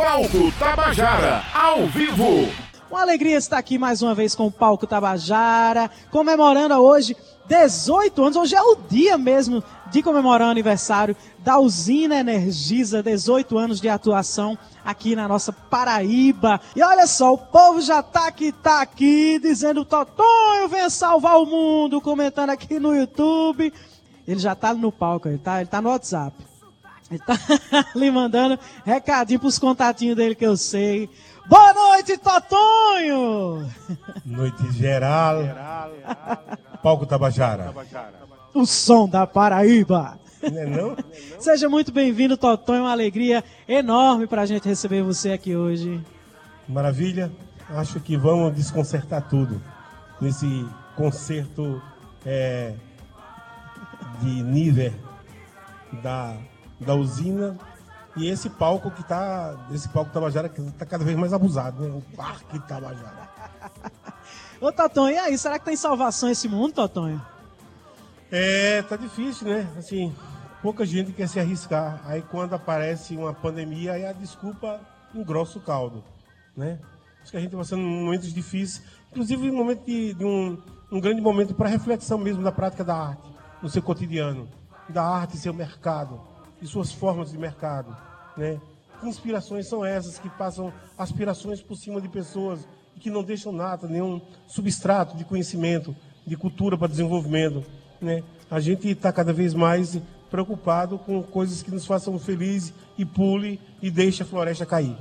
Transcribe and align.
Palco 0.00 0.50
Tabajara, 0.58 1.42
ao 1.52 1.86
vivo. 1.86 2.48
Uma 2.90 3.02
alegria 3.02 3.36
estar 3.36 3.58
aqui 3.58 3.76
mais 3.76 4.00
uma 4.00 4.14
vez 4.14 4.34
com 4.34 4.46
o 4.46 4.50
Palco 4.50 4.86
Tabajara, 4.86 5.90
comemorando 6.10 6.74
hoje 6.76 7.14
18 7.46 8.22
anos. 8.22 8.36
Hoje 8.36 8.56
é 8.56 8.62
o 8.62 8.76
dia 8.76 9.18
mesmo 9.18 9.62
de 9.90 10.02
comemorar 10.02 10.48
o 10.48 10.50
aniversário 10.50 11.14
da 11.40 11.58
usina 11.58 12.16
Energisa, 12.16 13.02
18 13.02 13.58
anos 13.58 13.78
de 13.78 13.90
atuação 13.90 14.56
aqui 14.82 15.14
na 15.14 15.28
nossa 15.28 15.52
Paraíba. 15.52 16.58
E 16.74 16.82
olha 16.82 17.06
só, 17.06 17.34
o 17.34 17.38
povo 17.38 17.82
já 17.82 18.02
tá 18.02 18.26
aqui, 18.26 18.52
tá 18.52 18.80
aqui, 18.80 19.38
dizendo 19.38 19.84
Totonho, 19.84 20.66
venha 20.70 20.88
salvar 20.88 21.38
o 21.38 21.44
mundo, 21.44 22.00
comentando 22.00 22.48
aqui 22.48 22.80
no 22.80 22.96
YouTube. 22.96 23.70
Ele 24.26 24.40
já 24.40 24.54
tá 24.54 24.72
no 24.72 24.90
palco, 24.90 25.28
ele 25.28 25.36
tá, 25.36 25.60
ele 25.60 25.68
tá 25.68 25.82
no 25.82 25.90
WhatsApp. 25.90 26.49
Ele 27.10 27.18
tá 27.18 27.34
ali 27.94 28.10
mandando 28.10 28.58
recadinho 28.84 29.40
pros 29.40 29.58
contatinhos 29.58 30.16
dele 30.16 30.34
que 30.34 30.46
eu 30.46 30.56
sei. 30.56 31.10
Boa 31.48 31.74
noite, 31.74 32.16
Totonho! 32.16 33.68
Noite 34.24 34.70
geral. 34.72 35.38
Palco 36.80 37.04
Tabajara. 37.04 37.74
O 38.54 38.64
som 38.64 39.08
da 39.08 39.26
Paraíba. 39.26 40.18
Não 40.42 40.58
é 40.58 40.66
não? 40.66 40.96
Seja 41.40 41.68
muito 41.68 41.90
bem-vindo, 41.90 42.36
Totonho. 42.36 42.78
É 42.78 42.82
uma 42.82 42.92
alegria 42.92 43.42
enorme 43.66 44.28
pra 44.28 44.46
gente 44.46 44.68
receber 44.68 45.02
você 45.02 45.32
aqui 45.32 45.56
hoje. 45.56 46.00
Maravilha. 46.68 47.32
Acho 47.70 47.98
que 48.00 48.16
vamos 48.16 48.54
desconcertar 48.54 49.28
tudo 49.28 49.60
nesse 50.20 50.66
concerto 50.96 51.82
é, 52.24 52.74
de 54.20 54.42
nível 54.42 54.92
da, 56.02 56.36
da 56.80 56.94
usina 56.94 57.56
e 58.16 58.28
esse 58.28 58.50
palco 58.50 58.90
que 58.90 59.02
tá. 59.04 59.68
Esse 59.72 59.88
palco 59.88 60.10
Tabajara 60.12 60.48
que 60.48 60.60
tá 60.72 60.84
cada 60.84 61.04
vez 61.04 61.16
mais 61.16 61.32
abusado, 61.32 61.82
né? 61.82 61.90
O 61.90 62.16
Parque 62.16 62.58
Tabajara. 62.60 63.28
Ô, 64.60 64.70
Totonho, 64.72 65.14
e 65.14 65.18
aí? 65.18 65.38
Será 65.38 65.58
que 65.58 65.64
tem 65.64 65.76
salvação 65.76 66.28
esse 66.28 66.48
mundo, 66.48 66.74
Totonho? 66.74 67.20
É, 68.30 68.82
tá 68.82 68.96
difícil, 68.96 69.48
né? 69.48 69.68
Assim, 69.78 70.14
pouca 70.62 70.84
gente 70.84 71.12
quer 71.12 71.28
se 71.28 71.40
arriscar. 71.40 72.00
Aí 72.04 72.22
quando 72.22 72.54
aparece 72.54 73.16
uma 73.16 73.32
pandemia, 73.32 73.92
aí 73.92 74.04
a 74.04 74.12
desculpa 74.12 74.80
engrossa 75.14 75.58
o 75.58 75.62
caldo, 75.62 76.04
né? 76.56 76.78
Acho 77.22 77.30
que 77.30 77.36
a 77.36 77.40
gente 77.40 77.48
está 77.48 77.58
passando 77.58 77.82
momentos 77.82 78.32
difíceis, 78.32 78.82
inclusive 79.10 79.50
um 79.50 79.56
momento 79.56 79.84
de, 79.84 80.14
de 80.14 80.24
um, 80.24 80.58
um 80.90 81.00
grande 81.00 81.20
momento 81.20 81.54
para 81.54 81.68
reflexão 81.68 82.18
mesmo 82.18 82.42
da 82.42 82.52
prática 82.52 82.84
da 82.84 82.94
arte, 82.94 83.28
no 83.62 83.68
seu 83.68 83.82
cotidiano, 83.82 84.48
da 84.88 85.02
arte 85.02 85.36
e 85.36 85.40
seu 85.40 85.52
mercado, 85.52 86.20
e 86.60 86.66
suas 86.66 86.92
formas 86.92 87.30
de 87.30 87.38
mercado, 87.38 87.96
né? 88.36 88.60
Que 89.00 89.08
inspirações 89.08 89.66
são 89.66 89.84
essas 89.84 90.18
que 90.18 90.28
passam 90.30 90.72
aspirações 90.96 91.62
por 91.62 91.76
cima 91.76 92.00
de 92.00 92.08
pessoas 92.08 92.66
e 92.96 93.00
que 93.00 93.10
não 93.10 93.22
deixam 93.22 93.52
nada, 93.52 93.88
nenhum 93.88 94.20
substrato 94.46 95.16
de 95.16 95.24
conhecimento, 95.24 95.96
de 96.26 96.36
cultura 96.36 96.76
para 96.76 96.88
desenvolvimento, 96.88 97.64
né? 98.00 98.22
A 98.50 98.60
gente 98.60 98.88
está 98.88 99.12
cada 99.12 99.32
vez 99.32 99.54
mais 99.54 99.98
preocupado 100.30 100.98
com 100.98 101.22
coisas 101.22 101.62
que 101.62 101.70
nos 101.70 101.86
façam 101.86 102.18
felizes 102.18 102.72
e 102.96 103.04
pule 103.04 103.60
e 103.82 103.90
deixe 103.90 104.22
a 104.22 104.26
floresta 104.26 104.64
cair. 104.64 104.96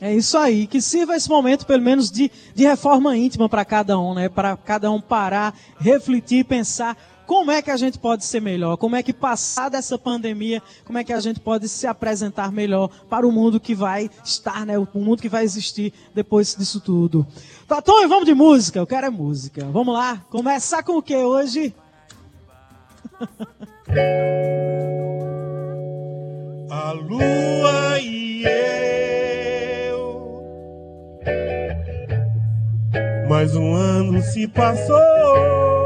É 0.00 0.14
isso 0.14 0.38
aí, 0.38 0.66
que 0.66 0.80
sirva 0.80 1.14
esse 1.14 1.28
momento 1.28 1.66
pelo 1.66 1.82
menos 1.82 2.10
de, 2.10 2.30
de 2.54 2.64
reforma 2.64 3.14
íntima 3.16 3.50
para 3.50 3.66
cada 3.66 3.98
um, 3.98 4.14
né? 4.14 4.30
Para 4.30 4.56
cada 4.56 4.90
um 4.90 4.98
parar, 4.98 5.54
refletir, 5.78 6.44
pensar 6.44 6.96
como 7.30 7.52
é 7.52 7.62
que 7.62 7.70
a 7.70 7.76
gente 7.76 7.96
pode 7.96 8.24
ser 8.24 8.42
melhor, 8.42 8.76
como 8.76 8.96
é 8.96 9.04
que 9.04 9.12
passar 9.12 9.68
dessa 9.68 9.96
pandemia, 9.96 10.60
como 10.84 10.98
é 10.98 11.04
que 11.04 11.12
a 11.12 11.20
gente 11.20 11.38
pode 11.38 11.68
se 11.68 11.86
apresentar 11.86 12.50
melhor 12.50 12.90
para 13.08 13.24
o 13.24 13.30
mundo 13.30 13.60
que 13.60 13.72
vai 13.72 14.10
estar, 14.24 14.66
né? 14.66 14.76
O 14.76 14.88
mundo 14.92 15.22
que 15.22 15.28
vai 15.28 15.44
existir 15.44 15.92
depois 16.12 16.56
disso 16.56 16.80
tudo. 16.80 17.24
Tatonho, 17.68 18.08
vamos 18.08 18.24
de 18.24 18.34
música, 18.34 18.80
eu 18.80 18.86
quero 18.86 19.06
é 19.06 19.10
música. 19.10 19.64
Vamos 19.66 19.94
lá, 19.94 20.20
começar 20.28 20.82
com 20.82 20.98
o 20.98 21.02
que 21.02 21.14
hoje? 21.14 21.72
A 26.68 26.90
lua 26.90 28.00
e 28.00 28.42
eu. 29.94 30.42
Mais 33.28 33.54
um 33.54 33.72
ano 33.72 34.20
se 34.20 34.48
passou 34.48 35.79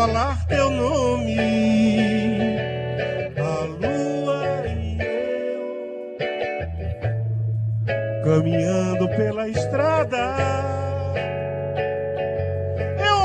falar 0.00 0.46
teu 0.46 0.70
nome. 0.70 1.36
A 3.36 3.64
lua 3.80 4.66
e 4.66 4.98
eu 5.44 5.60
caminhando 8.24 9.08
pela 9.10 9.46
estrada. 9.46 10.24
Eu 13.08 13.16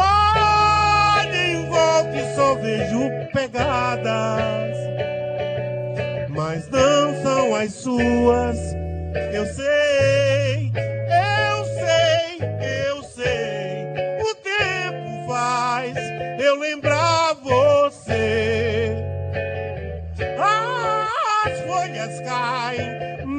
olho 1.24 1.36
em 1.36 1.66
volta 1.70 2.18
e 2.18 2.36
só 2.36 2.56
vejo 2.56 3.10
pegadas, 3.32 4.76
mas 6.28 6.68
não 6.70 7.24
são 7.24 7.56
as 7.56 7.72
suas. 7.72 8.58
Eu 9.34 9.46
sei, 9.46 10.55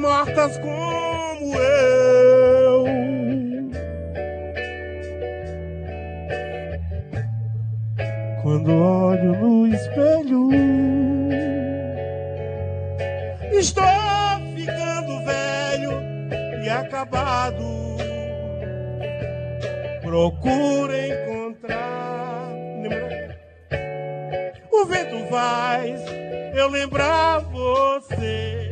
mortas 0.07 0.57
como 0.59 1.53
eu. 1.53 2.85
Quando 8.41 8.71
olho 8.71 9.35
no 9.35 9.67
espelho, 9.67 10.49
estou 13.51 13.83
ficando 14.55 15.25
velho 15.25 15.91
e 16.63 16.69
acabado. 16.69 17.65
Procuro 20.01 20.93
encontrar. 20.95 22.47
O 24.71 24.85
vento 24.85 25.27
faz 25.29 26.01
eu 26.55 26.69
lembrar 26.69 27.39
você. 27.39 28.66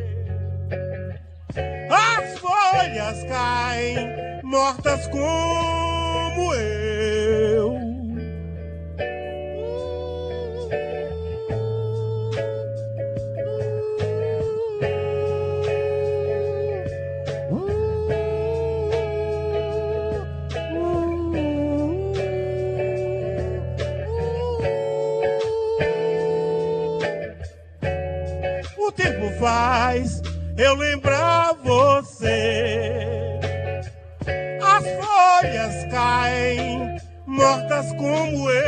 As 2.76 2.82
folhas 2.82 3.24
caem, 3.24 3.96
mortas 4.44 5.08
como 5.08 6.54
eu. 6.54 7.74
O 28.78 28.92
tempo 28.92 29.30
faz 29.40 30.20
eu 30.58 30.74
lembrar 30.74 31.15
caem, 35.96 36.98
mortas 37.26 37.90
como 37.92 38.50
eu. 38.50 38.66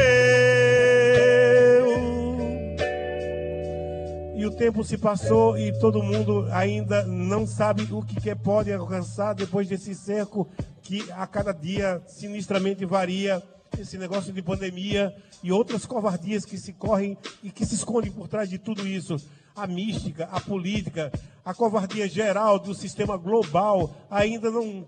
E 4.34 4.46
o 4.46 4.50
tempo 4.50 4.82
se 4.82 4.96
passou 4.96 5.58
e 5.58 5.78
todo 5.78 6.02
mundo 6.02 6.48
ainda 6.50 7.04
não 7.04 7.46
sabe 7.46 7.86
o 7.92 8.00
que 8.02 8.34
pode 8.34 8.72
alcançar 8.72 9.34
depois 9.34 9.68
desse 9.68 9.94
cerco 9.94 10.48
que 10.80 11.04
a 11.12 11.26
cada 11.26 11.52
dia 11.52 12.00
sinistramente 12.06 12.86
varia. 12.86 13.42
Esse 13.78 13.98
negócio 13.98 14.32
de 14.32 14.40
pandemia 14.40 15.14
e 15.42 15.52
outras 15.52 15.84
covardias 15.84 16.46
que 16.46 16.56
se 16.56 16.72
correm 16.72 17.18
e 17.42 17.50
que 17.50 17.66
se 17.66 17.74
escondem 17.74 18.10
por 18.10 18.26
trás 18.26 18.48
de 18.48 18.56
tudo 18.56 18.88
isso. 18.88 19.16
A 19.54 19.66
mística, 19.66 20.24
a 20.32 20.40
política, 20.40 21.12
a 21.44 21.52
covardia 21.52 22.08
geral 22.08 22.58
do 22.58 22.74
sistema 22.74 23.18
global 23.18 23.94
ainda 24.10 24.50
não 24.50 24.86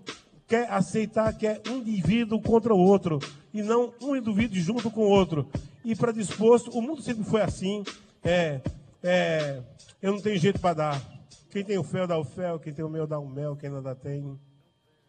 quer 0.51 0.69
aceitar 0.69 1.31
que 1.31 1.47
é 1.47 1.61
um 1.69 1.77
indivíduo 1.77 2.41
contra 2.41 2.73
o 2.73 2.77
outro 2.77 3.19
e 3.53 3.63
não 3.63 3.93
um 4.01 4.17
indivíduo 4.17 4.59
junto 4.59 4.91
com 4.91 4.99
o 4.99 5.09
outro. 5.09 5.49
E 5.81 5.95
para 5.95 6.11
disposto, 6.11 6.69
o 6.77 6.81
mundo 6.81 7.01
sempre 7.01 7.23
foi 7.23 7.41
assim. 7.41 7.85
É, 8.21 8.59
é, 9.01 9.61
eu 10.01 10.11
não 10.11 10.19
tenho 10.19 10.37
jeito 10.37 10.59
para 10.59 10.73
dar. 10.73 11.01
Quem 11.49 11.63
tem 11.63 11.77
o 11.77 11.83
fel 11.85 12.05
dá 12.05 12.17
o 12.17 12.25
fel, 12.25 12.59
quem 12.59 12.73
tem 12.73 12.83
o 12.83 12.89
mel 12.89 13.07
dá 13.07 13.17
o 13.17 13.25
mel, 13.25 13.55
quem 13.55 13.69
nada 13.69 13.95
tem, 13.95 14.37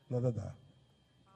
nada 0.09 0.31
dá. 0.31 0.55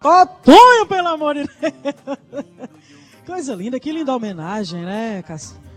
Totonho, 0.01 0.87
pelo 0.87 1.09
amor 1.09 1.35
de 1.35 1.43
Deus! 1.43 2.69
Coisa 3.27 3.57
linda, 3.57 3.81
que 3.81 3.91
linda 3.91 4.15
homenagem, 4.15 4.85
né, 4.85 5.25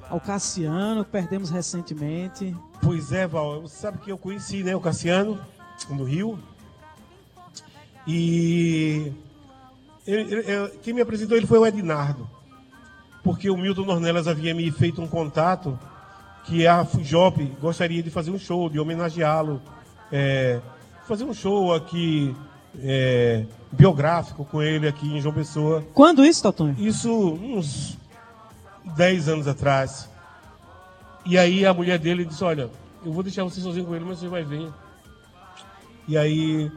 ao 0.07 0.21
Cassiano, 0.21 1.03
que 1.03 1.09
perdemos 1.09 1.49
recentemente. 1.49 2.55
Pois 2.79 3.11
é, 3.11 3.25
Val, 3.25 3.63
você 3.63 3.75
sabe 3.75 3.97
que 3.97 4.11
eu 4.11 4.19
conheci 4.19 4.61
né, 4.61 4.75
o 4.75 4.79
Cassiano 4.79 5.43
no 5.89 6.03
Rio. 6.03 6.37
E 8.11 9.13
quem 10.81 10.95
me 10.95 11.01
apresentou 11.01 11.37
ele 11.37 11.45
foi 11.45 11.59
o 11.59 11.65
Ednardo. 11.65 12.27
Porque 13.23 13.51
o 13.51 13.55
Milton 13.57 13.85
Nornelas 13.85 14.27
havia 14.27 14.51
me 14.55 14.71
feito 14.71 14.99
um 14.99 15.07
contato 15.07 15.77
que 16.43 16.65
a 16.65 16.83
Fujop 16.83 17.39
gostaria 17.61 18.01
de 18.01 18.09
fazer 18.09 18.31
um 18.31 18.39
show, 18.39 18.67
de 18.67 18.79
homenageá-lo. 18.79 19.61
É, 20.11 20.59
fazer 21.07 21.23
um 21.23 21.35
show 21.35 21.71
aqui 21.71 22.35
é, 22.81 23.45
biográfico 23.71 24.43
com 24.43 24.59
ele 24.59 24.87
aqui 24.87 25.07
em 25.07 25.21
João 25.21 25.35
Pessoa. 25.35 25.85
Quando 25.93 26.25
isso, 26.25 26.41
Totonho? 26.41 26.75
Isso 26.79 27.11
uns 27.13 27.95
10 28.97 29.29
anos 29.29 29.47
atrás. 29.47 30.09
E 31.27 31.37
aí 31.37 31.63
a 31.63 31.75
mulher 31.75 31.99
dele 31.99 32.25
disse, 32.25 32.43
olha, 32.43 32.71
eu 33.05 33.13
vou 33.13 33.21
deixar 33.21 33.43
você 33.43 33.61
sozinho 33.61 33.85
com 33.85 33.95
ele, 33.95 34.05
mas 34.05 34.17
você 34.17 34.27
vai 34.27 34.43
ver. 34.43 34.67
E 36.07 36.17
aí, 36.17 36.71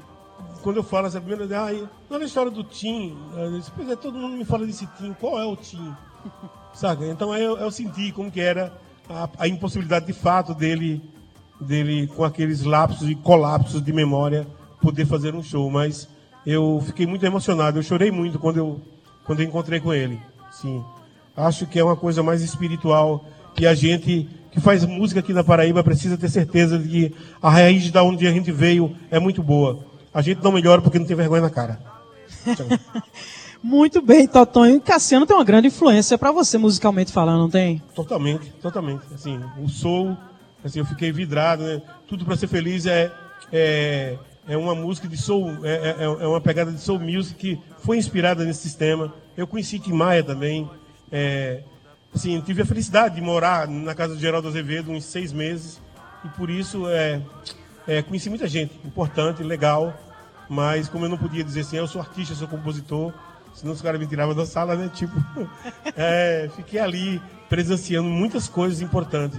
quando 0.62 0.76
eu 0.76 0.82
falo 0.82 1.06
essa 1.06 1.20
primeira 1.20 1.46
vez, 1.46 1.60
ah, 1.60 1.88
não 2.08 2.18
é 2.18 2.22
a 2.22 2.26
história 2.26 2.50
do 2.50 2.62
Tim. 2.62 3.16
Disse, 3.56 3.70
pois 3.74 3.88
é, 3.88 3.96
todo 3.96 4.18
mundo 4.18 4.36
me 4.36 4.44
fala 4.44 4.66
desse 4.66 4.86
Tim, 4.98 5.12
qual 5.12 5.38
é 5.38 5.44
o 5.44 5.56
Tim? 5.56 5.94
Sabe? 6.72 7.08
Então 7.08 7.32
aí 7.32 7.42
eu, 7.42 7.58
eu 7.58 7.70
senti 7.70 8.12
como 8.12 8.30
que 8.30 8.40
era 8.40 8.72
a, 9.08 9.28
a, 9.38 9.48
impossibilidade 9.48 10.06
de 10.06 10.12
fato 10.12 10.54
dele, 10.54 11.02
dele, 11.60 12.06
com 12.06 12.24
aqueles 12.24 12.62
lapsos 12.62 13.10
e 13.10 13.14
colapsos 13.14 13.82
de 13.82 13.92
memória, 13.92 14.46
poder 14.80 15.04
fazer 15.04 15.34
um 15.34 15.42
show. 15.42 15.70
Mas 15.70 16.08
eu 16.46 16.82
fiquei 16.86 17.06
muito 17.06 17.26
emocionado, 17.26 17.78
eu 17.78 17.82
chorei 17.82 18.10
muito 18.10 18.38
quando 18.38 18.56
eu, 18.56 18.80
quando 19.24 19.40
eu 19.40 19.46
encontrei 19.46 19.80
com 19.80 19.92
ele. 19.92 20.20
Sim. 20.50 20.82
Acho 21.36 21.66
que 21.66 21.78
é 21.78 21.84
uma 21.84 21.96
coisa 21.96 22.22
mais 22.22 22.42
espiritual 22.42 23.24
que 23.54 23.66
a 23.66 23.74
gente 23.74 24.28
que 24.52 24.60
faz 24.60 24.84
música 24.84 25.20
aqui 25.20 25.32
na 25.32 25.42
Paraíba 25.42 25.82
precisa 25.82 26.18
ter 26.18 26.28
certeza 26.28 26.78
de 26.78 26.88
que 26.88 27.14
a 27.40 27.48
raiz 27.48 27.90
da 27.90 28.02
onde 28.02 28.26
a 28.26 28.30
gente 28.30 28.52
veio 28.52 28.94
é 29.10 29.18
muito 29.18 29.42
boa. 29.42 29.91
A 30.12 30.20
gente 30.20 30.42
não 30.42 30.52
melhora 30.52 30.82
porque 30.82 30.98
não 30.98 31.06
tem 31.06 31.16
vergonha 31.16 31.42
na 31.42 31.50
cara. 31.50 31.78
muito 33.62 34.02
bem, 34.02 34.26
Totonho. 34.26 34.80
Cassiano 34.80 35.26
tem 35.26 35.36
uma 35.36 35.44
grande 35.44 35.68
influência 35.68 36.18
para 36.18 36.32
você 36.32 36.58
musicalmente 36.58 37.12
falando, 37.12 37.40
não 37.40 37.50
tem? 37.50 37.82
Totalmente, 37.94 38.50
totalmente. 38.60 39.02
Assim, 39.14 39.40
o 39.58 39.68
soul, 39.68 40.16
assim, 40.64 40.80
eu 40.80 40.84
fiquei 40.84 41.12
vidrado, 41.12 41.62
né? 41.62 41.82
Tudo 42.06 42.24
para 42.24 42.36
ser 42.36 42.46
feliz 42.46 42.84
é, 42.86 43.10
é, 43.52 44.18
é 44.46 44.56
uma 44.56 44.74
música 44.74 45.08
de 45.08 45.16
soul, 45.16 45.50
é, 45.64 45.96
é, 45.98 46.04
é, 46.04 46.26
uma 46.26 46.40
pegada 46.40 46.72
de 46.72 46.80
soul 46.80 46.98
music 46.98 47.34
que 47.34 47.60
foi 47.78 47.96
inspirada 47.96 48.44
nesse 48.44 48.60
sistema. 48.60 49.14
Eu 49.36 49.46
conheci 49.46 49.78
Tim 49.78 49.92
Maia 49.92 50.22
também. 50.22 50.68
É, 51.10 51.62
assim, 52.14 52.40
tive 52.40 52.62
a 52.62 52.66
felicidade 52.66 53.14
de 53.14 53.20
morar 53.20 53.68
na 53.68 53.94
casa 53.94 54.14
do 54.14 54.20
Geraldo 54.20 54.48
Azevedo 54.48 54.90
uns 54.90 55.04
seis 55.04 55.32
meses 55.32 55.80
e 56.24 56.28
por 56.28 56.50
isso 56.50 56.88
é, 56.88 57.20
é, 57.86 58.02
conheci 58.02 58.28
muita 58.28 58.46
gente 58.46 58.74
importante, 58.84 59.42
legal, 59.42 59.94
mas 60.48 60.88
como 60.88 61.04
eu 61.04 61.08
não 61.08 61.18
podia 61.18 61.42
dizer 61.42 61.60
assim, 61.60 61.76
eu 61.76 61.86
sou 61.86 62.00
artista, 62.00 62.34
sou 62.34 62.48
compositor, 62.48 63.12
senão 63.54 63.72
os 63.72 63.82
caras 63.82 64.00
me 64.00 64.06
tiravam 64.06 64.34
da 64.34 64.46
sala, 64.46 64.76
né? 64.76 64.90
Tipo, 64.94 65.14
é, 65.96 66.48
fiquei 66.56 66.80
ali 66.80 67.20
presenciando 67.48 68.08
muitas 68.08 68.48
coisas 68.48 68.80
importantes, 68.80 69.38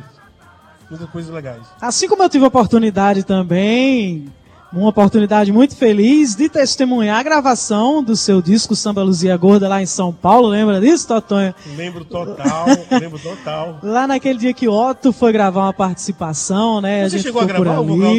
muitas 0.90 1.10
coisas 1.10 1.34
legais. 1.34 1.66
Assim 1.82 2.08
como 2.08 2.24
eu 2.24 2.30
tive 2.30 2.46
a 2.46 2.48
oportunidade 2.48 3.24
também 3.24 4.32
uma 4.74 4.90
oportunidade 4.90 5.52
muito 5.52 5.76
feliz 5.76 6.36
de 6.36 6.50
testemunhar 6.50 7.20
a 7.20 7.24
gravação 7.24 8.04
do 8.04 8.16
seu 8.16 8.42
disco 8.42 8.76
Samba 8.76 9.04
Luzia 9.04 9.38
Gorda 9.38 9.70
lá 9.70 9.82
em 9.82 9.86
São 9.86 10.12
Paulo. 10.12 10.48
Lembra 10.48 10.82
disso, 10.82 11.08
Totonho? 11.08 11.54
Lembro 11.78 12.04
total, 12.04 12.66
lembro 13.00 13.20
total. 13.20 13.80
Lá 13.84 14.08
naquele 14.08 14.40
dia 14.40 14.54
que 14.54 14.68
Otto 14.68 15.14
foi 15.14 15.32
gravar 15.32 15.62
uma 15.62 15.74
participação, 15.74 16.82
né? 16.82 17.02
Você 17.02 17.06
a 17.06 17.10
gente 17.10 17.22
chegou 17.24 17.42
a 17.42 17.46
gravar 17.46 17.80
o 17.80 17.86
vocal 17.86 18.14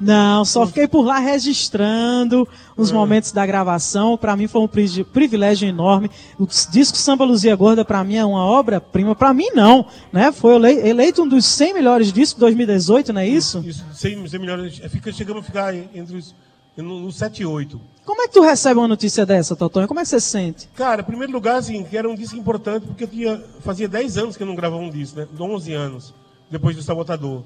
não, 0.00 0.44
só 0.44 0.66
fiquei 0.66 0.88
por 0.88 1.02
lá 1.02 1.18
registrando 1.18 2.48
os 2.76 2.90
é. 2.90 2.94
momentos 2.94 3.32
da 3.32 3.44
gravação. 3.44 4.16
Para 4.16 4.34
mim 4.34 4.46
foi 4.46 4.62
um 4.62 4.68
privilégio 4.68 5.68
enorme. 5.68 6.10
O 6.38 6.46
disco 6.46 6.96
Samba 6.96 7.24
Luzia 7.24 7.54
Gorda 7.54 7.84
para 7.84 8.02
mim 8.02 8.16
é 8.16 8.24
uma 8.24 8.44
obra-prima. 8.44 9.14
Para 9.14 9.34
mim 9.34 9.50
não, 9.54 9.86
né? 10.12 10.32
Foi 10.32 10.54
eleito 10.54 11.22
um 11.22 11.28
dos 11.28 11.44
100 11.44 11.74
melhores 11.74 12.12
discos 12.12 12.34
de 12.34 12.40
2018, 12.40 13.12
não 13.12 13.20
é 13.20 13.28
isso? 13.28 13.62
Isso, 13.66 13.84
100, 13.92 14.28
100 14.28 14.40
melhores. 14.40 14.80
É, 14.82 14.88
fica, 14.88 15.12
chegamos 15.12 15.42
a 15.42 15.44
ficar 15.44 15.74
entre 15.74 16.16
os 16.16 16.34
no, 16.82 17.00
no 17.00 17.12
7 17.12 17.42
e 17.42 17.46
8. 17.46 17.80
Como 18.04 18.22
é 18.22 18.28
que 18.28 18.34
tu 18.34 18.40
recebe 18.40 18.78
uma 18.78 18.88
notícia 18.88 19.26
dessa, 19.26 19.54
Totonho? 19.54 19.86
Como 19.86 20.00
é 20.00 20.02
que 20.02 20.08
você 20.08 20.20
se 20.20 20.28
sente? 20.28 20.68
Cara, 20.74 21.02
em 21.02 21.04
primeiro 21.04 21.32
lugar, 21.32 21.56
assim, 21.56 21.84
que 21.84 21.96
era 21.96 22.08
um 22.08 22.14
disco 22.14 22.36
importante, 22.36 22.86
porque 22.86 23.04
eu 23.04 23.08
tinha, 23.08 23.42
fazia 23.60 23.88
10 23.88 24.18
anos 24.18 24.36
que 24.36 24.42
eu 24.42 24.46
não 24.46 24.54
gravava 24.54 24.82
um 24.82 24.90
disco, 24.90 25.18
né? 25.18 25.28
11 25.38 25.72
anos, 25.74 26.14
depois 26.50 26.76
do 26.76 26.82
Sabotador. 26.82 27.42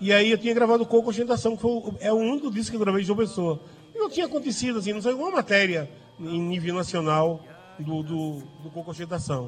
E 0.00 0.12
aí 0.12 0.30
eu 0.30 0.38
tinha 0.38 0.54
gravado 0.54 0.86
Coco 0.86 1.10
Ostentação, 1.10 1.56
que 1.56 1.62
foi, 1.62 1.82
é 2.00 2.12
o 2.12 2.16
único 2.16 2.50
disco 2.50 2.70
que 2.70 2.76
eu 2.76 2.80
gravei 2.80 3.00
de 3.00 3.06
João 3.06 3.18
Pessoa. 3.18 3.60
E 3.94 3.98
não 3.98 4.08
tinha 4.08 4.26
acontecido, 4.26 4.78
assim, 4.78 4.92
não 4.92 5.02
saiu 5.02 5.18
uma 5.18 5.30
matéria 5.30 5.90
em 6.20 6.40
nível 6.40 6.74
nacional 6.74 7.40
do, 7.78 8.02
do, 8.02 8.42
do. 8.62 9.42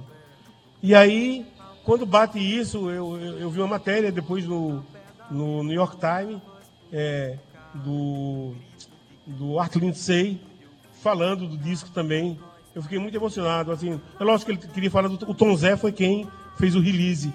E 0.83 0.95
aí, 0.95 1.47
quando 1.85 2.05
bate 2.05 2.39
isso, 2.39 2.91
eu, 2.91 3.17
eu, 3.17 3.39
eu, 3.39 3.51
vi 3.51 3.61
uma 3.61 3.69
matéria 3.69 4.11
depois 4.11 4.45
no, 4.45 4.85
no 5.31 5.63
New 5.63 5.75
York 5.75 5.97
Times, 5.97 6.41
é, 6.93 7.39
do, 7.75 8.55
do 9.27 9.59
Art 9.59 9.77
Lindsay, 9.77 10.41
falando 11.01 11.47
do 11.47 11.57
disco 11.57 11.91
também. 11.91 12.39
Eu 12.75 12.83
fiquei 12.83 12.99
muito 12.99 13.17
emocionado. 13.17 13.71
Assim, 13.71 14.01
é 14.19 14.25
lógico 14.25 14.51
que 14.51 14.59
ele 14.65 14.73
queria 14.73 14.91
falar 14.91 15.09
do. 15.09 15.31
O 15.31 15.35
Tom 15.35 15.55
Zé 15.57 15.77
foi 15.77 15.93
quem 15.93 16.27
fez 16.57 16.75
o 16.75 16.81
release 16.81 17.33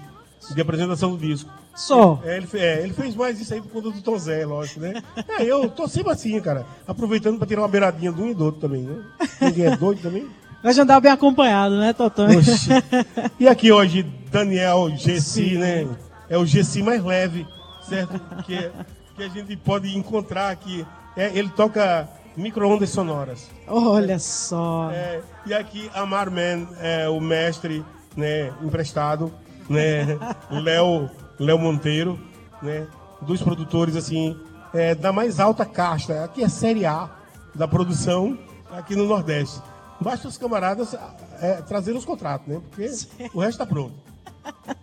de 0.54 0.60
apresentação 0.60 1.10
do 1.10 1.18
disco. 1.18 1.50
Só. 1.74 2.20
É, 2.24 2.36
ele, 2.36 2.48
é, 2.54 2.82
ele 2.82 2.94
fez 2.94 3.14
mais 3.14 3.40
isso 3.40 3.52
aí 3.52 3.60
por 3.60 3.70
conta 3.70 3.90
do 3.90 4.00
Tom 4.00 4.18
Zé, 4.18 4.46
lógico, 4.46 4.80
né? 4.80 5.02
É, 5.38 5.44
eu 5.44 5.68
tô 5.68 5.86
sempre 5.86 6.12
assim, 6.12 6.40
cara. 6.40 6.64
Aproveitando 6.86 7.38
para 7.38 7.46
tirar 7.46 7.62
uma 7.62 7.68
beiradinha 7.68 8.12
de 8.12 8.20
um 8.20 8.30
e 8.30 8.34
do 8.34 8.46
outro 8.46 8.60
também, 8.60 8.82
né? 8.82 9.02
Ninguém 9.40 9.66
é 9.66 9.76
doido 9.76 10.00
também. 10.00 10.26
Vai 10.62 10.72
já 10.72 10.82
andar 10.82 11.00
bem 11.00 11.12
acompanhado, 11.12 11.78
né, 11.78 11.92
Totão? 11.92 12.26
E 13.38 13.46
aqui 13.46 13.70
hoje, 13.70 14.02
Daniel 14.30 14.90
Gessi, 14.96 15.58
né? 15.58 15.86
É 16.28 16.38
o 16.38 16.46
Gessi 16.46 16.82
mais 16.82 17.04
leve, 17.04 17.46
certo? 17.88 18.18
Que, 18.44 18.70
que 19.14 19.22
a 19.22 19.28
gente 19.28 19.56
pode 19.56 19.96
encontrar 19.96 20.50
aqui. 20.50 20.86
É, 21.16 21.30
ele 21.38 21.50
toca 21.50 22.08
micro-ondas 22.36 22.90
sonoras. 22.90 23.48
Olha 23.66 24.18
só. 24.18 24.90
É, 24.92 25.20
e 25.46 25.54
aqui, 25.54 25.90
Amar 25.94 26.30
Man, 26.30 26.68
é 26.80 27.08
o 27.08 27.20
mestre 27.20 27.84
né, 28.16 28.52
emprestado, 28.62 29.32
né? 29.68 30.18
Léo 30.50 31.10
Léo 31.38 31.58
Monteiro, 31.58 32.18
né? 32.62 32.86
Dos 33.22 33.42
produtores, 33.42 33.96
assim, 33.96 34.38
é, 34.72 34.94
da 34.94 35.12
mais 35.12 35.40
alta 35.40 35.64
casta. 35.64 36.24
Aqui 36.24 36.42
é 36.42 36.48
Série 36.48 36.86
A 36.86 37.10
da 37.54 37.66
produção 37.66 38.38
aqui 38.70 38.94
no 38.94 39.06
Nordeste. 39.06 39.60
Basta 40.00 40.28
os 40.28 40.36
camaradas 40.36 40.94
é, 41.40 41.62
trazerem 41.62 41.98
os 41.98 42.04
contratos, 42.04 42.46
né? 42.46 42.60
Porque 42.68 42.88
Sim. 42.88 43.30
o 43.32 43.40
resto 43.40 43.62
está 43.62 43.66
pronto. 43.66 43.94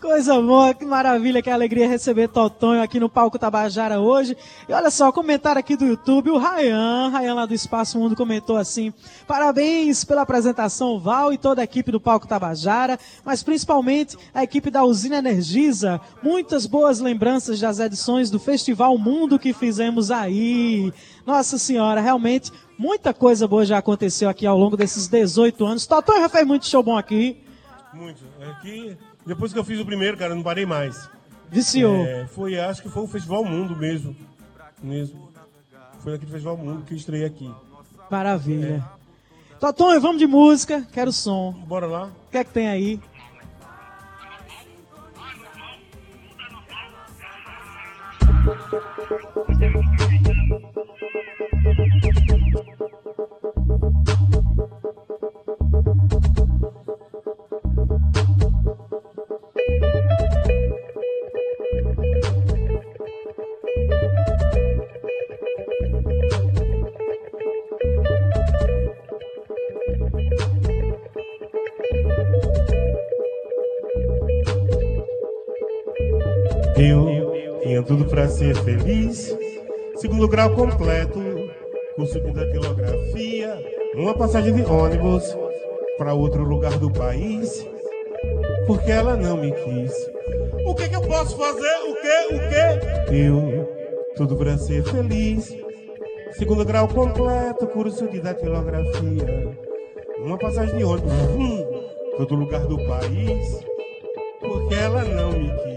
Coisa 0.00 0.40
boa, 0.40 0.72
que 0.72 0.86
maravilha, 0.86 1.42
que 1.42 1.50
alegria 1.50 1.86
receber 1.86 2.26
Totonho 2.26 2.82
aqui 2.82 2.98
no 2.98 3.10
Palco 3.10 3.38
Tabajara 3.38 4.00
hoje. 4.00 4.34
E 4.66 4.72
olha 4.72 4.90
só, 4.90 5.12
comentário 5.12 5.60
aqui 5.60 5.76
do 5.76 5.84
YouTube, 5.84 6.30
o 6.30 6.38
Rayan, 6.38 7.10
Rayan 7.10 7.34
lá 7.34 7.44
do 7.44 7.52
Espaço 7.52 7.98
Mundo 7.98 8.16
comentou 8.16 8.56
assim: 8.56 8.94
parabéns 9.28 10.02
pela 10.02 10.22
apresentação, 10.22 10.98
Val 10.98 11.34
e 11.34 11.38
toda 11.38 11.60
a 11.60 11.64
equipe 11.64 11.92
do 11.92 12.00
Palco 12.00 12.26
Tabajara, 12.26 12.98
mas 13.22 13.42
principalmente 13.42 14.16
a 14.32 14.42
equipe 14.42 14.70
da 14.70 14.82
Usina 14.84 15.18
Energisa. 15.18 16.00
Muitas 16.22 16.64
boas 16.64 16.98
lembranças 16.98 17.60
das 17.60 17.78
edições 17.78 18.30
do 18.30 18.40
Festival 18.40 18.96
Mundo 18.96 19.38
que 19.38 19.52
fizemos 19.52 20.10
aí. 20.10 20.90
Nossa 21.26 21.58
Senhora, 21.58 22.00
realmente 22.00 22.50
muita 22.78 23.12
coisa 23.12 23.46
boa 23.46 23.66
já 23.66 23.76
aconteceu 23.76 24.30
aqui 24.30 24.46
ao 24.46 24.56
longo 24.56 24.78
desses 24.78 25.08
18 25.08 25.62
anos. 25.66 25.86
Totonho 25.86 26.22
já 26.22 26.28
fez 26.30 26.46
muito 26.46 26.66
show 26.66 26.82
bom 26.82 26.96
aqui. 26.96 27.36
Muito. 27.92 28.24
Aqui 28.40 28.96
depois 29.26 29.52
que 29.52 29.58
eu 29.58 29.64
fiz 29.64 29.78
o 29.78 29.84
primeiro, 29.84 30.16
cara, 30.16 30.34
não 30.34 30.42
parei 30.42 30.66
mais. 30.66 31.08
Viciou. 31.50 32.04
É, 32.06 32.26
foi, 32.26 32.58
acho 32.58 32.82
que 32.82 32.88
foi 32.88 33.02
o 33.02 33.06
Festival 33.06 33.44
Mundo 33.44 33.76
mesmo. 33.76 34.16
Mesmo. 34.82 35.28
Foi 36.00 36.12
naquele 36.12 36.30
Festival 36.30 36.56
Mundo 36.56 36.84
que 36.84 36.94
eu 36.94 36.96
estreiei 36.96 37.26
aqui. 37.26 37.52
Maravilha. 38.10 38.84
É. 39.62 40.00
Vamos 40.00 40.18
de 40.18 40.26
música. 40.26 40.86
Quero 40.92 41.12
som. 41.12 41.52
Bora 41.66 41.86
lá. 41.86 42.06
O 42.06 42.30
que 42.30 42.38
é 42.38 42.44
que 42.44 42.50
tem 42.52 42.68
aí? 42.68 43.00
Ser 78.40 78.56
feliz. 78.56 79.36
Segundo 79.96 80.26
grau 80.26 80.54
completo, 80.54 81.20
curso 81.94 82.18
de 82.18 82.32
datilografia, 82.32 83.62
uma 83.94 84.14
passagem 84.14 84.54
de 84.54 84.62
ônibus 84.62 85.36
para 85.98 86.14
outro 86.14 86.42
lugar 86.42 86.78
do 86.78 86.90
país, 86.90 87.66
porque 88.66 88.90
ela 88.90 89.14
não 89.14 89.36
me 89.36 89.52
quis. 89.52 89.92
O 90.64 90.74
que, 90.74 90.88
que 90.88 90.96
eu 90.96 91.02
posso 91.02 91.36
fazer? 91.36 91.76
O 91.86 91.94
que? 91.94 92.34
O 92.34 93.08
que? 93.08 93.14
Eu, 93.14 93.68
tudo 94.16 94.34
pra 94.36 94.56
ser 94.56 94.84
feliz. 94.84 95.54
Segundo 96.32 96.64
grau 96.64 96.88
completo, 96.88 97.66
curso 97.66 98.08
de 98.08 98.20
datilografia, 98.20 99.54
uma 100.24 100.38
passagem 100.38 100.78
de 100.78 100.84
ônibus, 100.84 101.12
hum, 101.12 101.62
todo 102.16 102.36
lugar 102.36 102.66
do 102.66 102.78
país, 102.86 103.60
porque 104.40 104.74
ela 104.76 105.04
não 105.04 105.32
me 105.32 105.50
quis. 105.62 105.69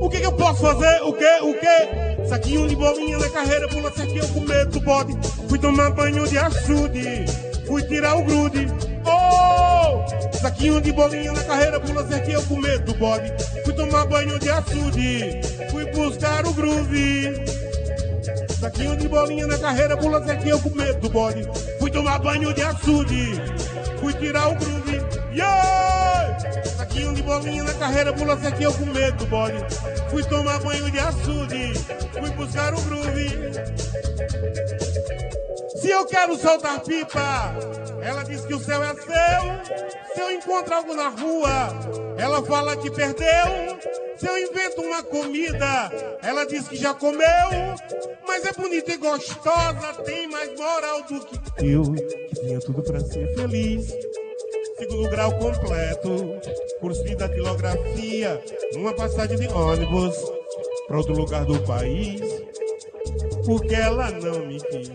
O 0.00 0.08
que, 0.08 0.18
que 0.18 0.26
eu 0.26 0.32
posso 0.32 0.62
fazer? 0.62 1.02
O 1.02 1.12
que? 1.12 1.40
O 1.42 1.54
que? 1.54 2.26
Saquinho 2.26 2.66
de 2.66 2.74
bolinha 2.74 3.18
na 3.18 3.28
carreira, 3.28 3.68
pula 3.68 3.92
cerquinho 3.92 4.26
com 4.28 4.40
medo 4.40 4.70
do 4.70 4.80
bode. 4.80 5.16
Fui 5.46 5.58
tomar 5.58 5.90
banho 5.90 6.26
de 6.26 6.38
açude, 6.38 7.26
fui 7.66 7.82
tirar 7.82 8.16
o 8.16 8.24
grude. 8.24 8.66
Oh! 9.04 10.38
Saquinho 10.38 10.80
de 10.80 10.90
bolinha 10.90 11.32
na 11.32 11.44
carreira, 11.44 11.78
pula 11.80 12.06
cerquinho 12.08 12.42
com 12.46 12.56
medo 12.56 12.92
do 12.92 12.98
bode. 12.98 13.30
Fui 13.62 13.74
tomar 13.74 14.06
banho 14.06 14.38
de 14.38 14.50
açude, 14.50 15.40
fui 15.70 15.84
buscar 15.92 16.46
o 16.46 16.54
groove. 16.54 17.44
Saquinho 18.58 18.96
de 18.96 19.06
bolinha 19.06 19.46
na 19.46 19.58
carreira, 19.58 19.96
pula 19.98 20.24
cerquinho 20.24 20.60
com 20.62 20.70
medo 20.70 21.00
do 21.00 21.10
bode. 21.10 21.46
Fui 21.78 21.90
tomar 21.90 22.18
banho 22.20 22.54
de 22.54 22.62
açude, 22.62 23.42
fui 24.00 24.14
tirar 24.14 24.48
o 24.48 24.54
groove. 24.54 25.00
Yeah! 25.34 25.79
Saquinho 26.90 27.14
de 27.14 27.22
bolinha 27.22 27.62
na 27.62 27.74
carreira, 27.74 28.12
pula 28.12 28.36
cerquinho 28.36 28.74
com 28.74 28.86
medo 28.86 29.18
do 29.18 29.26
bode. 29.26 29.64
Fui 30.10 30.24
tomar 30.24 30.58
banho 30.58 30.90
de 30.90 30.98
açude, 30.98 31.72
fui 32.12 32.30
buscar 32.30 32.74
o 32.74 32.80
groove. 32.82 33.30
Se 35.76 35.88
eu 35.88 36.04
quero 36.04 36.36
soltar 36.36 36.80
pipa, 36.80 37.54
ela 38.02 38.24
diz 38.24 38.44
que 38.44 38.54
o 38.54 38.58
céu 38.58 38.82
é 38.82 38.92
seu. 38.94 40.14
Se 40.14 40.20
eu 40.20 40.32
encontro 40.32 40.74
algo 40.74 40.94
na 40.96 41.10
rua, 41.10 41.68
ela 42.18 42.42
fala 42.42 42.76
que 42.76 42.90
perdeu. 42.90 43.78
Se 44.16 44.26
eu 44.26 44.36
invento 44.36 44.82
uma 44.82 45.04
comida, 45.04 45.92
ela 46.24 46.44
diz 46.44 46.66
que 46.66 46.76
já 46.76 46.92
comeu. 46.92 47.20
Mas 48.26 48.44
é 48.44 48.52
bonita 48.52 48.92
e 48.92 48.96
gostosa, 48.96 49.94
tem 50.04 50.28
mais 50.28 50.58
moral 50.58 51.02
do 51.04 51.20
que 51.24 51.66
eu, 51.66 51.84
que 51.92 52.40
tinha 52.40 52.58
tudo 52.58 52.82
pra 52.82 52.98
ser 52.98 53.32
feliz. 53.36 53.94
Segundo 54.80 55.10
grau 55.10 55.30
completo, 55.38 56.40
curso 56.80 57.04
de 57.04 57.14
datilografia, 57.14 58.42
uma 58.74 58.94
passagem 58.94 59.36
de 59.36 59.46
ônibus 59.46 60.16
para 60.88 60.96
outro 60.96 61.12
lugar 61.14 61.44
do 61.44 61.60
país 61.60 62.20
porque 63.44 63.74
ela 63.74 64.10
não 64.10 64.46
me 64.46 64.60
quis. 64.60 64.90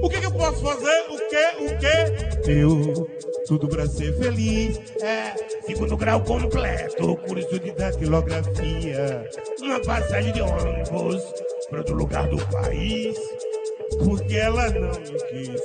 O 0.00 0.08
que, 0.08 0.20
que 0.20 0.26
eu 0.26 0.32
posso 0.32 0.62
fazer? 0.62 1.04
O 1.08 1.16
que? 1.16 1.64
O 1.64 1.78
que? 1.78 2.50
Eu, 2.50 3.10
tudo 3.46 3.66
pra 3.66 3.86
ser 3.86 4.16
feliz. 4.18 4.80
É, 5.02 5.34
segundo 5.66 5.96
grau 5.96 6.20
completo, 6.22 7.16
curso 7.16 7.58
de 7.58 7.72
datilografia, 7.72 9.28
uma 9.60 9.80
passagem 9.80 10.32
de 10.32 10.42
ônibus 10.42 11.22
para 11.68 11.78
outro 11.78 11.96
lugar 11.96 12.28
do 12.28 12.36
país, 12.48 13.16
porque 14.04 14.36
ela 14.36 14.68
não 14.70 14.90
me 15.00 15.24
quis. 15.28 15.60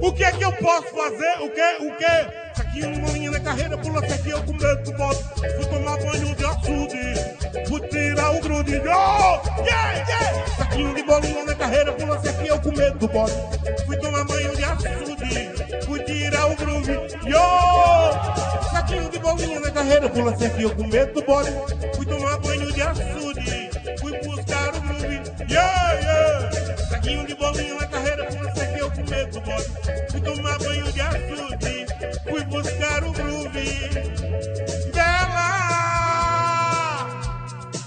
O 0.00 0.12
que 0.12 0.24
é 0.24 0.32
que 0.32 0.44
eu 0.44 0.52
posso 0.52 0.88
fazer? 0.88 1.42
O 1.42 1.50
que? 1.50 1.84
O 1.84 1.96
que? 1.96 2.49
Aqui 2.70 2.86
uma 2.86 3.08
linha 3.08 3.30
na 3.32 3.40
carreira, 3.40 3.76
pula 3.78 3.98
aqui, 3.98 4.30
eu 4.30 4.42
com 4.44 4.52
medo 4.52 4.82
do 4.84 4.92
bote. 4.96 5.24
Fui 5.56 5.66
tomar 5.66 5.96
banho 5.98 6.36
de 6.36 6.46
açude, 6.46 7.66
fui 7.66 7.80
tirar 7.88 8.30
o 8.30 8.40
grude. 8.40 8.76
Oh, 8.78 9.60
yeah, 9.64 9.92
yeah! 10.08 10.46
Saquinho 10.56 10.94
de 10.94 11.02
bolinha 11.02 11.44
na 11.44 11.54
carreira, 11.56 11.92
pula 11.92 12.14
aqui, 12.14 12.46
eu 12.46 12.60
com 12.60 12.70
medo 12.70 12.98
do 12.98 13.08
bote. 13.08 13.32
Fui 13.86 13.96
tomar 13.96 14.24
banho 14.24 14.54
de 14.54 14.62
açude, 14.62 15.84
fui 15.84 16.04
tirar 16.04 16.46
o. 16.46 16.54
Yo! 17.28 18.70
Saquinho 18.70 19.10
de 19.10 19.18
bolinha 19.18 19.58
na 19.58 19.70
carreira, 19.72 20.08
pula 20.08 20.30
aqui, 20.30 20.62
eu 20.62 20.70
com 20.70 20.86
medo 20.86 21.12
do 21.12 21.22
bote. 21.22 21.50
Fui 21.96 22.06
tomar 22.06 22.38
banho 22.38 22.72
de 22.72 22.82
açude, 22.82 23.70
fui 23.98 24.18
buscar 24.20 24.68
o 24.76 24.80
groove. 24.80 25.20
Yeah, 25.50 25.92
yeah! 25.94 26.86
Saquinho 26.88 27.26
de 27.26 27.34
bolinha 27.34 27.74
na 27.74 27.86
carreira, 27.88 28.26
pula 28.26 28.48
aqui, 28.48 28.78
eu 28.78 28.90
com 28.92 29.10
medo 29.10 29.32
do 29.32 29.40
bote. 29.40 29.70
Fui 30.12 30.20
tomar 30.20 30.58
banho 30.60 30.92
de 30.92 31.00
açude, 31.00 31.89
fui 32.28 32.44
buscar 32.44 33.04
o 33.04 33.12
groove. 33.12 33.90
Bela! 34.94 35.50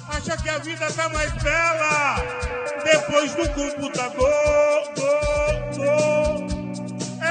Acha 0.09 0.37
que 0.37 0.49
a 0.49 0.57
vida 0.59 0.91
tá 0.91 1.09
mais 1.09 1.33
bela 1.41 2.15
depois 2.83 3.33
do 3.33 3.49
computador. 3.49 4.29
Go. 5.75 6.47
É, 7.21 7.27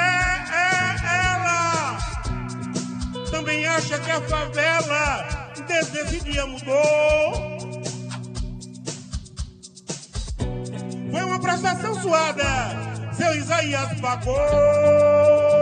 é 0.52 0.96
ela. 1.34 1.98
Também 3.30 3.66
acha 3.66 3.98
que 3.98 4.10
a 4.10 4.20
favela 4.22 5.42
desde 5.66 5.98
esse 5.98 6.20
dia 6.20 6.46
mudou. 6.46 7.62
Foi 11.10 11.22
uma 11.22 11.38
prestação 11.40 11.94
suada, 12.00 12.44
seu 13.12 13.34
Isaías 13.34 14.00
pagou. 14.00 15.61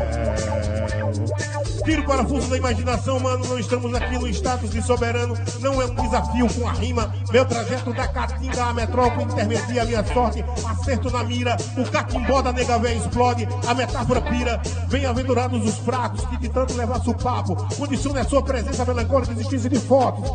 Tiro 1.83 2.03
para 2.03 2.23
fundo 2.23 2.47
da 2.47 2.57
imaginação, 2.57 3.19
mano. 3.19 3.45
Não 3.47 3.57
estamos 3.57 3.93
aqui 3.93 4.17
no 4.17 4.27
status 4.27 4.69
de 4.69 4.81
soberano. 4.81 5.35
Não 5.59 5.81
é 5.81 5.85
um 5.85 5.95
desafio 5.95 6.47
com 6.53 6.67
a 6.67 6.71
rima. 6.73 7.13
Meu 7.31 7.45
trajeto 7.45 7.93
da 7.93 8.07
Caatinga 8.07 8.65
à 8.65 8.73
metrópole 8.73 9.23
intermedia 9.23 9.85
minha 9.85 10.03
sorte. 10.05 10.43
Acerto 10.65 11.09
na 11.09 11.23
mira. 11.23 11.57
O 11.77 11.89
catimbó 11.89 12.41
da 12.41 12.53
nega 12.53 12.77
véia 12.77 12.97
explode. 12.97 13.47
A 13.67 13.73
metáfora 13.73 14.21
pira. 14.21 14.61
Bem-aventurados 14.89 15.65
os 15.65 15.77
fracos 15.79 16.25
que 16.25 16.37
de 16.37 16.49
tanto 16.49 16.75
levar 16.75 17.01
o 17.07 17.15
papo. 17.15 17.55
Condiciona 17.75 18.21
a 18.21 18.25
sua 18.25 18.43
presença 18.43 18.85
melancólica 18.85 19.31
existência 19.31 19.69
de 19.69 19.79
fotos. 19.79 20.29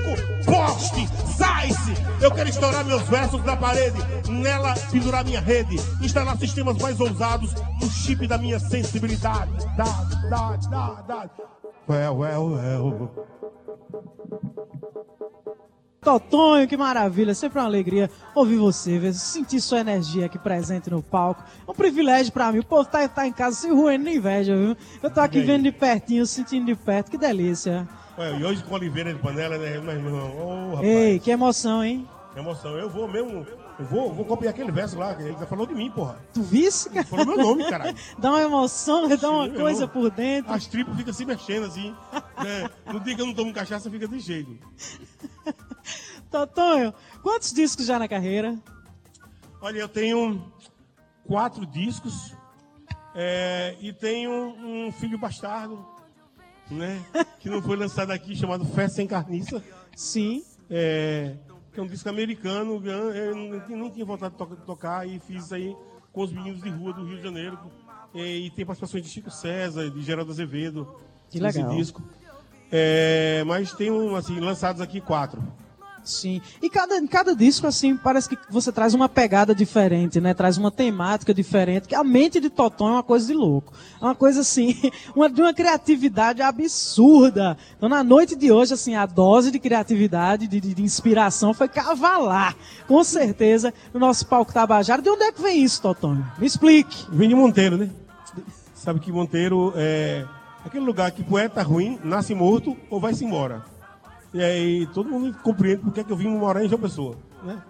Chico! 0.00 0.44
Poste! 0.44 1.08
Sai-se! 1.36 1.94
Eu 2.20 2.30
quero 2.32 2.48
estourar 2.48 2.84
meus 2.84 3.02
versos 3.02 3.44
na 3.44 3.56
parede. 3.56 3.98
Nela 4.28 4.74
pendurar 4.90 5.24
minha 5.24 5.40
rede. 5.40 5.76
Instalar 6.02 6.36
sistemas 6.38 6.76
mais 6.78 6.98
ousados 7.00 7.54
no 7.80 7.88
chip 7.88 8.26
da 8.26 8.38
minha 8.38 8.58
sensibilidade. 8.58 9.50
Da, 9.76 9.84
da, 10.28 10.56
da, 10.56 11.02
da. 11.02 11.30
Well, 11.88 12.18
well, 12.18 12.50
well. 12.50 13.10
Totonho, 16.02 16.66
que 16.66 16.78
maravilha, 16.78 17.34
sempre 17.34 17.58
uma 17.58 17.66
alegria 17.66 18.08
ouvir 18.34 18.56
você, 18.56 18.98
ver, 18.98 19.12
sentir 19.12 19.60
sua 19.60 19.80
energia 19.80 20.26
aqui 20.26 20.38
presente 20.38 20.88
no 20.88 21.02
palco. 21.02 21.44
É 21.68 21.70
um 21.70 21.74
privilégio 21.74 22.32
pra 22.32 22.50
mim, 22.50 22.60
o 22.60 22.64
povo 22.64 22.88
tá, 22.88 23.06
tá 23.06 23.26
em 23.26 23.32
casa 23.32 23.56
se 23.56 23.68
ruendo 23.68 24.06
de 24.06 24.16
inveja, 24.16 24.56
viu? 24.56 24.74
Eu 25.02 25.10
tô 25.10 25.20
aqui 25.20 25.42
vendo 25.42 25.64
de 25.64 25.72
pertinho, 25.72 26.24
sentindo 26.24 26.64
de 26.66 26.74
perto, 26.74 27.10
que 27.10 27.18
delícia. 27.18 27.86
E 28.38 28.44
hoje 28.44 28.62
com 28.64 28.74
Oliveira 28.74 29.12
de 29.14 29.18
Panela, 29.18 29.56
né, 29.56 29.78
meu 29.78 29.92
irmão? 29.92 30.70
Rapaz, 30.74 30.86
Ei, 30.86 31.18
que 31.18 31.30
emoção, 31.30 31.82
hein? 31.82 32.06
que 32.32 32.38
emoção. 32.38 32.76
Eu 32.76 32.88
vou 32.90 33.08
mesmo, 33.08 33.46
eu 33.78 33.84
vou, 33.86 34.12
vou 34.12 34.24
copiar 34.24 34.52
aquele 34.52 34.70
verso 34.70 34.98
lá, 34.98 35.14
que 35.14 35.22
ele 35.22 35.36
já 35.38 35.46
falou 35.46 35.66
de 35.66 35.74
mim, 35.74 35.90
porra. 35.90 36.18
Tu 36.34 36.42
visse, 36.42 36.90
cara? 36.90 37.06
Falou 37.06 37.26
meu 37.26 37.36
nome, 37.38 37.64
caralho. 37.68 37.96
Dá 38.18 38.30
uma 38.30 38.42
emoção, 38.42 39.08
dá 39.08 39.30
uma 39.30 39.44
Sim, 39.44 39.50
meu 39.52 39.60
coisa 39.60 39.88
por 39.88 40.10
dentro. 40.10 40.52
As 40.52 40.66
tripas 40.66 40.96
ficam 40.96 41.12
se 41.12 41.24
mexendo 41.24 41.66
assim. 41.66 41.94
né? 42.44 42.68
No 42.92 43.00
dia 43.00 43.16
que 43.16 43.22
eu 43.22 43.26
não 43.26 43.34
tomo 43.34 43.52
cachaça, 43.52 43.90
fica 43.90 44.06
desse 44.06 44.26
jeito. 44.26 44.58
Totonho, 46.30 46.94
quantos 47.22 47.52
discos 47.52 47.86
já 47.86 47.98
na 47.98 48.06
carreira? 48.06 48.56
Olha, 49.60 49.78
eu 49.78 49.88
tenho 49.88 50.52
quatro 51.26 51.66
discos 51.66 52.34
é, 53.14 53.76
e 53.80 53.92
tenho 53.92 54.30
um 54.30 54.92
filho 54.92 55.18
bastardo, 55.18 55.84
né? 56.70 57.00
Que 57.38 57.48
não 57.48 57.60
foi 57.62 57.76
lançado 57.76 58.10
aqui, 58.10 58.34
chamado 58.36 58.64
Fé 58.64 58.88
Sem 58.88 59.06
Carniça. 59.06 59.62
Sim. 59.96 60.42
É, 60.70 61.34
que 61.72 61.80
é 61.80 61.82
um 61.82 61.86
disco 61.86 62.08
americano. 62.08 62.80
Eu 62.86 63.34
não- 63.76 63.90
tinha 63.90 64.04
vontade 64.04 64.32
de 64.32 64.38
to- 64.38 64.56
tocar 64.66 65.06
e 65.08 65.18
fiz 65.18 65.44
isso 65.44 65.54
aí 65.54 65.76
com 66.12 66.22
os 66.22 66.32
meninos 66.32 66.62
de 66.62 66.68
rua 66.70 66.92
do 66.92 67.04
Rio 67.04 67.16
de 67.16 67.22
Janeiro. 67.22 67.58
E, 68.14 68.50
tem 68.56 68.64
participações 68.66 69.04
de 69.04 69.08
Chico 69.08 69.30
César, 69.30 69.88
de 69.90 70.02
Geraldo 70.02 70.30
Azevedo. 70.32 70.96
Que 71.30 71.38
nesse 71.40 71.58
legal. 71.58 71.76
disco. 71.76 72.02
É, 72.72 73.42
mas 73.46 73.72
tem 73.72 73.90
um, 73.90 74.14
assim, 74.16 74.38
lançados 74.40 74.80
aqui 74.80 75.00
quatro. 75.00 75.42
Sim. 76.10 76.42
E 76.60 76.68
cada, 76.68 77.00
cada 77.06 77.34
disco, 77.34 77.66
assim, 77.66 77.96
parece 77.96 78.28
que 78.28 78.36
você 78.50 78.72
traz 78.72 78.94
uma 78.94 79.08
pegada 79.08 79.54
diferente, 79.54 80.20
né? 80.20 80.34
Traz 80.34 80.58
uma 80.58 80.70
temática 80.70 81.32
diferente, 81.32 81.88
que 81.88 81.94
a 81.94 82.02
mente 82.02 82.40
de 82.40 82.50
Toton 82.50 82.88
é 82.88 82.92
uma 82.92 83.02
coisa 83.02 83.26
de 83.26 83.34
louco. 83.34 83.72
É 84.00 84.04
uma 84.04 84.14
coisa, 84.14 84.40
assim, 84.40 84.76
uma, 85.14 85.30
de 85.30 85.40
uma 85.40 85.54
criatividade 85.54 86.42
absurda. 86.42 87.56
Então, 87.76 87.88
na 87.88 88.02
noite 88.02 88.34
de 88.34 88.50
hoje, 88.50 88.74
assim, 88.74 88.94
a 88.94 89.06
dose 89.06 89.50
de 89.50 89.58
criatividade, 89.58 90.46
de, 90.46 90.60
de, 90.60 90.74
de 90.74 90.82
inspiração 90.82 91.54
foi 91.54 91.68
cavalar. 91.68 92.56
Com 92.86 93.02
certeza, 93.04 93.72
no 93.94 94.00
nosso 94.00 94.26
palco 94.26 94.52
Tabajara. 94.52 95.00
De 95.00 95.08
onde 95.08 95.22
é 95.22 95.32
que 95.32 95.40
vem 95.40 95.62
isso, 95.62 95.80
Toton? 95.80 96.18
Me 96.38 96.46
explique. 96.46 97.10
De 97.10 97.34
Monteiro, 97.34 97.76
né? 97.76 97.90
Sabe 98.74 98.98
que 98.98 99.12
Monteiro 99.12 99.72
é 99.76 100.24
aquele 100.64 100.84
lugar 100.84 101.10
que 101.12 101.22
poeta 101.22 101.62
ruim 101.62 101.98
nasce 102.02 102.34
morto 102.34 102.76
ou 102.90 103.00
vai-se 103.00 103.24
embora. 103.24 103.62
E 104.32 104.42
aí 104.42 104.86
todo 104.88 105.10
mundo 105.10 105.36
compreende 105.38 105.82
porque 105.82 106.00
é 106.00 106.04
que 106.04 106.12
eu 106.12 106.16
vim 106.16 106.28
morar 106.28 106.64
em 106.64 106.68
João 106.68 106.80
Pessoa, 106.80 107.16
né? 107.42 107.60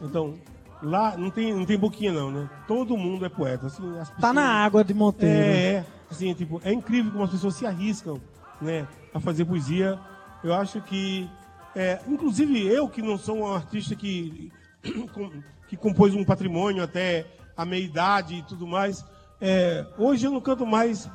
Então, 0.00 0.38
lá 0.82 1.16
não 1.16 1.30
tem, 1.30 1.54
não 1.54 1.64
tem 1.64 1.78
boquinha 1.78 2.12
não, 2.12 2.30
né? 2.30 2.50
Todo 2.66 2.96
mundo 2.96 3.24
é 3.24 3.28
poeta. 3.28 3.66
Assim, 3.66 3.82
pessoas, 3.82 4.10
tá 4.20 4.32
na 4.32 4.44
água 4.44 4.82
de 4.82 4.92
Monteiro. 4.92 5.34
É, 5.34 5.72
é, 5.74 5.86
assim, 6.10 6.34
tipo, 6.34 6.60
é 6.64 6.72
incrível 6.72 7.12
como 7.12 7.24
as 7.24 7.30
pessoas 7.30 7.54
se 7.54 7.66
arriscam, 7.66 8.20
né? 8.60 8.88
A 9.14 9.20
fazer 9.20 9.44
poesia. 9.44 9.98
Eu 10.42 10.54
acho 10.54 10.80
que, 10.80 11.28
é, 11.76 12.00
inclusive 12.08 12.66
eu 12.66 12.88
que 12.88 13.02
não 13.02 13.16
sou 13.16 13.38
um 13.38 13.54
artista 13.54 13.94
que, 13.94 14.50
que 15.68 15.76
compôs 15.76 16.14
um 16.14 16.24
patrimônio 16.24 16.82
até 16.82 17.26
a 17.56 17.64
meia 17.64 17.84
idade 17.84 18.36
e 18.36 18.42
tudo 18.42 18.66
mais, 18.66 19.04
é, 19.40 19.86
hoje 19.98 20.26
eu 20.26 20.30
não 20.30 20.40
canto 20.40 20.66
mais 20.66 21.08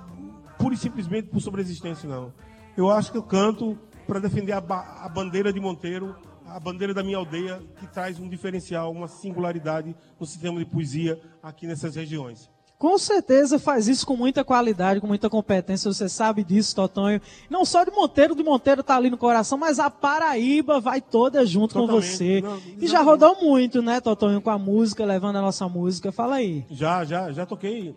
pura 0.58 0.74
e 0.74 0.78
simplesmente 0.78 1.28
por 1.28 1.42
sobreexistência, 1.42 2.08
não. 2.08 2.32
Eu 2.78 2.90
acho 2.90 3.12
que 3.12 3.18
eu 3.18 3.24
canto 3.24 3.78
para 4.06 4.20
defender 4.20 4.54
a, 4.54 4.58
a, 4.58 5.10
bandeira 5.10 5.52
de 5.52 5.60
Monteiro, 5.60 6.16
a 6.46 6.60
bandeira 6.60 6.94
da 6.94 7.04
minha 7.04 7.18
aldeia, 7.18 7.62
que 7.80 7.88
traz 7.88 8.20
um 8.20 8.30
diferencial, 8.30 8.92
uma 8.92 9.08
singularidade 9.08 9.96
no 10.20 10.26
sistema 10.26 10.60
de 10.60 10.66
poesia 10.66 11.20
aqui 11.42 11.66
nessas 11.68 11.96
regiões. 11.96 12.50
Com 12.78 12.98
certeza 12.98 13.58
faz 13.58 13.88
isso 13.88 14.06
com 14.06 14.18
muita 14.18 14.44
qualidade, 14.44 15.00
com 15.00 15.08
muita 15.08 15.30
competência, 15.30 15.92
você 15.92 16.10
sabe 16.10 16.44
disso, 16.44 16.76
Totonho. 16.76 17.22
Não 17.50 17.64
só 17.64 17.86
de 17.86 17.92
Monteiro, 17.92 18.36
de 18.36 18.44
Monteiro 18.44 18.84
tá 18.84 18.98
ali 18.98 19.10
no 19.10 19.18
coração, 19.18 19.58
mas 19.58 19.80
a 19.80 19.90
Paraíba 19.90 20.80
vai 20.82 21.00
toda 21.00 21.46
junto 21.46 21.74
Totalmente. 21.74 22.06
com 22.06 22.16
você. 22.16 22.42
Não, 22.42 22.62
e 22.80 22.86
já 22.86 23.02
rodou 23.02 23.42
muito, 23.42 23.82
né, 23.82 24.02
Totonho, 24.02 24.42
com 24.42 24.50
a 24.50 24.58
música, 24.58 25.06
levando 25.06 25.38
a 25.38 25.42
nossa 25.42 25.70
música. 25.70 26.12
Fala 26.12 26.36
aí. 26.36 26.66
Já, 26.70 27.06
já, 27.06 27.32
já 27.32 27.46
toquei 27.46 27.96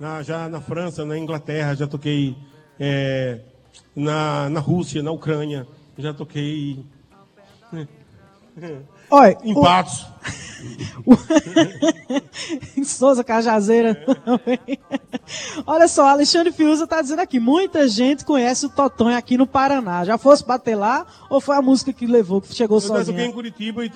na, 0.00 0.22
já 0.22 0.48
na 0.48 0.62
França, 0.62 1.04
na 1.04 1.18
Inglaterra, 1.18 1.74
já 1.74 1.86
toquei 1.86 2.34
é, 2.78 3.40
na, 3.94 4.48
na 4.48 4.60
Rússia, 4.60 5.02
na 5.02 5.10
Ucrânia, 5.10 5.66
já 5.98 6.14
toquei 6.14 6.84
Olha, 9.10 9.38
em 9.42 9.56
o... 9.56 9.60
Patos. 9.60 10.06
em 12.76 12.84
Souza 12.84 13.24
Cajazeira 13.24 13.94
também. 13.94 14.78
Olha 15.66 15.88
só, 15.88 16.08
Alexandre 16.08 16.52
Fiuza 16.52 16.84
está 16.84 17.00
dizendo 17.00 17.20
aqui, 17.20 17.40
muita 17.40 17.88
gente 17.88 18.24
conhece 18.24 18.66
o 18.66 18.68
Totonho 18.70 19.16
aqui 19.16 19.36
no 19.36 19.46
Paraná. 19.46 20.04
Já 20.04 20.18
fosse 20.18 20.46
bater 20.46 20.76
lá 20.76 21.06
ou 21.28 21.40
foi 21.40 21.56
a 21.56 21.62
música 21.62 21.92
que 21.92 22.06
levou, 22.06 22.40
que 22.40 22.54
chegou 22.54 22.80
sozinha? 22.80 23.00
Eu 23.00 23.06
toquei 23.06 23.26
em 23.26 23.32
Curitiba 23.32 23.84
e, 23.84 23.90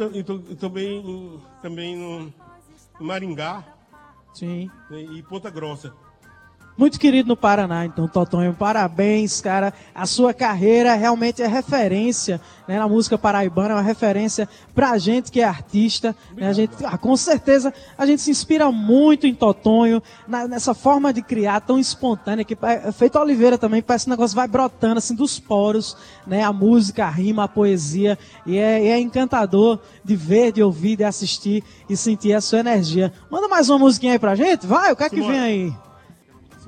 também, 0.57 1.40
também 1.61 1.97
no 1.97 2.33
Maringá. 2.99 3.62
Sim. 4.33 4.71
E 4.90 5.23
Ponta 5.23 5.50
Grossa. 5.50 5.93
Muito 6.76 6.99
querido 6.99 7.28
no 7.28 7.37
Paraná, 7.37 7.87
então, 7.87 8.09
Totonho, 8.09 8.52
parabéns, 8.52 9.40
cara. 9.40 9.73
A 9.95 10.07
sua 10.07 10.35
carreira 10.35 10.95
realmente 10.95 11.40
é 11.40 11.47
referência 11.47 12.40
né, 12.66 12.81
na 12.81 12.88
música 12.88 13.16
paraibana, 13.16 13.71
é 13.71 13.75
uma 13.75 13.83
referência 13.83 14.49
pra 14.75 14.99
gente 14.99 15.31
que 15.31 15.40
é 15.40 15.45
artista. 15.45 16.16
Né, 16.37 16.49
a 16.49 16.52
gente, 16.52 16.73
ah, 16.85 16.99
com 16.99 17.16
certeza, 17.16 17.73
a 17.97 18.04
gente 18.04 18.23
se 18.23 18.31
inspira 18.33 18.73
muito 18.73 19.25
em 19.25 19.33
Totonho, 19.33 20.02
na, 20.26 20.49
nessa 20.49 20.75
forma 20.75 21.12
de 21.12 21.23
criar 21.23 21.61
tão 21.61 21.78
espontânea, 21.78 22.45
que 22.45 22.58
é 22.60 22.91
feito 22.91 23.21
Oliveira 23.21 23.56
também, 23.56 23.80
parece 23.80 24.06
que 24.06 24.10
o 24.10 24.15
negócio 24.15 24.34
vai 24.34 24.49
brotando 24.49 24.99
assim 24.99 25.15
dos 25.15 25.39
poros, 25.39 25.97
né? 26.26 26.43
A 26.43 26.52
música, 26.52 27.04
a 27.04 27.10
rima, 27.10 27.45
a 27.45 27.49
poesia. 27.49 28.19
E 28.45 28.58
é, 28.58 28.82
e 28.82 28.89
é 28.89 28.99
encantador 28.99 29.78
de 30.04 30.17
ver, 30.17 30.50
de 30.50 30.60
ouvir, 30.60 30.97
de 30.97 31.04
assistir 31.04 31.63
e 31.89 31.97
sentir 31.97 32.32
a 32.32 32.41
sua 32.41 32.58
energia. 32.58 33.13
Manda 33.30 33.47
mais 33.47 33.69
uma 33.69 33.78
musiquinha 33.78 34.15
aí 34.15 34.19
pra 34.19 34.34
gente, 34.34 34.67
vai, 34.67 34.93
o 34.93 34.97
que 34.97 35.04
é 35.04 35.08
que 35.08 35.21
vem 35.21 35.39
aí? 35.39 35.84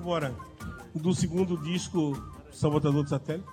Bora. 0.07 0.33
Do 0.95 1.13
segundo 1.13 1.57
disco, 1.57 2.17
Salvador 2.53 2.93
do 2.93 3.09
Satélite. 3.09 3.45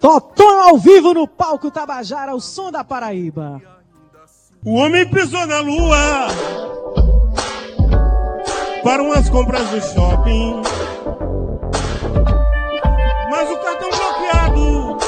Totão 0.00 0.60
ao 0.68 0.76
vivo 0.76 1.14
no 1.14 1.28
palco 1.28 1.70
Tabajara, 1.70 2.34
o 2.34 2.40
som 2.40 2.72
da 2.72 2.82
Paraíba. 2.82 3.62
O 4.64 4.74
homem 4.74 5.08
pisou 5.08 5.46
na 5.46 5.60
lua 5.60 6.26
para 8.82 9.04
umas 9.04 9.30
compras 9.30 9.70
do 9.70 9.80
shopping. 9.80 10.62
Mas 13.30 13.48
o 13.48 13.58
cartão 13.58 13.88
bloqueado 13.88 14.98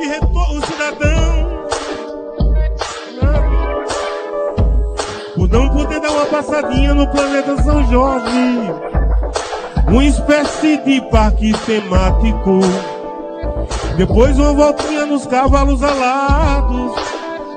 irritou 0.00 0.58
o 0.58 0.64
cidadão. 0.64 1.58
Por 5.34 5.48
não 5.48 5.68
poder 5.70 6.00
dar 6.00 6.12
uma 6.12 6.26
passadinha 6.26 6.94
no 6.94 7.10
planeta 7.10 7.60
São 7.64 7.84
Jorge 7.90 8.97
uma 9.88 10.04
espécie 10.04 10.76
de 10.84 11.00
parque 11.10 11.52
temático. 11.64 12.60
Depois 13.96 14.38
uma 14.38 14.52
voltinha 14.52 15.06
nos 15.06 15.26
cavalos 15.26 15.82
alados. 15.82 16.92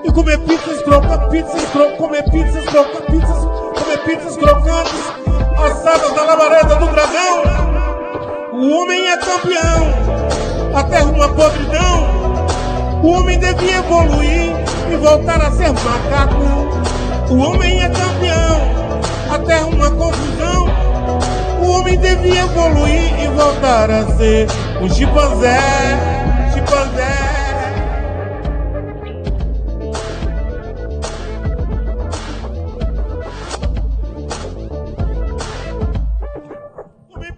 E 0.03 0.11
comer 0.11 0.39
pizzas, 0.39 0.81
trocar 0.81 1.29
pizzas, 1.29 1.61
trocar, 1.71 1.97
comer 1.97 2.23
pizzas, 2.31 2.63
trocar 2.65 3.01
pizzas, 3.01 3.37
comer 3.77 3.97
pizzas 4.03 4.37
crocantes, 4.37 5.13
assadas 5.63 6.13
da 6.13 6.23
labareda 6.23 6.75
do 6.75 6.87
dragão. 6.87 7.43
O 8.53 8.77
homem 8.77 9.07
é 9.07 9.17
campeão, 9.17 10.75
a 10.75 10.83
terra 10.83 11.05
uma 11.05 11.27
podridão. 11.29 13.01
O 13.03 13.07
homem 13.11 13.37
devia 13.37 13.77
evoluir 13.77 14.53
e 14.91 14.95
voltar 14.95 15.41
a 15.41 15.51
ser 15.51 15.71
macaco. 15.71 17.33
O 17.33 17.37
homem 17.37 17.83
é 17.83 17.89
campeão, 17.89 18.61
a 19.31 19.39
terra 19.39 19.65
uma 19.67 19.91
confusão. 19.91 20.70
Homem 21.71 21.97
devia 21.97 22.41
evoluir 22.41 23.23
e 23.23 23.27
voltar 23.29 23.89
a 23.89 24.05
ser 24.17 24.45
um 24.81 24.89
chimpanzé, 24.89 25.57
chimpanzé. 26.53 27.31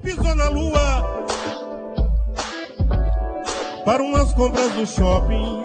Pisou 0.02 0.36
na 0.36 0.50
lua 0.50 1.04
para 3.86 4.04
umas 4.04 4.34
compras 4.34 4.72
do 4.74 4.86
shopping. 4.86 5.64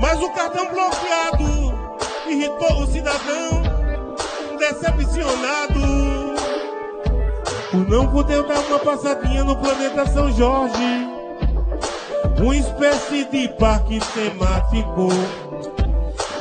Mas 0.00 0.20
o 0.20 0.30
cartão 0.30 0.66
bloqueado 0.66 1.78
irritou 2.26 2.82
o 2.82 2.86
cidadão 2.86 3.62
decepcionado 4.58 5.61
não 7.88 8.06
dar 8.46 8.60
uma 8.68 8.78
passadinha 8.78 9.44
no 9.44 9.56
planeta 9.56 10.06
São 10.06 10.30
Jorge, 10.32 11.08
uma 12.40 12.56
espécie 12.56 13.24
de 13.24 13.48
parque 13.48 13.98
temático. 14.14 15.08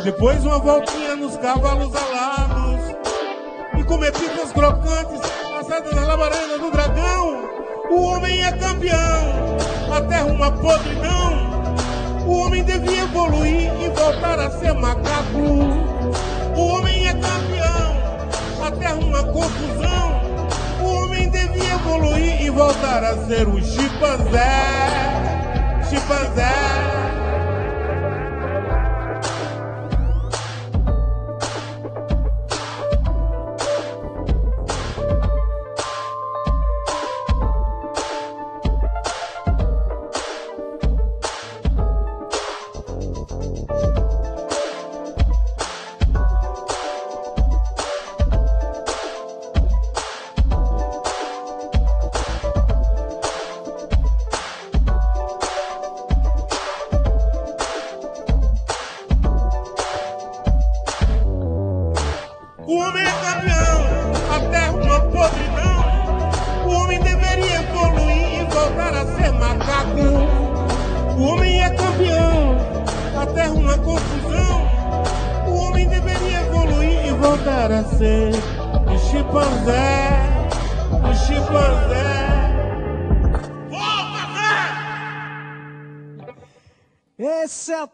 Depois 0.04 0.44
uma 0.44 0.60
voltinha 0.60 1.16
nos 1.16 1.38
cavalos 1.38 1.92
alados 1.96 2.96
e 3.78 3.84
comer 3.84 4.12
pizzas 4.12 4.52
crocantes 4.52 5.22
assadas 5.60 5.94
na 5.94 6.06
labareda 6.06 6.58
do 6.60 6.72
dragão. 6.72 7.50
O 7.90 8.02
homem 8.04 8.44
é 8.44 8.52
campeão, 8.52 9.58
a 9.96 10.02
terra 10.02 10.26
uma 10.26 10.52
podridão. 10.52 11.52
O 12.26 12.46
homem 12.46 12.64
devia 12.64 13.04
evoluir 13.04 13.72
e 13.82 13.90
voltar 13.90 14.40
a 14.40 14.52
ser 14.52 14.74
macaco. 14.74 15.38
O 16.56 16.68
homem 16.68 17.08
é 17.08 17.14
campeão, 17.14 18.66
a 18.66 18.72
terra 18.72 18.96
uma 18.96 19.24
confusão 19.24 20.11
devia 21.62 21.76
evoluir 21.76 22.42
e 22.42 22.50
voltar 22.50 23.04
a 23.04 23.26
ser 23.28 23.48
um 23.48 23.62
chimpanzé. 23.62 24.50
Chimpanzé. 25.90 27.11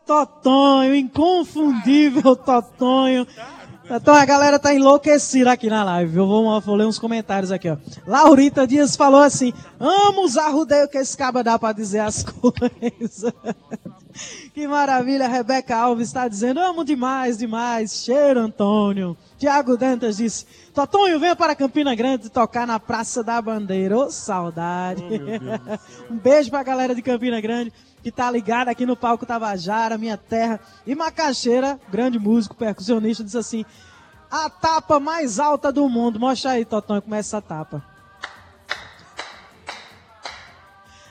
Totonho, 0.08 0.96
inconfundível 0.96 2.34
Totonho. 2.34 3.28
Então 3.89 4.13
a 4.13 4.26
galera 4.26 4.58
tá 4.58 4.74
enlouquecida 4.74 5.52
aqui 5.52 5.70
na 5.70 5.84
live. 5.84 6.17
Eu 6.17 6.26
vou, 6.26 6.62
vou 6.62 6.76
ler 6.76 6.86
uns 6.86 6.98
comentários 6.98 7.52
aqui, 7.52 7.70
ó. 7.70 7.78
Laurita 8.06 8.65
Dias 8.65 8.96
falou 8.96 9.22
assim: 9.22 9.54
amo 9.80 10.24
usar 10.24 10.50
rodeio 10.50 10.88
que 10.88 10.98
esse 10.98 11.15
caba 11.15 11.43
dá 11.43 11.60
pra 11.60 11.74
dizer 11.74 12.00
as 12.00 12.24
coisas. 12.24 13.34
que 14.54 14.67
maravilha. 14.67 15.28
Rebeca 15.28 15.76
Alves 15.76 16.08
está 16.08 16.28
dizendo: 16.28 16.60
amo 16.60 16.84
demais, 16.84 17.38
demais. 17.38 18.04
Cheiro, 18.04 18.41
Antônio. 18.41 19.15
Tiago 19.38 19.78
Dantas 19.78 20.17
disse: 20.17 20.46
Totonho, 20.74 21.20
venha 21.20 21.36
para 21.36 21.56
Campina 21.56 21.96
Grande 21.96 22.30
tocar 22.30 22.67
na 22.67 22.80
Praça 22.80 23.24
da 23.24 23.41
Bandeira. 23.41 23.98
Ô, 23.98 24.06
oh, 24.06 24.12
saudade. 24.12 25.04
Oh, 25.04 26.12
um 26.13 26.17
beijo 26.17 26.50
pra 26.50 26.63
galera 26.63 26.93
de 26.93 27.02
Campina 27.02 27.39
Grande 27.39 27.72
que 28.08 28.12
tá 28.12 28.32
ligado 28.32 28.70
aqui 28.70 28.86
no 28.86 28.96
palco 28.96 29.26
Tabajara, 29.26 29.98
minha 29.98 30.15
terra. 30.15 30.62
E 30.86 30.96
Macaxeira, 30.96 31.78
grande 31.89 32.17
músico, 32.17 32.56
percussionista, 32.56 33.22
disse 33.22 33.38
assim: 33.38 33.65
a 34.32 34.50
tapa 34.50 34.98
mais 34.98 35.41
alta 35.41 35.74
do 35.74 35.89
mundo. 35.89 36.17
Mostra 36.17 36.52
aí, 36.52 36.63
Totão, 36.63 37.02
como 37.02 37.15
é 37.15 37.20
essa 37.20 37.41
tapa. 37.41 37.84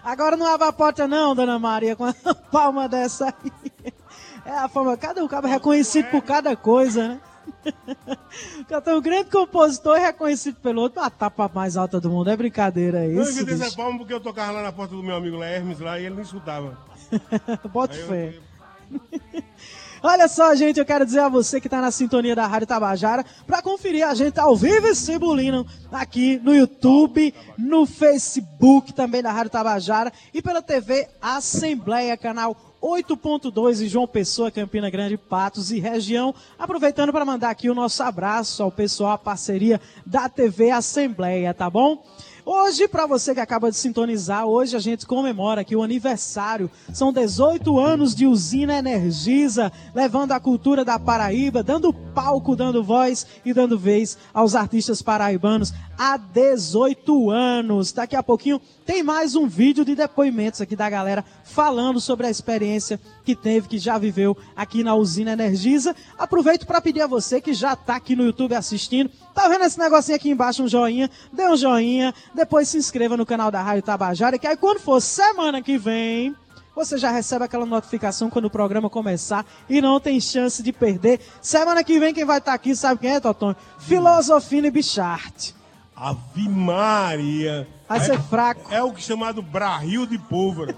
Agora 0.03 0.39
não 0.39 0.47
abre 0.47 0.69
a 0.69 0.73
porta 0.73 1.07
não, 1.07 1.35
dona 1.35 1.59
Maria, 1.59 1.95
com 1.95 2.07
a 2.07 2.15
palma 2.51 2.89
dessa 2.89 3.27
aí. 3.27 3.93
É 4.47 4.53
a 4.57 4.67
forma, 4.67 4.97
cada 4.97 5.23
um 5.23 5.29
cabo 5.29 5.49
é 5.49 5.51
reconhecido 5.51 6.09
por 6.11 6.23
cada 6.23 6.57
coisa, 6.57 7.09
né? 7.09 7.21
Cantão, 8.69 8.99
um 8.99 9.03
grande 9.03 9.31
compositor 9.31 9.99
reconhecido 9.99 10.57
pelo 10.57 10.83
outro, 10.83 11.01
a 11.01 11.11
tapa 11.11 11.51
mais 11.53 11.77
alta 11.77 12.01
do 12.01 12.11
mundo. 12.11 12.31
É 12.31 12.37
brincadeira 12.37 13.05
é 13.05 13.09
isso. 13.09 13.41
Eu 13.41 13.55
essa 13.55 13.77
palma 13.77 13.99
porque 13.99 14.13
eu 14.13 14.21
tocava 14.21 14.53
lá 14.53 14.63
na 14.63 14.73
porta 14.73 14.95
do 14.95 15.03
meu 15.03 15.17
amigo 15.17 15.37
lá, 15.37 15.47
Hermes, 15.47 15.79
lá, 15.81 15.99
e 15.99 16.07
ele 16.07 16.15
não 16.15 16.23
escutava. 16.23 16.79
Bota 17.73 17.95
fé. 17.95 18.35
Eu... 18.91 19.43
Olha 20.03 20.29
só, 20.29 20.55
gente, 20.55 20.79
eu 20.79 20.85
quero 20.85 21.05
dizer 21.05 21.21
a 21.21 21.29
você 21.29 21.61
que 21.61 21.67
está 21.67 21.81
na 21.81 21.91
sintonia 21.91 22.37
da 22.37 22.47
Rádio 22.47 22.69
Tabajara 22.69 23.25
para 23.47 23.63
conferir 23.63 24.07
a 24.07 24.15
gente 24.15 24.39
ao 24.39 24.55
vivo 24.55 24.87
e 24.87 24.95
cebulino 24.95 25.67
aqui 25.91 26.39
no 26.45 26.55
YouTube, 26.55 27.35
no 27.59 27.87
Facebook 27.87 28.93
também 28.93 29.23
da 29.23 29.33
Rádio 29.33 29.51
Tabajara 29.51 30.13
e 30.33 30.43
pela 30.43 30.63
TV 30.63 31.09
Assembleia, 31.21 32.17
canal 32.17 32.57
8.2 32.83 33.85
em 33.85 33.89
João 33.89 34.07
Pessoa, 34.07 34.51
Campina 34.51 34.91
Grande, 34.91 35.17
Patos 35.17 35.71
e 35.71 35.81
região. 35.81 36.35
Aproveitando 36.59 37.12
para 37.12 37.25
mandar 37.25 37.51
aqui 37.51 37.71
o 37.71 37.75
nosso 37.75 38.03
abraço 38.03 38.62
ao 38.62 38.71
pessoal, 38.71 39.12
a 39.12 39.19
parceria 39.19 39.81
da 40.05 40.29
TV 40.29 40.71
Assembleia, 40.71 41.55
tá 41.55 41.71
bom? 41.71 42.05
Hoje, 42.49 42.87
para 42.87 43.07
você 43.07 43.35
que 43.35 43.41
acaba 43.41 43.73
de 43.73 43.77
sintonizar, 43.77 44.47
hoje 44.47 44.77
a 44.77 44.79
gente 44.79 45.05
comemora 45.05 45.62
aqui 45.62 45.75
o 45.75 45.83
aniversário. 45.83 46.71
São 46.95 47.12
18 47.12 47.77
anos 47.77 48.15
de 48.15 48.25
usina 48.25 48.79
Energisa, 48.79 49.73
levando 49.93 50.31
a 50.31 50.39
cultura 50.39 50.85
da 50.85 50.97
Paraíba, 50.97 51.61
dando 51.65 51.93
palco, 51.93 52.55
dando 52.55 52.85
voz 52.85 53.27
e 53.45 53.53
dando 53.53 53.77
vez 53.77 54.17
aos 54.33 54.55
artistas 54.55 55.03
paraibanos 55.03 55.73
há 55.99 56.17
18 56.17 57.31
anos. 57.31 57.93
Daqui 57.93 58.17
a 58.17 58.23
pouquinho 58.23 58.61
tem 58.85 59.03
mais 59.03 59.35
um 59.35 59.47
vídeo 59.47 59.85
de 59.85 59.95
depoimentos 59.95 60.61
aqui 60.61 60.77
da 60.77 60.89
galera 60.89 61.25
falando 61.45 62.01
sobre 62.01 62.27
a 62.27 62.31
experiência 62.31 63.01
que 63.25 63.35
teve, 63.35 63.69
que 63.69 63.79
já 63.79 63.99
viveu 63.99 64.37
aqui 64.55 64.85
na 64.85 64.95
usina 64.95 65.33
Energisa. 65.33 65.95
Aproveito 66.19 66.67
para 66.67 66.81
pedir 66.81 67.03
a 67.03 67.07
você 67.07 67.41
que 67.41 67.55
já 67.55 67.73
está 67.73 67.97
aqui 67.97 68.15
no 68.15 68.25
YouTube 68.25 68.55
assistindo, 68.55 69.11
tá 69.35 69.49
vendo 69.49 69.65
esse 69.65 69.79
negocinho 69.79 70.17
aqui 70.17 70.31
embaixo, 70.31 70.63
um 70.63 70.69
joinha, 70.69 71.11
dê 71.33 71.47
um 71.49 71.57
joinha, 71.57 72.15
depois 72.35 72.69
se 72.69 72.79
inscreva 72.79 73.17
no 73.17 73.27
canal 73.27 73.51
da 73.51 73.63
Rádio 73.63 73.83
Tabajara, 73.83 74.39
que 74.39 74.47
aí 74.47 74.57
quando 74.57 74.81
for 74.81 75.01
semana 75.01 75.63
que 75.63 75.79
vem, 75.79 76.35
você 76.77 76.99
já 76.99 77.11
recebe 77.11 77.43
aquela 77.43 77.65
notificação 77.65 78.29
quando 78.29 78.45
o 78.45 78.51
programa 78.51 78.91
começar 78.91 79.47
e 79.67 79.81
não 79.81 79.99
tem 79.99 80.21
chance 80.21 80.63
de 80.63 80.73
perder. 80.75 81.21
Semana 81.41 81.83
que 81.83 81.99
vem 81.99 82.13
quem 82.13 82.27
vai 82.27 82.37
estar 82.37 82.51
tá 82.51 82.55
aqui, 82.55 82.77
sabe 82.77 83.01
quem 83.01 83.15
é, 83.15 83.19
Totonho? 83.19 83.57
Filosofine 83.79 84.71
Bichart. 84.71 85.56
Ave 85.97 86.47
Maria! 86.47 87.67
Vai 87.89 88.01
ser 88.01 88.21
fraco. 88.21 88.73
É 88.73 88.83
o 88.83 88.93
que 88.93 88.99
é 88.99 89.03
chamado 89.03 89.41
barril 89.41 90.07
de 90.07 90.19
pólvora. 90.19 90.77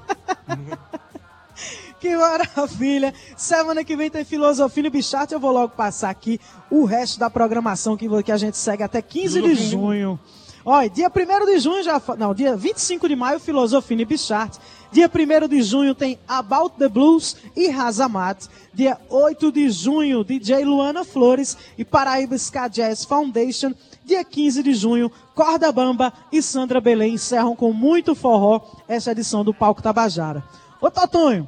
que 1.99 2.17
maravilha! 2.17 3.13
Semana 3.37 3.83
que 3.83 3.97
vem 3.97 4.09
tem 4.09 4.25
Filosofia 4.25 4.87
e 4.87 4.91
Bichart. 4.91 5.33
Eu 5.33 5.41
vou 5.41 5.51
logo 5.51 5.71
passar 5.71 6.11
aqui 6.11 6.41
o 6.71 6.85
resto 6.85 7.19
da 7.19 7.29
programação 7.29 7.97
que, 7.97 8.07
que 8.23 8.31
a 8.31 8.37
gente 8.37 8.57
segue 8.57 8.85
até 8.85 9.03
15 9.03 9.43
de 9.43 9.55
junho. 9.57 10.21
Olha, 10.65 10.89
dia 10.89 11.11
1 11.11 11.47
de 11.47 11.59
junho 11.59 11.83
já. 11.83 12.01
Não, 12.17 12.33
dia 12.33 12.57
25 12.57 13.09
de 13.09 13.17
maio, 13.17 13.41
Filosofia 13.41 14.01
e 14.01 14.05
Bichart. 14.05 14.57
Dia 14.91 15.11
1 15.13 15.49
de 15.49 15.63
junho 15.63 15.95
tem 15.95 16.19
About 16.27 16.77
the 16.79 16.89
Blues 16.89 17.37
e 17.55 17.69
Razamat. 17.69 18.47
Dia 18.73 18.99
8 19.11 19.53
de 19.53 19.69
junho, 19.71 20.25
DJ 20.25 20.65
Luana 20.65 21.05
Flores 21.05 21.57
e 21.77 21.85
Paraíba 21.85 22.37
Ska 22.37 22.69
Jazz 22.69 23.05
Foundation. 23.05 23.75
Dia 24.05 24.25
15 24.25 24.63
de 24.63 24.73
junho, 24.73 25.13
Corda 25.35 25.71
Bamba 25.71 26.13
e 26.33 26.41
Sandra 26.41 26.81
Belém 26.81 27.15
encerram 27.15 27.55
com 27.55 27.73
muito 27.73 28.15
forró 28.15 28.63
essa 28.89 29.13
edição 29.13 29.45
do 29.45 29.53
Palco 29.53 29.83
Tabajara. 29.83 30.43
Ô 30.81 30.91
Totonho, 30.91 31.47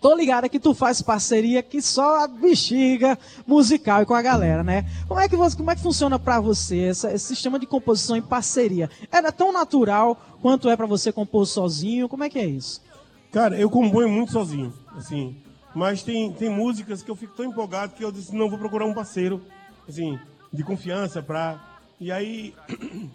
tô 0.00 0.14
ligado 0.14 0.48
que 0.48 0.58
tu 0.58 0.74
faz 0.74 1.02
parceria 1.02 1.62
que 1.62 1.82
só 1.82 2.24
a 2.24 2.28
bexiga 2.28 3.18
musical 3.46 4.02
e 4.02 4.06
com 4.06 4.14
a 4.14 4.22
galera, 4.22 4.62
né? 4.62 4.84
Como 5.06 5.20
é 5.20 5.28
que, 5.28 5.36
você, 5.36 5.56
como 5.56 5.70
é 5.70 5.74
que 5.74 5.82
funciona 5.82 6.18
para 6.18 6.40
você 6.40 6.84
essa, 6.84 7.12
esse 7.12 7.26
sistema 7.26 7.58
de 7.58 7.66
composição 7.66 8.16
em 8.16 8.22
parceria? 8.22 8.90
Era 9.10 9.32
tão 9.32 9.52
natural 9.52 10.20
quanto 10.40 10.68
é 10.68 10.76
para 10.76 10.86
você 10.86 11.10
compor 11.12 11.46
sozinho? 11.46 12.08
Como 12.08 12.24
é 12.24 12.30
que 12.30 12.38
é 12.38 12.46
isso? 12.46 12.82
Cara, 13.32 13.58
eu 13.58 13.68
componho 13.68 14.08
muito 14.08 14.32
sozinho, 14.32 14.72
assim. 14.96 15.36
Mas 15.74 16.02
tem, 16.02 16.32
tem 16.32 16.48
músicas 16.48 17.02
que 17.02 17.10
eu 17.10 17.16
fico 17.16 17.36
tão 17.36 17.44
empolgado 17.44 17.94
que 17.94 18.04
eu 18.04 18.10
disse, 18.10 18.34
não, 18.34 18.48
vou 18.48 18.58
procurar 18.58 18.86
um 18.86 18.94
parceiro, 18.94 19.42
assim, 19.86 20.18
de 20.52 20.64
confiança 20.64 21.22
para 21.22 21.68
e 22.00 22.12
aí, 22.12 22.54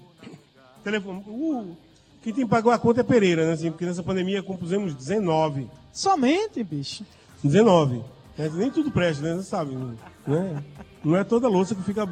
telefone, 0.83 1.23
uh, 1.25 1.77
quem 2.23 2.33
tem 2.33 2.45
que 2.45 2.49
pagar 2.49 2.75
a 2.75 2.79
conta 2.79 3.01
é 3.01 3.03
Pereira, 3.03 3.45
né? 3.45 3.51
Assim, 3.51 3.69
porque 3.69 3.85
nessa 3.85 4.01
pandemia 4.01 4.41
compusemos 4.41 4.95
19. 4.95 5.69
Somente, 5.91 6.63
bicho? 6.63 7.05
19. 7.43 8.01
É, 8.39 8.47
nem 8.49 8.71
tudo 8.71 8.89
presta, 8.89 9.21
né? 9.21 9.35
Você 9.35 9.49
sabe, 9.49 9.75
né? 10.25 10.63
Não 11.03 11.17
é 11.17 11.23
toda 11.25 11.49
louça 11.49 11.75
que 11.75 11.83
fica 11.83 12.07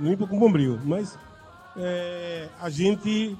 limpa 0.00 0.26
com 0.26 0.38
bombril, 0.38 0.80
mas 0.82 1.16
é, 1.76 2.48
a 2.58 2.70
gente 2.70 3.36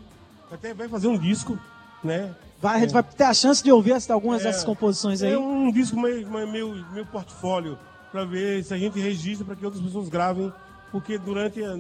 até 0.53 0.75
vai 0.75 0.89
fazer 0.89 1.09
um 1.09 1.17
disco, 1.17 1.59
né? 2.05 2.35
Vai, 2.61 2.77
a 2.77 2.81
gente 2.81 2.91
é, 2.91 2.93
vai 2.93 3.03
ter 3.03 3.25
a 3.25 3.33
chance 3.33 3.65
de 3.65 3.73
ouvir 3.73 3.95
algumas 4.11 4.43
é, 4.43 4.45
dessas 4.45 4.63
composições 4.63 5.23
aí. 5.23 5.33
É 5.33 5.39
um 5.39 5.73
disco 5.73 5.99
meio, 5.99 6.31
meio, 6.31 6.87
meio 6.93 7.07
portfólio, 7.07 7.79
para 8.13 8.27
ver 8.27 8.63
se 8.63 8.75
a 8.75 8.77
gente 8.77 9.01
registra 9.01 9.47
para 9.47 9.57
que 9.57 9.65
outras 9.65 9.83
pessoas 9.83 10.11
gravem, 10.11 10.53
porque 10.93 11.17
durante 11.17 11.65
a, 11.65 11.75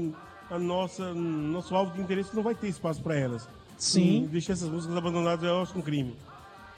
a 0.50 0.58
nossa 0.58 1.12
nosso 1.12 1.76
alvo 1.76 1.92
de 1.92 2.00
interesse 2.00 2.34
não 2.34 2.42
vai 2.42 2.54
ter 2.54 2.68
espaço 2.68 3.02
para 3.02 3.14
elas. 3.14 3.46
Sim. 3.80 4.24
E 4.24 4.28
deixar 4.28 4.52
essas 4.52 4.68
músicas 4.68 4.96
abandonadas 4.96 5.42
eu 5.42 5.62
acho 5.62 5.76
um 5.76 5.82
crime. 5.82 6.14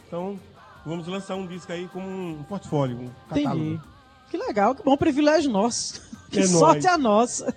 Então, 0.07 0.39
vamos 0.87 1.07
lançar 1.07 1.35
um 1.35 1.47
disco 1.47 1.73
aí 1.73 1.89
como 1.89 2.07
um 2.07 2.43
portfólio, 2.45 2.97
um 2.97 3.11
catálogo. 3.29 3.65
Entendi. 3.65 3.81
Que 4.31 4.37
legal, 4.39 4.75
que 4.75 4.83
bom 4.83 4.97
privilégio 4.97 5.51
nosso. 5.51 6.01
Que 6.33 6.41
é 6.41 6.47
sorte 6.47 6.85
nóis. 6.85 6.95
a 6.95 6.97
nossa. 6.97 7.57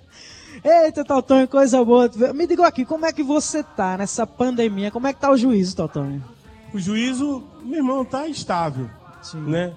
Eita, 0.64 1.04
Totônio, 1.04 1.46
coisa 1.46 1.84
boa. 1.84 2.10
Me 2.32 2.46
diga 2.46 2.66
aqui, 2.66 2.82
como 2.82 3.04
é 3.04 3.12
que 3.12 3.22
você 3.22 3.62
tá 3.62 3.98
nessa 3.98 4.26
pandemia? 4.26 4.90
Como 4.90 5.06
é 5.06 5.12
que 5.12 5.20
tá 5.20 5.30
o 5.30 5.36
juízo, 5.36 5.76
Totônio? 5.76 6.24
O 6.72 6.78
juízo, 6.78 7.44
meu 7.62 7.80
irmão, 7.80 8.06
tá 8.06 8.26
estável, 8.26 8.88
Sim. 9.22 9.42
né? 9.42 9.74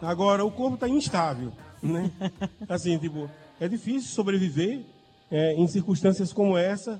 Agora, 0.00 0.42
o 0.42 0.50
corpo 0.50 0.78
tá 0.78 0.88
instável, 0.88 1.52
né? 1.82 2.10
assim, 2.66 2.96
tipo, 2.96 3.30
é 3.60 3.68
difícil 3.68 4.08
sobreviver 4.08 4.80
é, 5.30 5.52
em 5.52 5.68
circunstâncias 5.68 6.32
como 6.32 6.56
essa, 6.56 6.98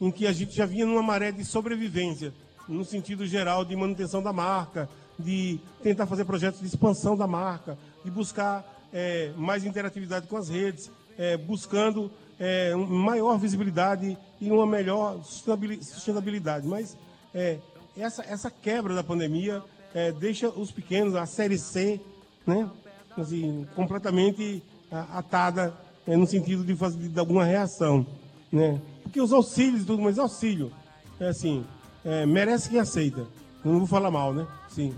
em 0.00 0.10
que 0.10 0.26
a 0.26 0.32
gente 0.32 0.54
já 0.54 0.66
vinha 0.66 0.86
numa 0.86 1.02
maré 1.02 1.30
de 1.32 1.44
sobrevivência, 1.44 2.32
no 2.68 2.84
sentido 2.84 3.26
geral 3.26 3.64
de 3.64 3.76
manutenção 3.76 4.22
da 4.22 4.32
marca, 4.32 4.88
de 5.18 5.60
tentar 5.82 6.06
fazer 6.06 6.24
projetos 6.24 6.60
de 6.60 6.66
expansão 6.66 7.16
da 7.16 7.26
marca, 7.26 7.78
de 8.04 8.10
buscar 8.10 8.64
é, 8.92 9.32
mais 9.36 9.64
interatividade 9.64 10.26
com 10.26 10.36
as 10.36 10.48
redes, 10.48 10.90
é, 11.16 11.36
buscando 11.36 12.10
é, 12.38 12.74
maior 12.74 13.38
visibilidade 13.38 14.16
e 14.40 14.50
uma 14.50 14.66
melhor 14.66 15.22
sustentabilidade. 15.22 16.66
Mas 16.66 16.96
é, 17.34 17.58
essa, 17.96 18.22
essa 18.24 18.50
quebra 18.50 18.94
da 18.94 19.04
pandemia 19.04 19.62
é, 19.94 20.10
deixa 20.10 20.48
os 20.48 20.72
pequenos, 20.72 21.14
a 21.14 21.26
série 21.26 21.58
C, 21.58 22.00
né, 22.46 22.68
assim, 23.16 23.66
completamente 23.76 24.62
atada 24.90 25.72
é, 26.06 26.16
no 26.16 26.26
sentido 26.26 26.64
de 26.64 26.76
fazer 26.76 27.08
de 27.08 27.18
alguma 27.18 27.44
reação, 27.44 28.06
né? 28.52 28.80
Porque 29.14 29.22
os 29.22 29.32
auxílios 29.32 29.82
e 29.82 29.86
tudo, 29.86 30.02
mas 30.02 30.18
auxílio, 30.18 30.72
é 31.20 31.28
assim, 31.28 31.64
é, 32.04 32.26
merece 32.26 32.68
quem 32.68 32.80
aceita. 32.80 33.24
Não 33.64 33.78
vou 33.78 33.86
falar 33.86 34.10
mal, 34.10 34.34
né? 34.34 34.44
Sim. 34.68 34.92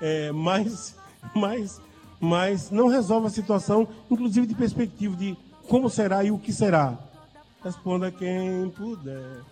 É, 0.00 0.32
mas, 0.32 0.96
mas, 1.32 1.80
mas 2.18 2.68
não 2.72 2.88
resolve 2.88 3.28
a 3.28 3.30
situação, 3.30 3.86
inclusive 4.10 4.44
de 4.44 4.56
perspectiva 4.56 5.14
de 5.14 5.36
como 5.68 5.88
será 5.88 6.24
e 6.24 6.32
o 6.32 6.38
que 6.38 6.52
será. 6.52 6.98
Responda 7.62 8.10
quem 8.10 8.70
puder. 8.70 9.42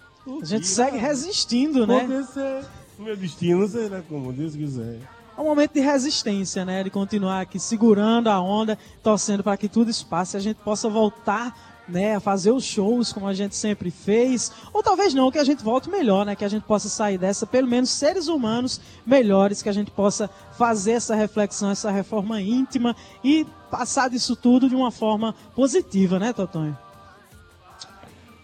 A 0.43 0.45
gente 0.45 0.67
segue 0.67 0.97
resistindo, 0.97 1.87
né? 1.87 1.99
Acontecer. 1.99 2.65
Meu 2.99 3.17
destino 3.17 3.69
será 3.69 4.03
como 4.03 4.33
Deus 4.33 4.57
quiser. 4.57 4.99
É 5.39 5.41
um 5.41 5.45
momento 5.45 5.75
de 5.75 5.81
resistência, 5.81 6.65
né? 6.65 6.83
De 6.83 6.91
continuar 6.91 7.43
aqui 7.43 7.61
segurando 7.61 8.27
a 8.27 8.41
onda, 8.41 8.77
torcendo 9.01 9.45
para 9.45 9.57
que 9.57 9.69
tudo 9.69 9.93
isso 9.93 10.07
passe, 10.07 10.37
a 10.37 10.41
gente 10.41 10.57
possa 10.57 10.89
voltar 10.89 11.76
né, 11.89 12.19
fazer 12.19 12.51
os 12.51 12.65
shows 12.65 13.13
como 13.13 13.27
a 13.27 13.35
gente 13.35 13.55
sempre 13.55 13.91
fez, 13.91 14.53
ou 14.73 14.83
talvez 14.83 15.15
não, 15.15 15.31
que 15.31 15.39
a 15.39 15.45
gente 15.45 15.63
volte 15.63 15.89
melhor, 15.89 16.27
né, 16.27 16.35
que 16.35 16.45
a 16.45 16.49
gente 16.49 16.65
possa 16.65 16.89
sair 16.89 17.19
dessa, 17.19 17.47
pelo 17.47 17.69
menos 17.69 17.91
seres 17.91 18.29
humanos 18.29 18.81
melhores, 19.05 19.63
que 19.63 19.69
a 19.69 19.73
gente 19.73 19.91
possa 19.91 20.29
fazer 20.57 20.93
essa 20.93 21.15
reflexão, 21.15 21.71
essa 21.71 21.91
reforma 21.91 22.41
íntima 22.41 22.95
e 23.23 23.47
passar 23.71 24.11
disso 24.11 24.35
tudo 24.35 24.69
de 24.69 24.75
uma 24.75 24.91
forma 24.91 25.35
positiva, 25.55 26.19
né, 26.19 26.33
Totonho? 26.33 26.77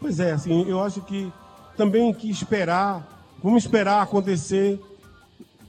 Pois 0.00 0.18
é, 0.20 0.32
assim, 0.32 0.68
eu 0.68 0.82
acho 0.82 1.00
que 1.02 1.32
também 1.76 2.12
que 2.12 2.30
esperar, 2.30 3.06
vamos 3.42 3.64
esperar 3.64 4.02
acontecer, 4.02 4.80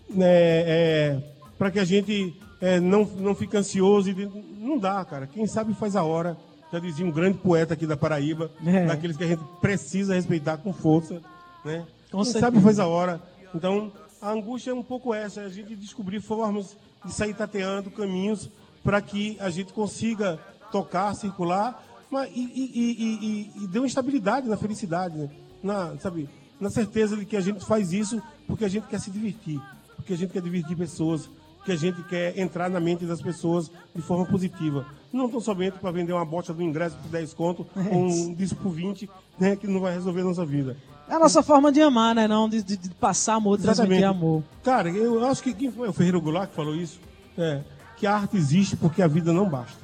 né, 0.09 0.25
é, 0.27 1.23
para 1.57 1.71
que 1.71 1.79
a 1.79 1.85
gente 1.85 2.35
é, 2.63 2.79
não, 2.79 3.03
não 3.03 3.35
fique 3.35 3.57
ansioso. 3.57 4.09
E, 4.09 4.31
não 4.57 4.77
dá, 4.77 5.03
cara. 5.03 5.27
Quem 5.27 5.45
sabe 5.45 5.73
faz 5.73 5.95
a 5.95 6.03
hora. 6.03 6.37
Já 6.73 6.79
dizia 6.79 7.05
um 7.05 7.11
grande 7.11 7.37
poeta 7.37 7.75
aqui 7.75 7.85
da 7.85 7.95
Paraíba, 7.95 8.49
É. 8.65 8.87
daqueles 8.87 9.15
que 9.15 9.23
a 9.23 9.27
gente 9.27 9.43
precisa 9.61 10.15
respeitar 10.15 10.57
com 10.57 10.73
força. 10.73 11.21
Né? 11.63 11.85
Com 12.11 12.23
sabe 12.23 12.59
faz 12.59 12.79
a 12.79 12.87
hora. 12.87 13.21
Então, 13.53 13.91
a 14.19 14.31
angústia 14.31 14.71
é 14.71 14.73
um 14.73 14.81
pouco 14.81 15.13
essa, 15.13 15.41
é 15.41 15.45
a 15.45 15.49
gente 15.49 15.75
descobrir 15.75 16.19
formas 16.19 16.75
de 17.05 17.13
sair 17.13 17.35
tateando 17.35 17.91
caminhos 17.91 18.49
para 18.83 18.99
que 19.03 19.37
a 19.39 19.51
gente 19.51 19.71
consiga 19.71 20.39
tocar, 20.71 21.13
circular, 21.13 21.79
mas, 22.09 22.31
e, 22.33 22.41
e, 22.41 23.51
e, 23.55 23.65
e, 23.71 23.77
uma 23.77 23.85
estabilidade 23.85 24.49
na 24.49 24.57
felicidade, 24.57 25.15
né? 25.15 25.29
na, 25.61 25.95
sabe, 25.99 26.27
na 26.59 26.71
certeza 26.71 27.15
de 27.15 27.23
que 27.23 27.37
a 27.37 27.41
gente 27.41 27.63
faz 27.63 27.93
isso 27.93 28.19
porque 28.47 28.65
a 28.65 28.67
gente 28.67 28.87
quer 28.87 28.99
se 28.99 29.11
divertir, 29.11 29.61
porque 29.95 30.13
a 30.13 30.17
gente 30.17 30.33
quer 30.33 30.41
divertir 30.41 30.75
pessoas, 30.75 31.29
porque 31.63 31.71
a 31.71 31.77
gente 31.77 32.03
quer 32.03 32.37
entrar 32.37 32.69
na 32.69 32.77
mente 32.81 33.05
das 33.05 33.21
pessoas 33.21 33.71
de 33.95 34.01
forma 34.01 34.25
positiva. 34.25 34.85
Não 35.13 35.29
tão 35.29 35.39
somente 35.39 35.79
para 35.79 35.91
vender 35.91 36.11
uma 36.11 36.25
bocha 36.25 36.53
do 36.53 36.61
ingresso 36.61 36.97
por 36.97 37.09
10 37.09 37.33
conto 37.33 37.65
ou 37.89 38.03
um 38.05 38.33
disco 38.33 38.57
por 38.61 38.71
20, 38.71 39.09
né, 39.39 39.55
que 39.55 39.65
não 39.65 39.79
vai 39.79 39.93
resolver 39.93 40.21
a 40.21 40.25
nossa 40.25 40.45
vida. 40.45 40.75
É 41.07 41.13
a 41.15 41.19
nossa 41.19 41.41
forma 41.41 41.71
de 41.71 41.81
amar, 41.81 42.13
né? 42.15 42.27
Não 42.27 42.49
de, 42.49 42.61
de- 42.61 42.75
de 42.75 42.89
passar 42.95 43.35
amor, 43.35 43.57
de 43.57 43.63
transmitir 43.63 44.03
amor. 44.05 44.43
Cara, 44.61 44.89
eu 44.89 45.25
acho 45.25 45.41
que 45.41 45.53
quem 45.53 45.71
foi 45.71 45.87
o 45.87 45.93
Ferreiro 45.93 46.19
Goulart 46.21 46.49
que 46.49 46.55
falou 46.55 46.75
isso? 46.75 46.99
É, 47.37 47.61
que 47.95 48.05
a 48.05 48.13
arte 48.15 48.35
existe 48.35 48.75
porque 48.75 49.01
a 49.01 49.07
vida 49.07 49.31
não 49.31 49.47
basta. 49.49 49.79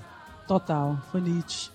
Total, 0.48 0.98
foi 1.12 1.22
Nietzsche. 1.22 1.70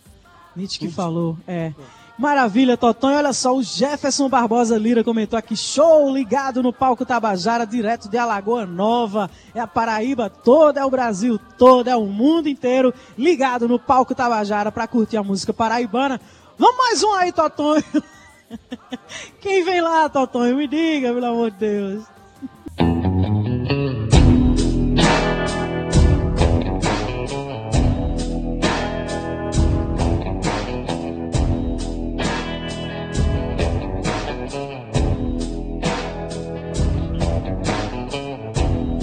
Nietzsche 0.54 0.78
que 0.78 0.90
falou, 0.90 1.38
é. 1.46 1.72
Maravilha, 2.16 2.76
Totonho. 2.76 3.16
Olha 3.16 3.32
só, 3.32 3.54
o 3.54 3.62
Jefferson 3.62 4.28
Barbosa 4.28 4.78
Lira 4.78 5.02
comentou 5.02 5.36
aqui, 5.36 5.56
show 5.56 6.12
ligado 6.12 6.62
no 6.62 6.72
palco 6.72 7.04
Tabajara, 7.04 7.66
direto 7.66 8.08
de 8.08 8.16
Alagoa 8.16 8.64
Nova. 8.64 9.28
É 9.52 9.60
a 9.60 9.66
Paraíba 9.66 10.30
toda, 10.30 10.80
é 10.80 10.84
o 10.84 10.90
Brasil 10.90 11.40
todo, 11.58 11.88
é 11.88 11.96
o 11.96 12.06
mundo 12.06 12.48
inteiro 12.48 12.94
ligado 13.18 13.66
no 13.66 13.78
palco 13.78 14.14
Tabajara 14.14 14.70
para 14.70 14.86
curtir 14.86 15.16
a 15.16 15.24
música 15.24 15.52
paraibana. 15.52 16.20
Vamos 16.56 16.76
mais 16.76 17.02
um 17.02 17.12
aí, 17.14 17.32
Totonho. 17.32 17.84
Quem 19.40 19.64
vem 19.64 19.80
lá, 19.80 20.08
Totonho? 20.08 20.56
Me 20.56 20.68
diga, 20.68 21.12
pelo 21.12 21.26
amor 21.26 21.50
de 21.50 21.58
Deus. 21.58 22.13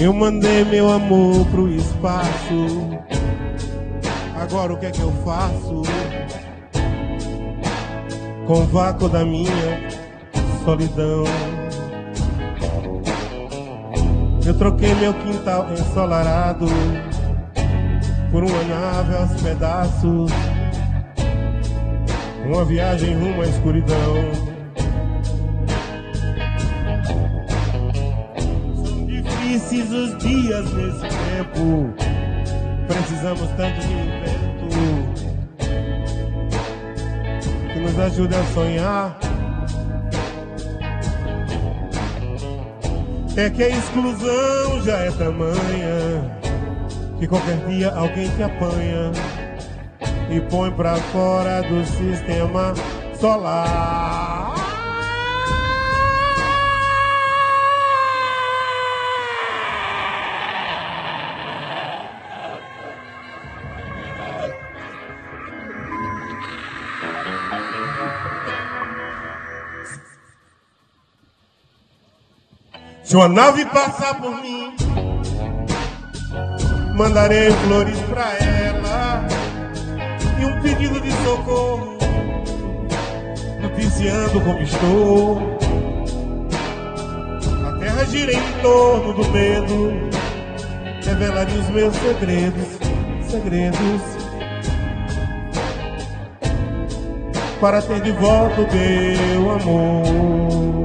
Eu 0.02 0.12
mandei 0.12 0.66
meu 0.66 0.92
amor 0.92 1.46
pro 1.52 1.70
espaço. 1.70 2.90
Agora 4.36 4.74
o 4.74 4.78
que 4.80 4.88
é 4.88 4.92
que 4.92 5.00
eu 5.00 5.12
faço? 5.24 5.84
Com 8.48 8.62
o 8.62 8.66
vácuo 8.66 9.08
da 9.08 9.24
minha 9.24 9.92
solidão. 10.66 11.24
Eu 14.44 14.58
troquei 14.58 14.92
meu 14.96 15.14
quintal 15.14 15.72
ensolarado 15.72 16.66
por 18.32 18.44
uma 18.44 18.64
nave 18.64 19.16
aos 19.18 19.40
pedaços. 19.40 20.32
Uma 22.44 22.66
viagem 22.66 23.14
rumo 23.14 23.44
à 23.44 23.46
escuridão. 23.46 24.51
Difíceis 29.72 29.92
os 29.92 30.18
dias 30.18 30.74
nesse 30.74 31.00
tempo. 31.00 31.94
Precisamos 32.88 33.50
tanto 33.56 33.80
de 33.80 33.94
um 33.96 34.06
vento 34.22 34.68
que 37.74 37.80
nos 37.80 38.00
ajude 38.00 38.36
a 38.36 38.44
sonhar. 38.54 39.18
É 43.38 43.50
que 43.50 43.64
a 43.64 43.70
exclusão 43.70 44.82
já 44.84 44.98
é 44.98 45.12
tamanha 45.12 46.38
que 47.18 47.28
qualquer 47.28 47.66
dia 47.68 47.94
alguém 47.96 48.30
te 48.30 48.44
apanha 48.44 49.14
e 50.30 50.42
põe 50.42 50.70
pra 50.72 50.96
fora 50.96 51.62
do 51.64 51.86
sistema 51.86 52.74
solar. 53.20 54.21
Se 73.12 73.18
uma 73.18 73.28
nave 73.28 73.66
passar 73.66 74.22
por 74.22 74.42
mim, 74.42 74.74
mandarei 76.96 77.52
flores 77.52 78.00
pra 78.04 78.32
ela 78.38 79.28
e 80.40 80.46
um 80.46 80.62
pedido 80.62 81.02
de 81.02 81.12
socorro, 81.22 81.98
noticiando 83.62 84.40
como 84.40 84.62
estou. 84.62 85.42
A 87.68 87.80
terra 87.80 88.06
gira 88.06 88.32
em 88.32 88.62
torno 88.62 89.14
do 89.14 89.30
medo, 89.30 89.92
revelaria 91.04 91.60
os 91.60 91.70
meus 91.70 91.94
segredos, 91.98 92.80
segredos. 93.30 94.02
Para 97.60 97.82
ter 97.82 98.00
de 98.04 98.12
volta 98.12 98.62
o 98.62 98.68
meu 98.74 99.52
amor. 99.52 100.81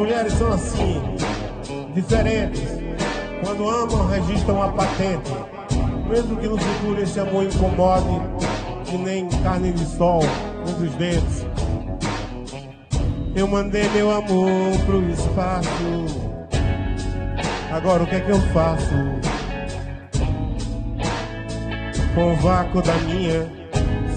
Mulheres 0.00 0.32
são 0.32 0.50
assim, 0.50 1.02
diferentes. 1.94 2.62
Quando 3.44 3.68
amam, 3.68 4.08
registram 4.08 4.62
a 4.62 4.68
patente. 4.72 5.30
Mesmo 6.08 6.36
que 6.38 6.48
no 6.48 6.56
futuro 6.56 7.02
esse 7.02 7.20
amor 7.20 7.44
incomode, 7.44 8.08
que 8.86 8.96
nem 8.96 9.28
carne 9.42 9.72
de 9.72 9.84
sol 9.84 10.22
entre 10.66 10.86
os 10.86 10.94
dentes. 10.94 11.46
Eu 13.36 13.46
mandei 13.46 13.88
meu 13.90 14.10
amor 14.10 14.78
pro 14.86 15.02
espaço. 15.10 15.68
Agora 17.70 18.02
o 18.02 18.06
que 18.06 18.16
é 18.16 18.20
que 18.20 18.30
eu 18.30 18.40
faço? 18.52 18.94
Com 22.14 22.32
o 22.32 22.36
vácuo 22.36 22.80
da 22.80 22.94
minha 22.94 23.46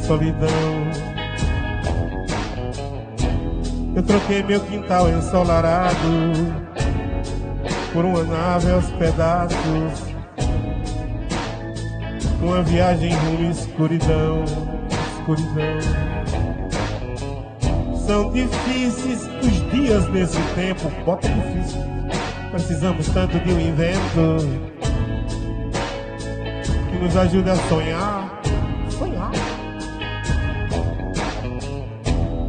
solidão. 0.08 0.83
Eu 3.96 4.02
troquei 4.02 4.42
meu 4.42 4.60
quintal 4.60 5.08
ensolarado 5.10 5.98
por 7.94 8.04
uma 8.04 8.24
nave 8.24 8.72
aos 8.72 8.90
pedaços. 8.92 10.14
uma 12.42 12.62
viagem 12.64 13.14
rumo 13.14 13.52
escuridão, 13.52 14.44
escuridão. 15.18 15.80
São 18.06 18.32
difíceis 18.32 19.22
os 19.42 19.72
dias 19.72 20.10
nesse 20.10 20.42
tempo, 20.56 20.92
bota 21.06 21.30
difícil. 21.30 21.82
Precisamos 22.52 23.08
tanto 23.10 23.40
de 23.40 23.54
um 23.54 23.60
invento 23.60 24.38
que 26.90 26.98
nos 26.98 27.16
ajude 27.16 27.50
a 27.50 27.56
sonhar. 27.56 28.43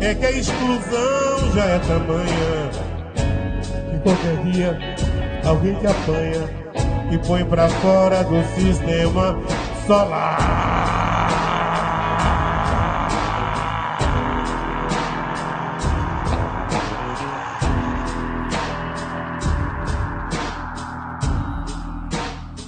É 0.05 0.15
que 0.15 0.27
a 0.27 0.31
exclusão 0.33 1.55
já 1.55 1.65
é 1.65 1.79
tamanha 1.79 2.71
que 3.91 3.99
qualquer 4.01 4.37
dia 4.45 4.79
alguém 5.47 5.75
te 5.77 5.87
apanha 5.87 6.47
e 7.11 7.17
põe 7.27 7.43
pra 7.43 7.71
fora 7.71 8.23
do 8.23 8.45
sistema 8.55 9.39
solar. 9.87 10.37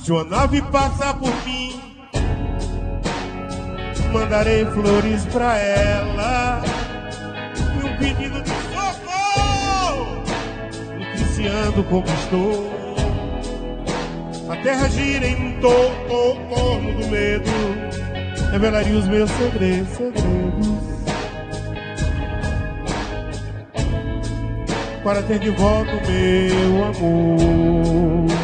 Se 0.03 0.11
uma 0.11 0.25
nave 0.25 0.63
passar 0.63 1.13
por 1.19 1.35
mim, 1.45 1.79
mandarei 4.11 4.65
flores 4.65 5.27
pra 5.27 5.59
ela 5.59 6.66
pedido 7.97 8.43
de 8.43 8.51
socorro. 8.51 10.23
Noticiando 10.99 11.85
como 11.85 12.07
estou. 12.07 12.77
A 14.49 14.57
terra 14.63 14.89
gira 14.89 15.27
em 15.27 15.61
torno 15.61 16.93
do 16.95 17.07
medo, 17.09 17.51
revelaria 18.53 18.97
os 18.97 19.09
meus 19.09 19.31
segredos, 19.33 19.89
segredos. 19.97 20.87
Para 25.03 25.23
ter 25.23 25.39
de 25.41 25.51
volta 25.51 25.91
o 25.93 26.01
meu 26.11 26.85
amor. 26.85 28.36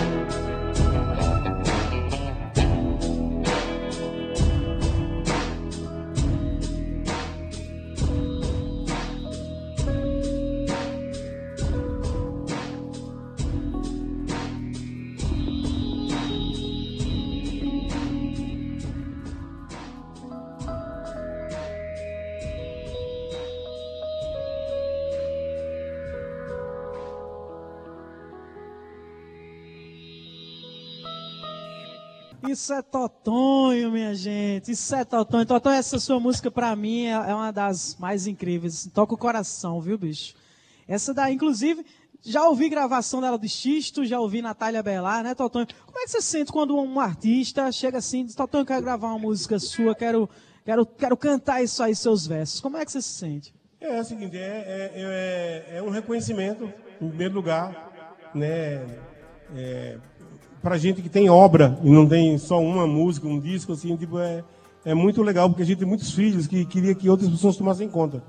É 32.72 32.82
Totonho, 32.82 33.90
minha 33.90 34.14
gente. 34.14 34.72
Isso 34.72 34.94
é 34.94 35.04
Totonho. 35.04 35.44
Totonho, 35.44 35.76
essa 35.76 35.98
sua 35.98 36.18
música 36.18 36.50
pra 36.50 36.74
mim 36.74 37.06
é, 37.06 37.12
é 37.12 37.34
uma 37.34 37.50
das 37.52 37.96
mais 37.98 38.26
incríveis. 38.26 38.88
Toca 38.94 39.14
o 39.14 39.18
coração, 39.18 39.80
viu, 39.80 39.98
bicho? 39.98 40.34
Essa 40.88 41.12
daí, 41.12 41.34
inclusive, 41.34 41.84
já 42.22 42.46
ouvi 42.48 42.68
gravação 42.68 43.20
dela 43.20 43.36
do 43.36 43.48
Xisto, 43.48 44.04
já 44.04 44.18
ouvi 44.20 44.40
Natália 44.40 44.82
Belar, 44.82 45.22
né, 45.22 45.34
Totonho? 45.34 45.66
Como 45.86 45.98
é 45.98 46.04
que 46.04 46.10
você 46.10 46.22
sente 46.22 46.52
quando 46.52 46.76
um 46.76 47.00
artista 47.00 47.70
chega 47.72 47.98
assim 47.98 48.20
e 48.20 48.24
diz, 48.24 48.34
Totonho, 48.34 48.64
quero 48.64 48.82
gravar 48.82 49.08
uma 49.08 49.18
música 49.18 49.58
sua, 49.58 49.94
quero, 49.94 50.28
quero, 50.64 50.86
quero 50.86 51.16
cantar 51.16 51.62
isso 51.62 51.82
aí, 51.82 51.94
seus 51.94 52.26
versos. 52.26 52.60
Como 52.60 52.76
é 52.76 52.84
que 52.84 52.92
você 52.92 53.02
se 53.02 53.10
sente? 53.10 53.54
É, 53.80 53.96
é 53.96 54.00
o 54.00 54.04
seguinte, 54.04 54.36
é, 54.36 54.40
é, 54.40 54.92
é, 55.74 55.78
é 55.78 55.82
um 55.82 55.90
reconhecimento, 55.90 56.72
em 57.00 57.08
primeiro 57.08 57.34
lugar, 57.34 58.30
né? 58.34 58.86
É, 59.54 59.98
pra 60.62 60.78
gente 60.78 61.02
que 61.02 61.08
tem 61.08 61.28
obra 61.28 61.78
e 61.82 61.90
não 61.90 62.06
tem 62.06 62.38
só 62.38 62.60
uma 62.60 62.86
música, 62.86 63.26
um 63.26 63.40
disco, 63.40 63.72
assim, 63.72 63.96
tipo, 63.96 64.18
é, 64.18 64.44
é 64.84 64.94
muito 64.94 65.22
legal, 65.22 65.48
porque 65.48 65.62
a 65.62 65.66
gente 65.66 65.78
tem 65.78 65.88
muitos 65.88 66.12
filhos 66.12 66.46
que 66.46 66.64
queria 66.64 66.94
que 66.94 67.10
outras 67.10 67.28
pessoas 67.28 67.56
tomassem 67.56 67.88
conta, 67.88 68.22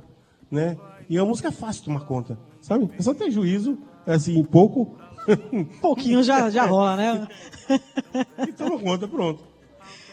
né? 0.51 0.77
E 1.09 1.17
a 1.17 1.25
música 1.25 1.49
é 1.49 1.51
fácil 1.51 1.83
tomar 1.85 2.01
conta, 2.01 2.37
sabe? 2.61 2.89
É 2.97 3.01
só 3.01 3.13
ter 3.13 3.29
juízo, 3.29 3.77
assim, 4.05 4.43
pouco. 4.43 4.95
Pouquinho 5.81 6.21
já, 6.21 6.49
já 6.49 6.65
rola, 6.65 6.97
né? 6.97 7.27
e 8.45 8.51
toma 8.51 8.77
conta, 8.77 9.07
pronto. 9.07 9.41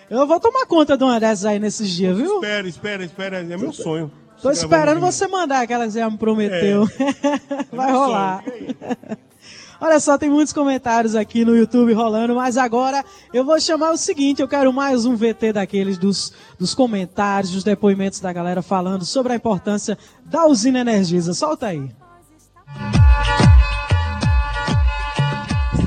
Eu 0.08 0.24
vou 0.26 0.38
tomar 0.38 0.66
conta 0.66 0.96
de 0.96 1.02
uma 1.02 1.18
dessas 1.18 1.44
aí 1.46 1.58
nesses 1.58 1.90
dias, 1.90 2.16
viu? 2.16 2.34
Espera, 2.36 2.68
espera, 2.68 3.04
espera, 3.04 3.38
é 3.38 3.56
meu 3.56 3.72
sonho. 3.72 4.10
Tô 4.40 4.50
esperando 4.50 5.00
você 5.00 5.26
mandar 5.26 5.62
aquela 5.62 5.84
que 5.84 5.92
você 5.92 6.08
me 6.08 6.16
prometeu. 6.16 6.84
É. 6.84 7.66
Vai 7.74 7.90
É 7.90 7.92
rolar. 7.92 8.44
sonho, 8.44 8.54
aí? 8.54 9.16
Olha 9.80 9.98
só, 9.98 10.18
tem 10.18 10.28
muitos 10.28 10.52
comentários 10.52 11.14
aqui 11.14 11.42
no 11.42 11.56
YouTube 11.56 11.94
rolando, 11.94 12.34
mas 12.34 12.58
agora 12.58 13.02
eu 13.32 13.44
vou 13.44 13.58
chamar 13.58 13.92
o 13.92 13.96
seguinte: 13.96 14.42
eu 14.42 14.48
quero 14.48 14.70
mais 14.72 15.06
um 15.06 15.16
VT 15.16 15.54
daqueles 15.54 15.96
dos, 15.96 16.34
dos 16.58 16.74
comentários, 16.74 17.52
dos 17.52 17.64
depoimentos 17.64 18.20
da 18.20 18.30
galera 18.30 18.60
falando 18.60 19.06
sobre 19.06 19.32
a 19.32 19.36
importância 19.36 19.96
da 20.26 20.44
usina 20.44 20.80
Energisa. 20.80 21.32
Solta 21.32 21.68
aí. 21.68 21.90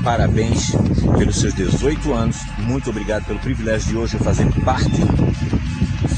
Parabéns 0.02 0.72
pelos 1.16 1.36
seus 1.36 1.54
18 1.54 2.12
anos. 2.12 2.36
Muito 2.58 2.90
obrigado 2.90 3.24
pelo 3.26 3.38
privilégio 3.38 3.90
de 3.90 3.96
hoje 3.96 4.18
fazer 4.18 4.46
parte 4.64 4.90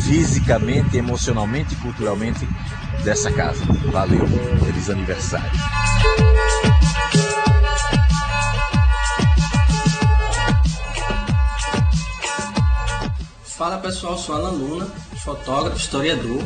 fisicamente, 0.02 0.96
emocionalmente 0.96 1.74
e 1.74 1.76
culturalmente 1.76 2.48
dessa 3.04 3.30
casa. 3.30 3.62
Valeu. 3.92 4.26
Feliz 4.64 4.90
aniversário. 4.90 5.50
Fala 13.56 13.78
pessoal, 13.78 14.18
sou 14.18 14.34
Alan 14.34 14.50
Luna, 14.50 14.86
fotógrafo, 15.24 15.78
historiador. 15.78 16.44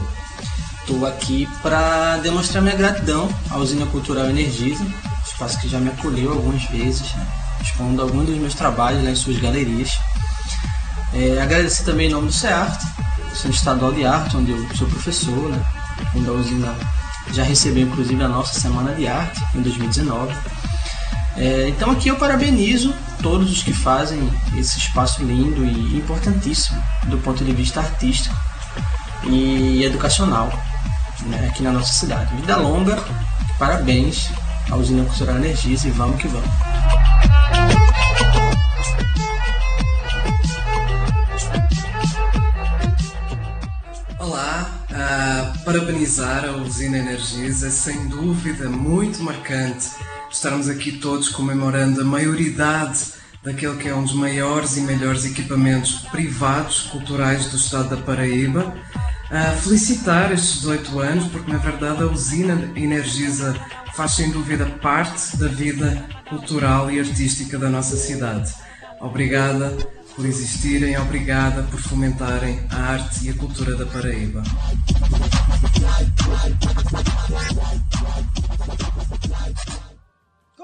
Estou 0.79 1.05
aqui 1.05 1.49
para 1.61 2.18
demonstrar 2.18 2.62
minha 2.62 2.77
gratidão 2.77 3.29
à 3.51 3.57
Usina 3.57 3.85
Cultural 3.87 4.27
Energisa, 4.27 4.87
espaço 5.27 5.61
que 5.61 5.68
já 5.68 5.81
me 5.81 5.90
acolheu 5.90 6.33
algumas 6.33 6.62
vezes, 6.66 7.12
né? 7.14 7.27
expondo 7.61 8.01
alguns 8.01 8.27
dos 8.27 8.38
meus 8.38 8.55
trabalhos 8.55 9.03
lá 9.03 9.11
em 9.11 9.16
suas 9.16 9.40
galerias. 9.40 9.90
É, 11.12 11.42
agradecer 11.42 11.83
também 11.83 12.07
em 12.07 12.12
nome 12.12 12.29
do 12.29 12.33
CEART, 12.33 12.81
Centro 13.35 13.57
Estadual 13.57 13.92
de 13.92 14.05
Arte, 14.07 14.37
onde 14.37 14.53
eu 14.53 14.77
sou 14.77 14.87
professor, 14.87 15.49
né? 15.49 15.61
onde 16.14 16.29
a 16.29 16.33
usina 16.33 16.77
já 17.33 17.42
recebeu 17.42 17.88
inclusive 17.88 18.23
a 18.23 18.29
nossa 18.29 18.61
Semana 18.61 18.94
de 18.94 19.09
Arte 19.09 19.42
em 19.57 19.62
2019. 19.62 20.33
É, 21.37 21.68
então 21.70 21.90
aqui 21.90 22.07
eu 22.07 22.14
parabenizo 22.14 22.94
todos 23.23 23.51
os 23.51 23.63
que 23.63 23.73
fazem 23.73 24.19
esse 24.57 24.79
espaço 24.79 25.23
lindo 25.23 25.65
e 25.65 25.97
importantíssimo 25.97 26.83
do 27.05 27.19
ponto 27.19 27.45
de 27.45 27.53
vista 27.53 27.81
artístico 27.81 28.35
e 29.25 29.85
educacional 29.85 30.51
né, 31.27 31.49
aqui 31.49 31.63
na 31.63 31.73
nossa 31.73 31.93
cidade. 31.93 32.35
Vida 32.37 32.57
longa, 32.57 33.03
parabéns 33.59 34.31
à 34.71 34.77
Usina 34.77 35.05
Cultural 35.05 35.37
Energisa 35.37 35.89
e 35.89 35.91
vamos 35.91 36.21
que 36.21 36.29
vamos. 36.29 36.51
Olá, 44.19 44.71
ah, 44.95 45.53
parabenizar 45.65 46.45
a 46.45 46.53
Usina 46.53 46.99
Energisa, 46.99 47.69
é 47.69 47.71
sem 47.71 48.09
dúvida 48.09 48.69
muito 48.69 49.23
marcante 49.23 49.91
estarmos 50.31 50.68
aqui 50.68 50.93
todos 50.93 51.28
comemorando 51.28 52.01
a 52.01 52.05
maioridade 52.05 53.20
daquele 53.43 53.76
que 53.76 53.89
é 53.89 53.95
um 53.95 54.05
dos 54.05 54.14
maiores 54.14 54.76
e 54.76 54.83
melhores 54.83 55.24
equipamentos 55.24 56.07
privados 56.11 56.83
culturais 56.83 57.47
do 57.47 57.57
estado 57.57 57.97
da 57.97 57.97
Paraíba. 57.97 58.74
Ah, 59.31 59.57
felicitar 59.62 60.33
estes 60.33 60.61
18 60.61 60.99
anos, 61.01 61.28
porque 61.28 61.51
na 61.51 61.59
verdade 61.59 62.03
a 62.03 62.07
Usina 62.07 62.70
Energisa 62.76 63.55
faz 63.95 64.12
sem 64.12 64.31
dúvida 64.31 64.66
parte 64.66 65.37
da 65.37 65.49
vida 65.49 66.05
cultural 66.28 66.91
e 66.91 67.01
artística 67.01 67.59
da 67.59 67.68
nossa 67.68 67.97
cidade. 67.97 68.53
Obrigada 69.01 69.76
por 70.14 70.26
existirem, 70.26 70.99
obrigada 70.99 71.62
por 71.62 71.81
fomentarem 71.81 72.61
a 72.70 72.76
arte 72.93 73.26
e 73.26 73.31
a 73.31 73.35
cultura 73.35 73.76
da 73.76 73.87
Paraíba. 73.87 74.43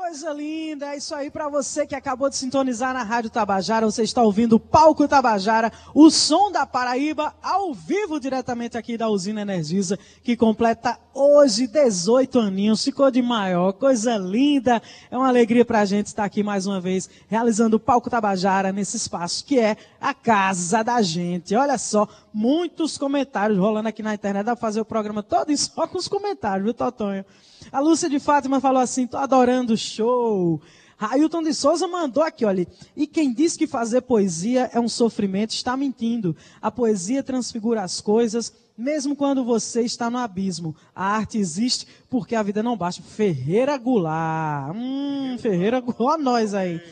Coisa 0.07 0.33
linda, 0.33 0.95
é 0.95 0.99
isso 0.99 1.13
aí 1.17 1.33
para 1.33 1.49
você 1.49 1.85
que 1.85 1.93
acabou 1.93 2.31
de 2.31 2.37
sintonizar 2.37 2.95
na 2.95 3.03
Rádio 3.03 3.29
Tabajara. 3.29 3.85
Você 3.87 4.05
está 4.05 4.23
ouvindo 4.23 4.53
o 4.53 4.61
Palco 4.61 5.09
Tabajara, 5.09 5.73
o 5.93 6.13
som 6.13 6.53
da 6.53 6.65
Paraíba, 6.65 7.35
ao 7.43 7.75
vivo 7.75 8.21
diretamente 8.21 8.79
aqui 8.79 8.97
da 8.97 9.09
usina 9.09 9.43
Energisa, 9.43 9.99
que 10.23 10.37
completa 10.37 10.97
hoje 11.13 11.67
18 11.67 12.39
aninhos. 12.39 12.85
Ficou 12.85 13.11
de 13.11 13.21
maior, 13.21 13.73
coisa 13.73 14.17
linda. 14.17 14.81
É 15.11 15.19
uma 15.19 15.27
alegria 15.27 15.65
para 15.65 15.81
a 15.81 15.85
gente 15.85 16.07
estar 16.07 16.23
aqui 16.23 16.41
mais 16.41 16.69
uma 16.69 16.81
vez, 16.81 17.11
realizando 17.27 17.77
o 17.77 17.81
Palco 17.81 18.09
Tabajara 18.09 18.71
nesse 18.71 18.97
espaço 18.97 19.45
que 19.45 19.59
é 19.59 19.77
a 20.01 20.15
casa 20.15 20.85
da 20.85 21.03
gente. 21.03 21.53
Olha 21.57 21.77
só, 21.79 22.07
muitos 22.33 22.97
comentários 22.97 23.59
rolando 23.59 23.89
aqui 23.89 24.05
na 24.05 24.15
internet. 24.15 24.45
Dá 24.45 24.55
para 24.55 24.61
fazer 24.61 24.81
o 24.81 24.85
programa 24.85 25.25
todo 25.25 25.57
só 25.57 25.85
com 25.89 25.99
os 25.99 26.07
comentários, 26.07 26.63
viu, 26.63 26.75
Totonho? 26.75 27.25
A 27.73 27.81
Lúcia 27.81 28.09
de 28.09 28.21
Fátima 28.21 28.61
falou 28.61 28.81
assim: 28.81 29.07
tô 29.07 29.17
adorando 29.17 29.73
o 29.73 29.77
show. 29.97 30.61
Ailton 30.99 31.43
de 31.43 31.53
Souza 31.53 31.87
mandou 31.87 32.23
aqui, 32.23 32.45
olha. 32.45 32.67
E 32.97 33.07
quem 33.07 33.33
diz 33.33 33.57
que 33.57 33.67
fazer 33.67 34.01
poesia 34.03 34.71
é 34.73 34.81
um 34.81 34.89
sofrimento 34.89 35.51
está 35.51 35.77
mentindo. 35.77 36.35
A 36.61 36.71
poesia 36.71 37.23
transfigura 37.23 37.83
as 37.83 38.01
coisas, 38.01 38.53
mesmo 38.77 39.15
quando 39.15 39.45
você 39.45 39.83
está 39.83 40.09
no 40.09 40.17
abismo. 40.17 40.75
A 40.95 41.05
arte 41.05 41.39
existe 41.39 41.87
porque 42.09 42.35
a 42.35 42.43
vida 42.43 42.63
não 42.63 42.77
basta. 42.77 43.03
Ferreira 43.03 43.77
Goulart. 43.77 44.75
Hum, 44.75 45.37
Ferreira 45.39 45.81
Goulart, 45.81 46.21
nós 46.21 46.55
aí. 46.55 46.81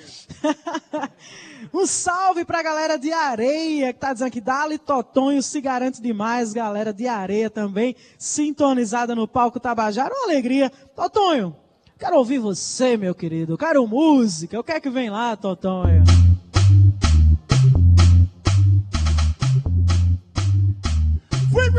Um 1.73 1.87
salve 1.87 2.45
pra 2.45 2.63
galera 2.63 2.97
de 2.97 3.13
areia, 3.13 3.93
que 3.93 3.99
tá 3.99 4.13
dizendo 4.13 4.31
que 4.31 4.41
Dali 4.41 4.79
Totonho 4.79 5.43
se 5.43 5.61
garante 5.61 6.01
demais, 6.01 6.53
galera 6.53 6.93
de 6.93 7.09
areia 7.09 7.49
também, 7.49 7.97
sintonizada 8.19 9.15
no 9.15 9.27
palco 9.27 9.59
Tabajara. 9.59 10.15
Uma 10.15 10.25
alegria. 10.27 10.71
Totonho, 10.95 11.57
quero 11.99 12.17
ouvir 12.19 12.39
você, 12.39 12.97
meu 12.97 13.15
querido. 13.15 13.57
Quero 13.57 13.87
música. 13.87 14.59
O 14.59 14.65
que 14.65 14.73
é 14.73 14.81
que 14.81 14.91
vem 14.91 15.11
lá, 15.11 15.37
Totonho? 15.37 16.05
Fui 21.53 21.71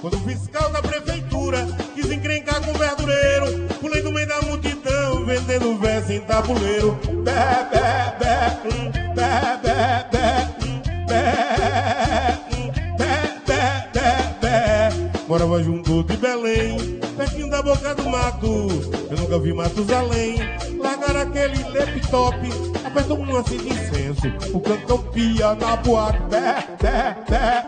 Quando 0.00 0.14
o 0.14 0.20
fiscal 0.20 0.70
da 0.70 0.80
prefeitura 0.80 1.66
quis 1.96 2.08
encrencar 2.12 2.62
com 2.64 2.70
o 2.70 2.74
verdureiro, 2.74 3.66
pulei 3.80 4.02
no 4.02 4.12
meio 4.12 4.28
da 4.28 4.40
multidão, 4.42 5.26
vendendo 5.26 5.76
verso 5.78 6.12
em 6.12 6.20
tabuleiro. 6.20 6.96
Bé, 7.24 7.32
bé, 7.72 8.14
bé, 8.20 8.36
hum, 8.64 8.92
bé, 9.16 9.58
bé, 9.64 10.06
bé, 10.12 10.46
hum, 10.62 10.80
bé, 11.08 11.22
hum, 12.52 12.70
bé, 13.92 14.12
bé. 14.40 15.26
Morava 15.26 15.60
junto 15.60 16.04
de 16.04 16.16
Belém, 16.18 17.00
pertinho 17.16 17.50
da 17.50 17.60
boca 17.62 17.96
do 17.96 18.08
mato. 18.08 18.68
Eu 19.10 19.16
nunca 19.18 19.40
vi 19.40 19.52
matos 19.52 19.90
além. 21.26 21.26
Largaram 21.26 21.26
aquele 21.26 21.62
laptop, 21.78 22.36
apertou 22.84 23.18
um 23.18 23.32
lance 23.32 23.56
de 23.56 23.68
incenso. 23.68 24.26
O 24.52 24.60
cantão 24.60 24.98
pia 25.12 25.54
na 25.54 25.76
boate. 25.76 26.18
Bé, 26.30 26.64
bé, 26.80 27.16
bé, 27.28 27.66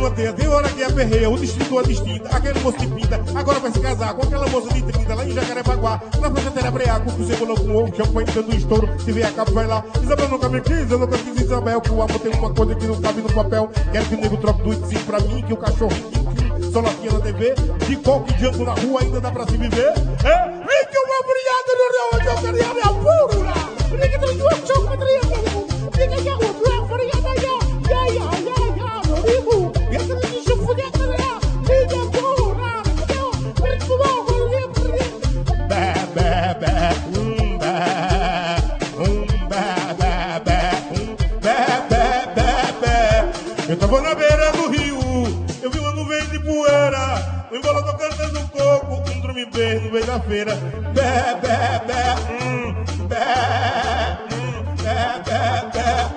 O 0.00 0.06
é 0.06 0.10
teia, 0.10 0.32
tem 0.32 0.48
hora 0.48 0.68
que 0.68 0.82
aperreia, 0.82 1.30
o 1.30 1.38
destino 1.38 1.80
é 1.80 1.82
distinta. 1.84 2.36
Aquele 2.36 2.58
moço 2.60 2.78
que 2.78 2.86
pinta, 2.86 3.20
agora 3.34 3.60
vai 3.60 3.70
se 3.70 3.80
casar 3.80 4.14
com 4.14 4.22
aquela 4.22 4.46
moça 4.48 4.74
de 4.74 4.82
30 4.82 5.14
lá 5.14 5.24
em 5.24 5.30
Jacarepaguá. 5.32 6.00
Na 6.20 6.30
frente 6.30 6.62
da 6.62 6.70
Breaco, 6.70 7.12
com 7.12 7.26
cebola 7.26 7.54
com 7.56 7.76
ovo, 7.76 7.96
champanhe 7.96 8.26
dando 8.32 8.54
estouro. 8.54 8.88
Se 9.04 9.12
vier 9.12 9.28
a 9.28 9.32
cabo, 9.32 9.52
vai 9.52 9.66
lá. 9.66 9.84
Isabel 10.02 10.28
nunca 10.28 10.48
me 10.48 10.60
quis, 10.60 10.90
eu 10.90 10.98
nunca 10.98 11.16
quis 11.16 11.40
Isabel. 11.40 11.80
Que 11.80 11.90
o 11.90 12.02
amor 12.02 12.18
tem 12.18 12.32
uma 12.32 12.52
coisa 12.52 12.74
que 12.74 12.86
não 12.86 13.00
cabe 13.00 13.22
no 13.22 13.32
papel. 13.32 13.70
Quero 13.92 14.04
que 14.06 14.14
o 14.14 14.20
nego 14.20 14.36
troque 14.36 14.62
do 14.62 14.70
85 14.70 15.04
pra 15.04 15.20
mim, 15.20 15.42
que 15.42 15.52
o 15.52 15.56
cachorro 15.56 15.92
só 16.72 16.80
latinha 16.80 17.12
na 17.12 17.20
TV. 17.20 17.54
De 17.86 17.96
qualquer 17.96 18.38
janto 18.38 18.64
na 18.64 18.74
rua 18.74 19.00
ainda 19.00 19.20
dá 19.20 19.30
pra 19.30 19.46
se 19.46 19.56
viver. 19.56 19.92
É, 20.24 20.54
uma 21.04 21.22
brilhada 21.22 21.72
no 21.78 21.86
Rio, 21.92 22.30
eu 22.30 22.36
queria 22.42 22.72
minha 22.74 22.90
pura. 23.00 23.54
Que 24.08 24.18
tu 24.18 24.34
não 24.34 24.48
achou 24.48 24.86
que 24.86 24.92
eu 24.92 24.98
queria 24.98 25.20
Vem 26.08 26.22
que 26.22 26.28
eu 26.28 26.38
vou 26.38 26.88
faria 26.88 27.12
amanhã. 27.12 27.54
Feira. 50.20 50.54
Bé, 50.54 51.34
bé, 51.42 51.56
bé. 51.86 52.14
Hum, 52.30 52.74
bé. 53.08 53.24
Hum. 54.30 54.44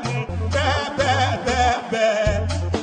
Hum. 0.05 0.27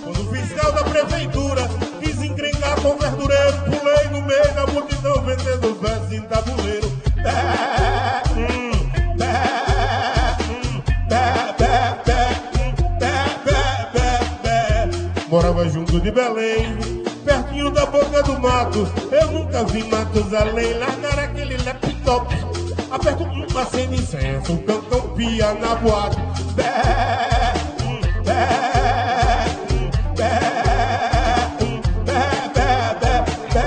Quando 0.02 0.20
o 0.20 0.34
fiscal 0.34 0.72
da 0.72 0.84
prefeitura 0.84 1.68
quis 2.00 2.22
encrencar 2.22 2.80
com 2.80 2.88
o 2.88 2.98
verdureiro, 2.98 3.52
pulei 3.64 4.08
no 4.10 4.22
meio 4.22 4.54
da 4.54 4.66
multidão 4.66 5.22
vendendo 5.22 5.74
versos 5.80 6.12
em 6.12 6.22
tabuleiro. 6.22 6.88
Hum, 8.36 8.40
hum, 8.40 9.24
hum. 10.50 10.82
Morava 15.28 15.68
junto 15.68 16.00
de 16.00 16.10
Belém, 16.10 16.76
pertinho 17.24 17.70
da 17.70 17.86
boca 17.86 18.22
do 18.22 18.40
mato. 18.40 19.03
Eu 19.55 19.61
nunca 19.61 19.72
vi 19.72 19.84
matos 19.84 20.34
além, 20.34 20.74
largar 20.74 21.16
aquele 21.16 21.57
laptop. 21.59 22.34
Aperto 22.90 23.22
um 23.22 23.46
acende 23.57 23.94
incenso, 24.02 24.52
um 24.52 24.57
cantão 24.59 25.14
pia 25.14 25.55
na 25.55 25.76
boate. 25.76 26.16
Bé, 26.57 26.64
bé, 28.24 28.48
bé, 30.16 30.30
bé, 32.05 32.18
bé, 32.98 33.12
bé. 33.55 33.64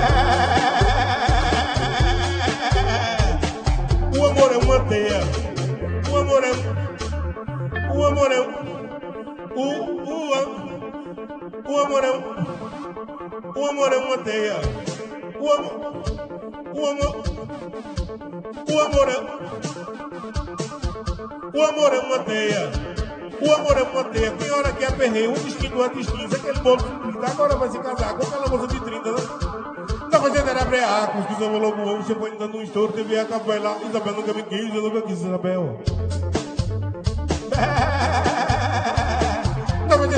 O 4.18 4.26
amor 4.26 4.52
é 4.52 4.58
uma 4.58 4.80
teia, 4.80 5.20
o 6.10 6.16
amor 6.18 6.44
é, 6.44 6.52
o 7.94 8.06
amor 8.06 8.30
é, 8.30 8.40
o, 9.56 9.62
o, 10.04 10.16
o 11.66 11.78
amor 11.78 12.04
é, 12.04 12.10
o 13.58 13.66
amor 13.66 13.92
é 13.92 13.96
uma 13.96 14.18
teia, 14.18 14.60
o 15.40 15.52
amor 15.52 15.98
uomo, 16.74 16.74
uomo, 16.74 17.24
uomora, 18.68 19.16
uomora 21.54 22.02
manteia, 22.08 22.70
uomora 23.40 23.84
manteia. 23.84 24.30
Tem 24.32 24.50
hora 24.50 24.72
que 24.72 24.84
é 24.84 24.90
perreio, 24.90 25.30
um 25.30 25.34
disquinho, 25.34 25.70
do 25.72 25.78
outro 25.78 25.98
disquinho, 25.98 26.26
aquele 26.26 26.58
bolo 26.60 26.76
de 26.76 27.12
30, 27.12 27.26
agora 27.26 27.56
vai 27.56 27.68
se 27.70 27.78
casar 27.78 28.14
com 28.14 28.26
aquela 28.26 28.48
moça 28.48 28.66
de 28.66 28.80
30, 28.80 29.12
né? 29.12 29.18
Tá 30.10 30.20
fazendo 30.20 30.50
era 30.50 30.64
brear, 30.64 31.12
cuscuzão 31.12 31.58
logo 31.58 31.82
ovo, 31.82 32.02
você 32.02 32.14
foi 32.14 32.36
dando 32.36 32.58
um 32.58 32.62
estouro, 32.62 32.92
teve 32.92 33.18
a 33.18 33.24
cabela, 33.24 33.76
Isabel 33.88 34.14
nunca 34.14 34.32
me 34.32 34.42
quis, 34.42 34.74
eu 34.74 34.82
nunca 34.82 35.02
quis, 35.02 35.20
Isabel 35.20 35.80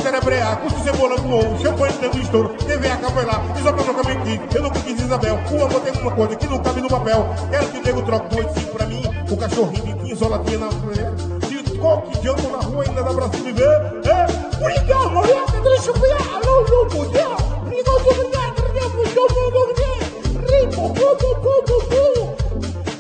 era 0.07 0.21
brear, 0.21 0.57
custo 0.61 0.81
cebola 0.83 1.17
com 1.21 1.33
ovo, 1.33 1.63
champanhe 1.63 1.95
dando 2.01 2.19
estouro, 2.19 2.49
TVH 2.51 3.11
foi 3.13 3.25
lá, 3.25 3.43
e 3.59 3.63
só 3.63 3.73
pra 3.73 3.85
jogar 3.85 4.05
mendigo. 4.05 4.45
Eu 4.55 4.63
nunca 4.63 4.81
quis 4.81 5.01
Isabel, 5.01 5.39
o 5.51 5.65
amor 5.65 5.81
tem 5.81 6.01
uma 6.01 6.11
coisa 6.13 6.37
que 6.37 6.47
não 6.47 6.59
cabe 6.59 6.81
no 6.81 6.89
papel. 6.89 7.29
Quero 7.51 7.69
que 7.69 7.79
o 7.79 7.83
nego 7.83 8.03
troque 8.03 8.35
dois 8.35 8.53
cinco 8.55 8.73
pra 8.73 8.87
mim, 8.87 9.03
o 9.31 9.37
cachorrinho 9.37 10.05
de 10.05 10.13
aqui 10.13 10.57
na 10.57 10.71
mulher. 10.71 11.13
De 11.41 11.79
coque 11.79 12.19
de 12.19 12.29
ano 12.29 12.51
na 12.51 12.59
rua 12.59 12.85
ainda 12.87 13.03
dá 13.03 13.15
pra 13.15 13.29
se 13.31 13.43
viver. 13.43 13.65
É, 13.65 14.27
obrigado, 14.61 15.11
mulher, 15.11 15.45
que 15.47 15.61
deixa 15.61 15.91
eu 15.91 15.95
ver, 15.95 16.17
alô, 16.35 16.65
meu 16.69 16.87
poder. 16.87 17.27
Obrigado, 17.63 18.07
obrigado, 18.11 18.59
obrigado, 18.59 18.99
obrigado, 18.99 19.57
obrigado, 19.57 20.01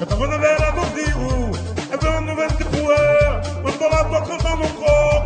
Eu 0.00 0.06
tava 0.06 0.26
na 0.28 0.38
beira 0.38 0.72
do 0.72 0.80
rio, 0.94 1.50
eu 1.90 2.20
no 2.22 2.36
vento 2.36 2.56
de 2.56 2.64
poeira, 2.64 3.42
mas 3.62 3.74
tô 3.76 3.88
lá 3.88 4.04
no 4.04 4.68
corpo. 4.68 5.19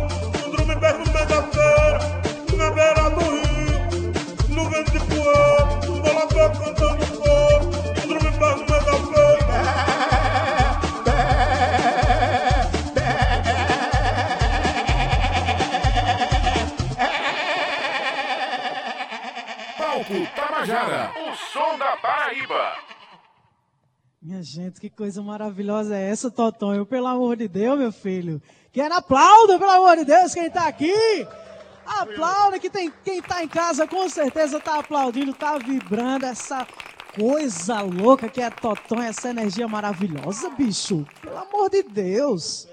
Paraíba. 22.25 22.77
Minha 24.19 24.41
gente, 24.41 24.81
que 24.81 24.89
coisa 24.89 25.21
maravilhosa 25.21 25.95
é 25.95 26.09
essa, 26.09 26.31
Totonho? 26.31 26.83
Pelo 26.83 27.05
amor 27.05 27.35
de 27.35 27.47
Deus, 27.47 27.77
meu 27.77 27.91
filho. 27.91 28.41
Quero 28.71 28.95
aplauda, 28.95 29.59
pelo 29.59 29.69
amor 29.69 29.95
de 29.97 30.05
Deus, 30.05 30.33
quem 30.33 30.49
tá 30.49 30.67
aqui. 30.67 30.91
Aplauda, 31.85 32.59
que 32.59 32.67
tem, 32.67 32.91
quem 33.03 33.21
tá 33.21 33.43
em 33.43 33.47
casa 33.47 33.87
com 33.87 34.09
certeza 34.09 34.59
tá 34.59 34.79
aplaudindo, 34.79 35.35
tá 35.35 35.59
vibrando 35.59 36.25
essa 36.25 36.67
coisa 37.15 37.81
louca 37.81 38.27
que 38.27 38.41
é 38.41 38.49
Totonho, 38.49 39.03
essa 39.03 39.29
energia 39.29 39.67
maravilhosa, 39.67 40.49
bicho. 40.49 41.05
Pelo 41.21 41.37
amor 41.37 41.69
de 41.69 41.83
Deus. 41.83 42.67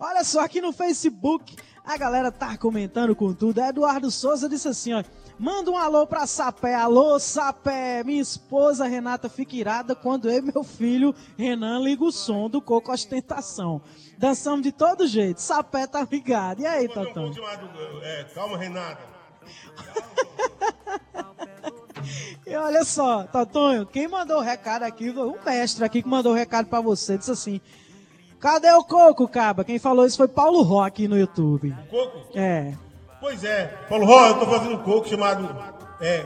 Olha 0.00 0.24
só, 0.24 0.40
aqui 0.40 0.60
no 0.60 0.72
Facebook, 0.72 1.54
a 1.84 1.96
galera 1.96 2.32
tá 2.32 2.58
comentando 2.58 3.14
com 3.14 3.32
tudo. 3.32 3.60
Eduardo 3.60 4.10
Souza 4.10 4.48
disse 4.48 4.66
assim, 4.66 4.94
ó. 4.94 5.04
Manda 5.40 5.70
um 5.70 5.78
alô 5.78 6.06
pra 6.06 6.26
Sapé. 6.26 6.74
Alô, 6.74 7.18
Sapé. 7.18 8.04
Minha 8.04 8.20
esposa 8.20 8.86
Renata 8.86 9.26
fica 9.26 9.56
irada 9.56 9.94
quando 9.94 10.30
eu 10.30 10.38
e 10.38 10.42
meu 10.42 10.62
filho 10.62 11.14
Renan 11.34 11.80
liga 11.80 12.04
o 12.04 12.12
som 12.12 12.50
do 12.50 12.60
Coco 12.60 12.92
Ostentação. 12.92 13.80
Dançamos 14.18 14.60
de 14.60 14.70
todo 14.70 15.06
jeito. 15.06 15.40
Sapé 15.40 15.86
tá 15.86 16.06
ligado. 16.12 16.60
E 16.60 16.66
aí, 16.66 16.86
Totão? 16.88 17.32
É, 18.02 18.24
calma, 18.34 18.58
Renata. 18.58 19.00
e 22.46 22.54
olha 22.54 22.84
só, 22.84 23.24
Totonho, 23.24 23.86
quem 23.86 24.08
mandou 24.08 24.36
o 24.36 24.42
recado 24.42 24.82
aqui, 24.82 25.08
um 25.08 25.38
mestre 25.42 25.82
aqui 25.86 26.02
que 26.02 26.08
mandou 26.08 26.32
o 26.32 26.36
recado 26.36 26.66
para 26.66 26.82
você, 26.82 27.16
disse 27.16 27.30
assim: 27.30 27.62
Cadê 28.38 28.70
o 28.72 28.84
Coco, 28.84 29.26
Caba? 29.26 29.64
Quem 29.64 29.78
falou 29.78 30.04
isso 30.04 30.18
foi 30.18 30.28
Paulo 30.28 30.60
Roque 30.60 31.08
no 31.08 31.18
YouTube. 31.18 31.74
Coco? 31.88 32.38
É. 32.38 32.74
Pois 33.20 33.44
é. 33.44 33.66
Paulo 33.88 34.06
Roque, 34.06 34.30
eu 34.30 34.38
tô 34.38 34.46
fazendo 34.46 34.74
um 34.76 34.82
coco 34.82 35.06
chamado. 35.06 35.54
É. 36.00 36.24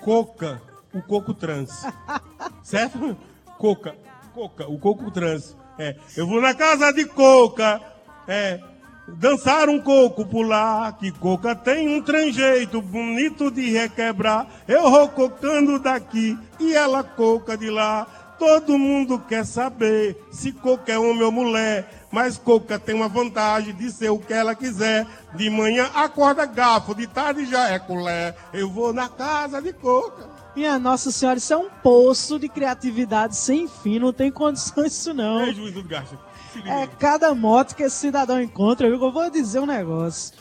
Coca, 0.00 0.60
o 0.92 1.02
coco 1.02 1.34
trans. 1.34 1.86
certo? 2.64 3.16
Coca, 3.58 3.94
coca, 4.32 4.66
o 4.66 4.78
coco 4.78 5.10
trans. 5.10 5.54
É. 5.78 5.96
Eu 6.16 6.26
vou 6.26 6.40
na 6.40 6.54
casa 6.54 6.92
de 6.92 7.04
Coca. 7.04 7.80
É. 8.26 8.58
Dançar 9.06 9.68
um 9.68 9.78
coco 9.78 10.24
pular, 10.24 10.96
que 10.96 11.10
coca 11.12 11.54
tem 11.54 11.94
um 11.94 12.00
tranjeito 12.00 12.80
bonito 12.80 13.50
de 13.50 13.70
requebrar. 13.70 14.46
Eu 14.66 14.90
vou 14.90 15.10
cocando 15.10 15.78
daqui 15.78 16.38
e 16.58 16.74
ela 16.74 17.04
coca 17.04 17.54
de 17.54 17.68
lá. 17.68 18.06
Todo 18.38 18.78
mundo 18.78 19.18
quer 19.18 19.44
saber 19.44 20.16
se 20.30 20.52
Coca 20.52 20.92
é 20.92 20.98
homem 20.98 21.22
ou 21.22 21.30
mulher, 21.30 22.03
mas 22.14 22.38
Coca 22.38 22.78
tem 22.78 22.94
uma 22.94 23.08
vantagem 23.08 23.74
de 23.74 23.90
ser 23.90 24.08
o 24.08 24.20
que 24.20 24.32
ela 24.32 24.54
quiser. 24.54 25.04
De 25.34 25.50
manhã 25.50 25.90
acorda 25.92 26.46
gafo, 26.46 26.94
de 26.94 27.08
tarde 27.08 27.44
já 27.44 27.68
é 27.68 27.78
colher. 27.80 28.36
Eu 28.52 28.70
vou 28.70 28.92
na 28.92 29.08
casa 29.08 29.60
de 29.60 29.72
Coca. 29.72 30.30
Minha 30.54 30.78
Nossa 30.78 31.10
Senhora, 31.10 31.38
isso 31.38 31.52
é 31.52 31.56
um 31.56 31.68
poço 31.82 32.38
de 32.38 32.48
criatividade 32.48 33.34
sem 33.34 33.66
fim, 33.66 33.98
não 33.98 34.12
tem 34.12 34.30
condições 34.30 34.92
isso 34.92 35.12
não. 35.12 35.40
É, 35.40 35.52
juiz 35.52 35.74
do 35.74 35.82
gasto. 35.82 36.16
É 36.64 36.86
cada 36.86 37.34
moto 37.34 37.74
que 37.74 37.82
esse 37.82 37.96
cidadão 37.96 38.40
encontra, 38.40 38.88
viu? 38.88 39.02
Eu 39.02 39.10
vou 39.10 39.28
dizer 39.28 39.58
um 39.58 39.66
negócio. 39.66 40.32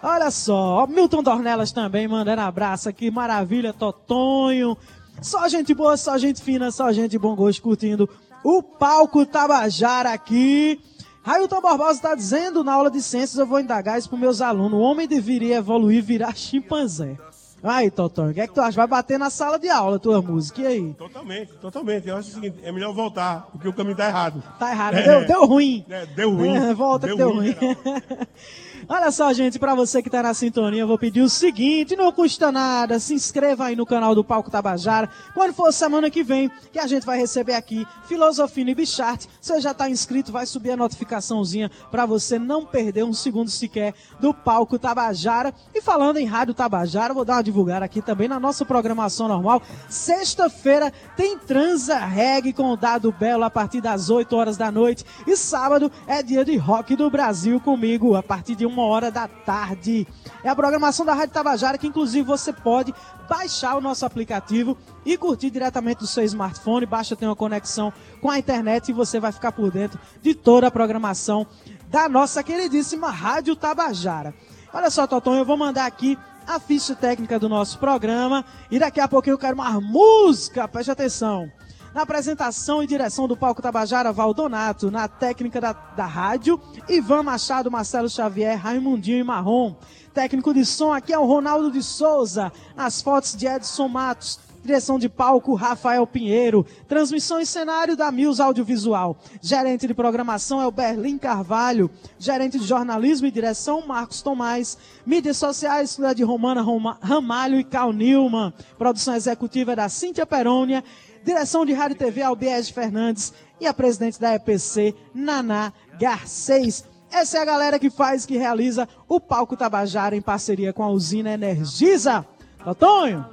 Olha 0.00 0.30
só, 0.30 0.86
Milton 0.86 1.24
Dornelas 1.24 1.72
também 1.72 2.06
mandando 2.06 2.42
abraço 2.42 2.88
aqui, 2.88 3.10
maravilha, 3.10 3.72
Totonho. 3.72 4.78
Só 5.20 5.48
gente 5.48 5.74
boa, 5.74 5.96
só 5.96 6.16
gente 6.16 6.40
fina, 6.40 6.70
só 6.70 6.92
gente 6.92 7.18
bom 7.18 7.34
gosto 7.34 7.60
curtindo 7.60 8.08
o 8.44 8.62
palco 8.62 9.26
Tabajara 9.26 10.12
aqui. 10.12 10.80
Railton 11.26 11.60
Barbosa 11.60 11.94
está 11.94 12.14
dizendo, 12.14 12.62
na 12.62 12.72
aula 12.72 12.88
de 12.88 13.02
ciências 13.02 13.36
eu 13.36 13.44
vou 13.44 13.58
indagar 13.58 13.98
isso 13.98 14.08
para 14.08 14.16
meus 14.16 14.40
alunos. 14.40 14.78
O 14.78 14.80
homem 14.80 15.08
deveria 15.08 15.56
evoluir 15.56 15.98
e 15.98 16.00
virar 16.00 16.36
chimpanzé. 16.36 17.16
Aí, 17.64 17.90
Totão, 17.90 18.30
o 18.30 18.34
que 18.34 18.40
é 18.40 18.46
que 18.46 18.54
tu 18.54 18.60
acha? 18.60 18.76
Vai 18.76 18.86
bater 18.86 19.18
na 19.18 19.28
sala 19.28 19.58
de 19.58 19.68
aula 19.68 19.98
tua 19.98 20.22
música, 20.22 20.62
e 20.62 20.66
aí? 20.68 20.94
Totalmente, 20.94 21.52
totalmente. 21.54 22.06
Eu 22.06 22.16
acho 22.16 22.28
o 22.28 22.32
seguinte, 22.34 22.58
é 22.62 22.70
melhor 22.70 22.94
voltar, 22.94 23.48
porque 23.50 23.66
o 23.66 23.72
caminho 23.72 23.96
tá 23.96 24.06
errado. 24.06 24.40
Tá 24.56 24.70
errado, 24.70 24.94
é, 24.94 25.02
deu, 25.02 25.26
deu 25.26 25.46
ruim. 25.46 25.84
É, 25.90 26.06
deu 26.06 26.30
ruim. 26.30 26.56
É, 26.56 26.72
volta 26.74 27.08
deu 27.08 27.16
que 27.16 27.22
deu 27.24 27.34
ruim. 27.34 27.50
ruim. 27.50 27.76
Olha 28.88 29.10
só, 29.10 29.32
gente, 29.32 29.58
para 29.58 29.74
você 29.74 30.00
que 30.00 30.06
está 30.06 30.22
na 30.22 30.32
sintonia, 30.32 30.82
eu 30.82 30.86
vou 30.86 30.96
pedir 30.96 31.20
o 31.20 31.28
seguinte, 31.28 31.96
não 31.96 32.12
custa 32.12 32.52
nada, 32.52 33.00
se 33.00 33.14
inscreva 33.14 33.64
aí 33.64 33.74
no 33.74 33.84
canal 33.84 34.14
do 34.14 34.22
Palco 34.22 34.48
Tabajara. 34.48 35.10
Quando 35.34 35.52
for 35.54 35.72
semana 35.72 36.08
que 36.08 36.22
vem, 36.22 36.48
que 36.72 36.78
a 36.78 36.86
gente 36.86 37.04
vai 37.04 37.18
receber 37.18 37.54
aqui 37.54 37.84
Filosofia 38.06 38.70
e 38.70 38.74
Bichart. 38.76 39.26
Você 39.40 39.60
já 39.60 39.72
está 39.72 39.90
inscrito, 39.90 40.30
vai 40.30 40.46
subir 40.46 40.70
a 40.70 40.76
notificaçãozinha 40.76 41.68
para 41.90 42.06
você 42.06 42.38
não 42.38 42.64
perder 42.64 43.02
um 43.02 43.12
segundo 43.12 43.50
sequer 43.50 43.92
do 44.20 44.32
Palco 44.32 44.78
Tabajara. 44.78 45.52
E 45.74 45.82
falando 45.82 46.18
em 46.18 46.24
Rádio 46.24 46.54
Tabajara, 46.54 47.12
vou 47.12 47.24
dar 47.24 47.34
uma 47.34 47.42
divulgar 47.42 47.82
aqui 47.82 48.00
também 48.00 48.28
na 48.28 48.38
nossa 48.38 48.64
programação 48.64 49.26
normal. 49.26 49.62
Sexta-feira 49.88 50.92
tem 51.16 51.36
Transa 51.36 51.98
Reggae 51.98 52.52
com 52.52 52.70
o 52.70 52.76
Dado 52.76 53.10
Belo 53.10 53.42
a 53.42 53.50
partir 53.50 53.80
das 53.80 54.10
8 54.10 54.36
horas 54.36 54.56
da 54.56 54.70
noite. 54.70 55.04
E 55.26 55.36
sábado 55.36 55.90
é 56.06 56.22
dia 56.22 56.44
de 56.44 56.56
rock 56.56 56.94
do 56.94 57.10
Brasil 57.10 57.58
comigo, 57.58 58.14
a 58.14 58.22
partir 58.22 58.54
de 58.54 58.75
uma 58.76 58.86
hora 58.86 59.10
da 59.10 59.26
tarde. 59.26 60.06
É 60.44 60.48
a 60.48 60.54
programação 60.54 61.04
da 61.06 61.14
Rádio 61.14 61.32
Tabajara 61.32 61.78
que 61.78 61.86
inclusive 61.86 62.22
você 62.22 62.52
pode 62.52 62.94
baixar 63.28 63.76
o 63.76 63.80
nosso 63.80 64.04
aplicativo 64.04 64.76
e 65.04 65.16
curtir 65.16 65.50
diretamente 65.50 66.00
do 66.00 66.06
seu 66.06 66.22
smartphone. 66.24 66.86
Basta 66.86 67.16
ter 67.16 67.26
uma 67.26 67.34
conexão 67.34 67.92
com 68.20 68.30
a 68.30 68.38
internet 68.38 68.88
e 68.88 68.92
você 68.92 69.18
vai 69.18 69.32
ficar 69.32 69.52
por 69.52 69.70
dentro 69.70 69.98
de 70.20 70.34
toda 70.34 70.66
a 70.66 70.70
programação 70.70 71.46
da 71.88 72.08
nossa 72.08 72.42
queridíssima 72.42 73.10
Rádio 73.10 73.56
Tabajara. 73.56 74.34
Olha 74.72 74.90
só, 74.90 75.06
Toton, 75.06 75.34
eu 75.36 75.44
vou 75.44 75.56
mandar 75.56 75.86
aqui 75.86 76.18
a 76.46 76.60
ficha 76.60 76.94
técnica 76.94 77.38
do 77.38 77.48
nosso 77.48 77.78
programa 77.78 78.44
e 78.70 78.78
daqui 78.78 79.00
a 79.00 79.08
pouquinho 79.08 79.34
eu 79.34 79.38
quero 79.38 79.54
uma 79.54 79.80
música, 79.80 80.68
preste 80.68 80.90
atenção. 80.90 81.50
Na 81.96 82.02
apresentação 82.02 82.82
e 82.82 82.86
direção 82.86 83.26
do 83.26 83.34
Palco 83.34 83.62
Tabajara, 83.62 84.12
Valdonato. 84.12 84.90
Na 84.90 85.08
técnica 85.08 85.58
da, 85.58 85.72
da 85.72 86.04
rádio, 86.04 86.60
Ivan 86.90 87.22
Machado, 87.22 87.70
Marcelo 87.70 88.06
Xavier, 88.06 88.54
Raimundinho 88.60 89.20
e 89.20 89.24
Marrom. 89.24 89.74
Técnico 90.12 90.52
de 90.52 90.62
som 90.66 90.92
aqui 90.92 91.10
é 91.10 91.18
o 91.18 91.24
Ronaldo 91.24 91.70
de 91.70 91.82
Souza. 91.82 92.52
Nas 92.76 93.00
fotos 93.00 93.34
de 93.34 93.46
Edson 93.46 93.88
Matos. 93.88 94.38
Direção 94.62 94.98
de 94.98 95.08
palco, 95.08 95.54
Rafael 95.54 96.06
Pinheiro. 96.06 96.66
Transmissão 96.86 97.40
e 97.40 97.46
cenário 97.46 97.96
da 97.96 98.10
Mills 98.12 98.42
Audiovisual. 98.42 99.16
Gerente 99.40 99.86
de 99.86 99.94
programação 99.94 100.60
é 100.60 100.66
o 100.66 100.72
Berlim 100.72 101.16
Carvalho. 101.16 101.90
Gerente 102.18 102.58
de 102.58 102.66
jornalismo 102.66 103.26
e 103.26 103.30
direção, 103.30 103.86
Marcos 103.86 104.20
Tomás. 104.20 104.76
Mídias 105.06 105.38
sociais, 105.38 105.98
é 105.98 106.12
de 106.12 106.24
Romana 106.24 106.60
Roma, 106.60 106.98
Ramalho 107.00 107.58
e 107.58 107.64
Cal 107.64 107.90
Nilman. 107.90 108.52
Produção 108.76 109.14
executiva 109.14 109.72
é 109.72 109.76
da 109.76 109.88
Cíntia 109.88 110.26
Perônia 110.26 110.84
Direção 111.26 111.66
de 111.66 111.72
Rádio 111.72 111.96
e 111.96 111.98
TV, 111.98 112.22
Albiés 112.22 112.70
Fernandes. 112.70 113.34
E 113.60 113.66
a 113.66 113.74
presidente 113.74 114.20
da 114.20 114.36
EPC, 114.36 114.94
Naná 115.12 115.72
Garcês. 115.98 116.84
Essa 117.10 117.38
é 117.38 117.40
a 117.40 117.44
galera 117.44 117.80
que 117.80 117.90
faz, 117.90 118.24
que 118.24 118.36
realiza 118.36 118.88
o 119.08 119.18
Palco 119.18 119.56
Tabajara 119.56 120.14
em 120.14 120.22
parceria 120.22 120.72
com 120.72 120.84
a 120.84 120.88
usina 120.88 121.32
Energisa. 121.32 122.24
Totonho, 122.62 123.26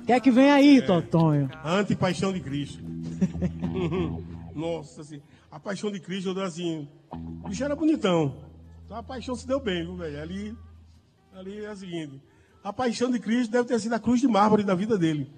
o 0.00 0.06
que 0.06 0.12
é 0.12 0.18
que 0.18 0.30
vem 0.30 0.50
aí, 0.50 0.78
é, 0.78 0.82
Totonho? 0.82 1.48
Antipaixão 1.64 2.32
de 2.32 2.40
Cristo. 2.40 2.82
Nossa, 4.52 5.02
assim, 5.02 5.22
a 5.52 5.60
paixão 5.60 5.92
de 5.92 6.00
Cristo, 6.00 6.36
eu 6.36 6.42
assim, 6.42 6.88
o 7.12 7.48
bicho 7.48 7.62
era 7.62 7.76
bonitão. 7.76 8.38
Então 8.84 8.96
a 8.96 9.02
paixão 9.04 9.36
se 9.36 9.46
deu 9.46 9.60
bem, 9.60 9.84
viu, 9.84 9.96
velho? 9.96 10.20
Ali, 10.20 10.56
ali 11.32 11.64
é 11.64 11.70
o 11.70 11.76
seguinte, 11.76 12.20
a 12.64 12.72
paixão 12.72 13.08
de 13.08 13.20
Cristo 13.20 13.52
deve 13.52 13.68
ter 13.68 13.78
sido 13.78 13.92
a 13.92 14.00
cruz 14.00 14.20
de 14.20 14.26
mármore 14.26 14.64
da 14.64 14.74
vida 14.74 14.98
dele. 14.98 15.30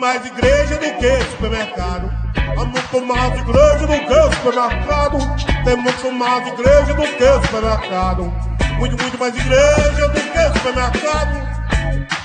Mais 0.00 0.24
igreja 0.24 0.76
do 0.76 0.98
que 0.98 1.30
supermercado. 1.30 2.10
Há 2.58 2.64
muito 2.64 3.00
mais 3.06 3.38
igreja 3.38 3.86
do 3.86 3.86
que 3.86 4.36
supermercado. 4.36 5.18
Tem 5.62 5.76
muito 5.76 6.12
mais 6.12 6.46
igreja 6.48 6.94
do 6.94 7.02
que 7.02 7.46
supermercado. 7.46 8.32
Muito, 8.78 9.02
muito 9.02 9.18
mais 9.18 9.36
igreja 9.36 10.08
do 10.08 10.20
que 10.20 10.58
supermercado. 10.58 11.48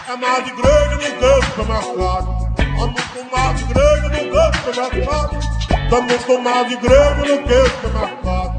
É 0.07 0.15
mais 0.15 0.47
igreja 0.47 0.89
do 0.89 0.97
que 0.97 1.45
supermercado. 1.47 2.44
Vamos 2.77 3.01
tomar 3.13 3.53
de 3.53 3.63
grego 3.65 4.09
no 4.09 4.31
canto 4.31 4.69
é 4.69 4.99
mercado. 4.99 5.39
Vamos 5.89 6.23
tomar 6.25 6.65
de 6.65 6.75
grego 6.75 7.25
no 7.25 7.37
canto 7.37 7.87
é 7.87 7.99
mercado. 7.99 8.53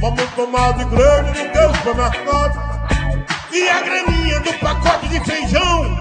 Vamos 0.00 0.30
tomar 0.36 0.72
de 0.74 0.84
grego 0.84 1.28
no 1.28 1.52
canto 1.52 1.88
é 1.88 1.94
mercado. 1.94 2.72
E 3.52 3.68
a 3.68 3.80
graninha 3.80 4.40
do 4.40 4.52
pacote 4.54 5.08
de 5.08 5.20
feijão 5.20 5.98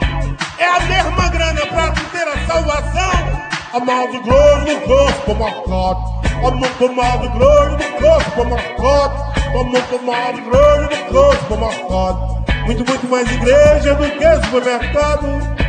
é 0.58 0.66
a 0.66 0.80
mesma 0.82 1.30
grana 1.30 1.66
pra 1.68 1.92
ter 1.92 2.28
a 2.28 2.46
salvação. 2.46 3.42
A 3.74 4.08
de 4.08 4.20
grego 4.20 4.60
no 4.60 4.82
canto 4.82 5.36
mercado. 5.36 6.22
Vamos 6.42 6.70
tomar 6.78 7.18
de 7.20 7.28
grego 7.30 7.72
no 7.72 8.00
canto 8.00 8.46
mercado. 8.46 9.34
Vamos 9.54 9.82
tomar 9.88 10.34
de 10.34 10.42
grego 10.42 10.82
no 10.82 10.90
canto 10.90 11.58
mercado. 11.58 12.42
Muito, 12.66 12.86
muito 12.86 13.08
mais 13.08 13.32
igreja 13.32 13.96
do 13.96 14.12
que 14.12 14.46
supermercado. 14.46 15.61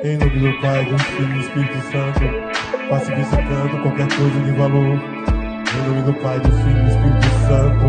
Em 0.00 0.16
nome 0.16 0.38
do 0.38 0.60
Pai, 0.60 0.84
do 0.84 0.96
Filho 0.96 1.28
e 1.28 1.32
do 1.32 1.40
Espírito 1.40 1.78
Santo, 1.90 2.88
passe 2.88 3.12
visitando 3.16 3.82
qualquer 3.82 4.06
coisa 4.16 4.40
de 4.44 4.52
valor. 4.52 5.00
Em 5.74 5.88
nome 5.88 6.02
do 6.02 6.14
Pai, 6.22 6.38
do 6.38 6.52
Filho 6.52 6.78
e 6.78 6.82
do 6.82 6.88
Espírito 6.88 7.26
Santo, 7.48 7.84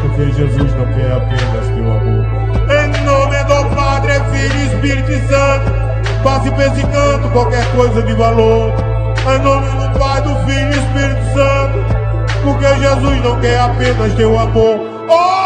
porque 0.00 0.30
Jesus 0.30 0.74
não 0.74 0.86
quer 0.94 1.12
apenas 1.12 1.66
teu 1.74 1.90
amor. 1.90 2.24
Em 2.70 3.04
nome 3.04 3.36
do 3.42 3.74
Padre, 3.74 4.12
Filho 4.30 4.60
e 4.60 4.66
Espírito 4.66 5.28
Santo, 5.28 6.22
passe 6.22 6.50
pescando 6.52 7.28
qualquer 7.30 7.68
coisa 7.74 8.00
de 8.00 8.12
valor. 8.14 8.72
Em 9.26 9.38
nome 9.42 9.68
do 9.70 9.98
Pai, 9.98 10.22
do 10.22 10.36
Filho 10.46 10.68
e 10.68 10.78
Espírito 10.78 11.24
Santo, 11.34 11.78
porque 12.44 12.78
Jesus 12.78 13.24
não 13.24 13.40
quer 13.40 13.58
apenas 13.58 14.14
teu 14.14 14.38
amor. 14.38 14.78
Oh 15.08 15.41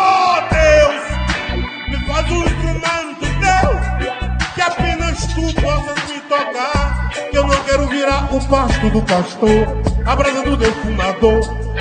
tu 5.37 5.61
possas 5.61 6.09
me 6.09 6.21
tocar. 6.21 7.11
Que 7.31 7.37
eu 7.37 7.47
não 7.47 7.57
quero 7.65 7.87
virar 7.89 8.35
o 8.35 8.41
pasto 8.49 8.91
do 8.91 9.03
pastor, 9.03 9.67
a 10.07 10.17
brasa 10.17 10.43
do 10.43 10.57
defumador, 10.57 11.41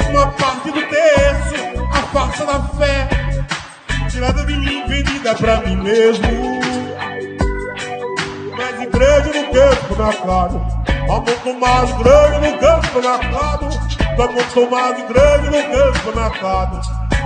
uma 0.09 0.27
parte 0.31 0.71
do 0.71 0.81
terço, 0.81 1.55
a 1.91 2.01
farsa 2.13 2.45
da 2.45 2.59
fé, 2.77 3.07
tirada 4.09 4.43
de 4.45 4.57
mim, 4.57 4.87
vendida 4.87 5.35
pra 5.35 5.61
mim 5.61 5.77
mesmo. 5.77 6.25
Mais 8.57 8.81
igreja 8.81 9.31
no 9.33 9.53
campo 9.53 9.95
na 9.97 10.13
cara. 10.13 10.75
Muito 11.21 11.53
mais 11.59 11.89
igreja 11.91 12.39
no 12.39 12.57
campo. 12.59 12.85
Há 14.17 14.27
muito 14.31 14.71
mais 14.71 14.99
igreja 14.99 15.43
no 15.43 15.61
campo. 15.71 16.19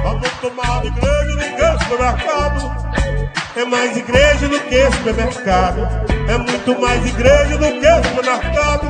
Há 0.05 0.09
muito 0.13 0.55
mais 0.55 0.85
igreja 0.85 1.35
no 1.35 1.57
campo 1.57 1.79
cara. 2.25 3.18
É 3.59 3.65
mais 3.65 3.97
igreja 3.97 4.47
do 4.47 4.57
que 4.57 4.89
supermercado. 4.89 5.85
É 6.29 6.37
muito 6.37 6.79
mais 6.79 7.05
igreja 7.05 7.57
do 7.57 7.65
que 7.65 8.07
supermercado. 8.07 8.87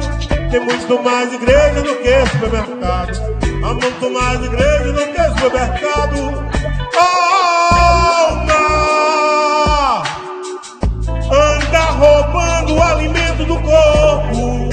Tem 0.51 0.59
muito 0.59 1.03
mais 1.03 1.34
igreja 1.34 1.82
do 1.82 1.95
que 1.95 2.26
supermercado. 2.28 3.13
Há 3.65 3.74
muito 3.74 4.11
mais 4.11 4.45
igreja 4.45 4.93
do 4.93 5.07
que 5.07 5.24
supermercado. 5.41 6.20
Alma! 6.99 8.59
anda 11.32 11.80
roubando 11.80 12.76
o 12.76 12.84
alimento 12.84 13.45
do 13.45 13.59
corpo. 13.61 14.70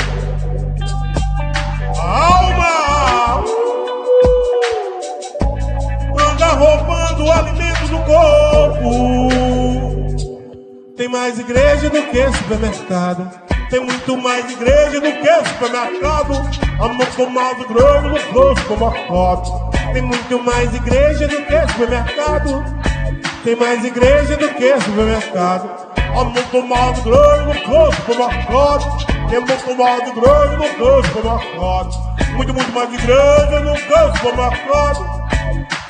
Alma 2.03 3.45
anda 6.21 6.47
roubando 6.49 7.25
o 7.25 7.33
alimento 7.33 7.89
do 7.89 7.99
corpo. 8.01 9.16
Tem 10.97 11.09
mais 11.09 11.39
igreja 11.39 11.91
do 11.91 12.03
que 12.05 12.33
supermercado. 12.39 13.31
Tem 13.69 13.81
muito 13.81 14.17
mais 14.17 14.51
igreja 14.51 14.99
do 14.99 15.13
que 15.13 15.49
supermercado. 15.51 16.33
Amor 16.81 17.07
com 17.15 17.27
mais 17.27 17.67
grosso 17.67 18.09
no 18.09 18.33
rosto 18.33 18.65
como 18.67 18.87
a 18.87 19.07
foto. 19.07 19.71
Tem 19.93 20.01
muito 20.01 20.43
mais 20.43 20.75
igreja 20.75 21.29
do 21.29 21.37
que 21.43 21.73
supermercado. 21.73 22.65
Tem 23.45 23.57
mais 23.57 23.85
igreja 23.85 24.39
do 24.39 24.49
que 24.55 24.81
supermercado. 24.81 25.87
Amor 26.19 26.43
com 26.45 26.63
mais 26.63 26.99
grosso 27.01 27.43
no 27.43 27.67
rosto 27.67 28.03
como 28.03 28.25
a 28.25 28.31
foto. 28.45 29.07
Tem 29.29 29.37
amor 29.37 29.59
com 29.65 29.75
mais 29.75 30.15
grosso 30.15 30.57
no 30.57 30.85
rosto 30.85 31.13
como 31.13 31.29
a 31.29 31.39
foto. 31.39 31.99
Muito, 32.37 32.55
muito 32.55 32.73
mais 32.73 32.95
igreja 32.95 33.61
no 33.61 33.73
rosto 33.73 34.21
como 34.23 34.43
a 34.43 34.51
foto. 34.51 35.07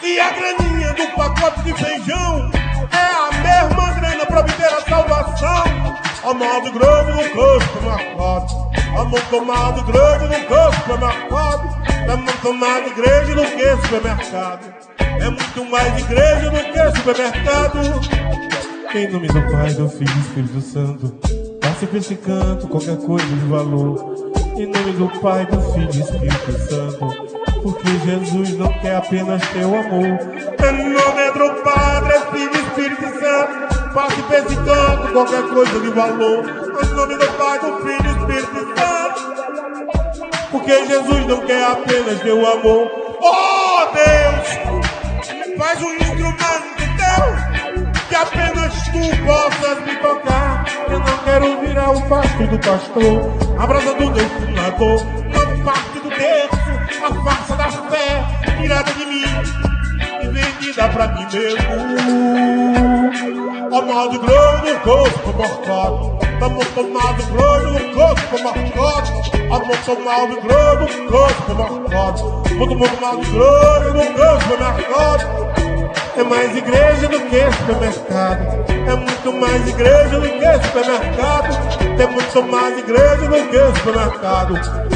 E 0.02 0.18
a 0.18 0.30
graninha 0.30 0.92
do 0.94 1.06
pacote 1.14 1.62
de 1.62 1.74
feijão 1.74 2.50
é 2.92 3.06
a 3.16 3.30
mesma 3.42 3.92
grana 4.00 4.26
para 4.26 4.40
obter 4.40 4.66
a 4.66 4.80
salvação. 4.82 5.64
A 6.24 6.34
mais 6.34 6.66
igreja 6.66 7.12
do 7.12 7.18
que 7.18 7.64
supermercado. 7.64 8.66
Há 8.98 9.04
muito 9.04 9.44
mais 9.44 9.78
igreja 9.78 10.26
do 10.26 10.34
que 10.46 10.76
supermercado. 10.76 11.76
É 12.08 12.16
muito 12.16 12.44
mais 12.44 12.78
igreja 12.78 13.34
do 13.34 13.44
que 13.44 13.76
supermercado. 13.76 14.74
É 14.98 15.30
muito 15.30 15.64
mais 15.70 15.98
igreja 15.98 16.50
do 16.50 16.60
que 16.72 16.96
supermercado. 16.96 18.26
Em 18.94 19.12
nome 19.12 19.28
do 19.28 19.52
Pai, 19.52 19.74
do 19.74 19.88
Filho 19.88 20.10
e 20.10 20.14
do 20.14 20.20
Espírito 20.20 20.60
Santo, 20.62 21.08
passe 21.60 21.86
pra 21.86 21.98
esse 21.98 22.14
canto 22.14 22.68
qualquer 22.68 22.96
coisa 22.96 23.26
de 23.26 23.46
valor. 23.46 24.14
Em 24.56 24.66
nome 24.66 24.92
do 24.92 25.20
Pai, 25.20 25.44
do 25.46 25.60
Filho 25.72 25.90
e 25.90 25.92
do 25.92 25.98
Espírito 25.98 26.58
Santo, 26.70 27.45
porque 27.66 27.98
Jesus 27.98 28.56
não 28.58 28.72
quer 28.74 28.94
apenas 28.94 29.42
teu 29.48 29.66
amor. 29.66 30.04
Em 30.04 30.88
nome 30.88 31.30
do 31.32 31.62
Padre, 31.64 32.12
Filho 32.30 32.54
e 32.54 32.60
Espírito 32.60 33.02
Santo, 33.18 33.92
passe 33.92 34.22
canto 34.22 35.12
qualquer 35.12 35.42
coisa 35.48 35.80
de 35.80 35.90
valor. 35.90 36.44
Em 36.48 36.94
nome 36.94 37.16
do 37.16 37.26
Pai, 37.32 37.58
do 37.58 37.78
Filho 37.78 38.06
e 38.06 38.12
Espírito 38.18 38.66
Santo, 38.78 39.20
porque 40.52 40.86
Jesus 40.86 41.26
não 41.26 41.40
quer 41.40 41.64
apenas 41.64 42.20
teu 42.20 42.46
amor. 42.46 42.88
Oh 43.20 43.88
Deus, 43.92 45.58
faz 45.58 45.82
um 45.82 45.92
instrumento 45.92 46.36
teu 46.96 48.06
que 48.08 48.14
apenas 48.14 48.74
tu 48.84 49.24
possas 49.26 49.80
me 49.84 49.96
tocar. 49.96 50.64
Eu 50.88 51.00
não 51.00 51.18
quero 51.24 51.60
virar 51.62 51.90
o 51.90 52.08
pasto 52.08 52.46
do 52.46 52.58
pastor, 52.60 53.58
a 53.58 53.66
brasa 53.66 53.92
do 53.94 54.10
defumador, 54.10 55.02
uma 55.02 55.64
parte 55.64 55.98
do 55.98 56.10
terço, 56.10 56.75
a 57.02 57.14
farsa 57.24 57.56
da 57.56 57.70
fé, 57.70 58.24
tirada 58.60 58.92
de 58.92 59.06
mim 59.06 59.24
e 60.22 60.28
vendida 60.28 60.88
pra 60.88 61.08
mim 61.08 61.26
mesmo. 61.32 61.60
A 63.72 63.82
mal 63.82 64.08
de 64.08 64.18
grande 64.18 64.74
corpo 64.84 65.34
marcado, 65.36 66.18
a 66.40 66.48
muito 66.48 66.82
mal 66.92 67.14
de 67.14 67.22
grande 67.24 67.94
corpo 67.94 68.42
marcado, 68.44 69.10
a 69.50 69.58
muito 69.64 70.04
mal 70.04 70.26
de 70.28 70.36
grande 70.40 70.96
corpo 71.08 71.36
muito 72.76 73.00
mal 73.00 73.16
de 73.16 73.30
grande 73.30 74.12
corpo 74.14 74.58
marcado. 74.60 75.46
É 76.16 76.24
mais 76.24 76.56
igreja 76.56 77.08
do 77.08 77.20
que 77.20 77.52
supermercado. 77.58 78.66
É 78.68 78.96
muito 78.96 79.32
mais 79.32 79.68
igreja 79.68 80.20
do 80.20 80.28
que 80.28 80.66
supermercado. 80.66 81.96
Tem 81.96 82.06
muito 82.06 82.42
mais 82.42 82.78
igreja 82.78 83.16
do 83.16 83.48
que 83.50 83.78
supermercado. 83.78 84.95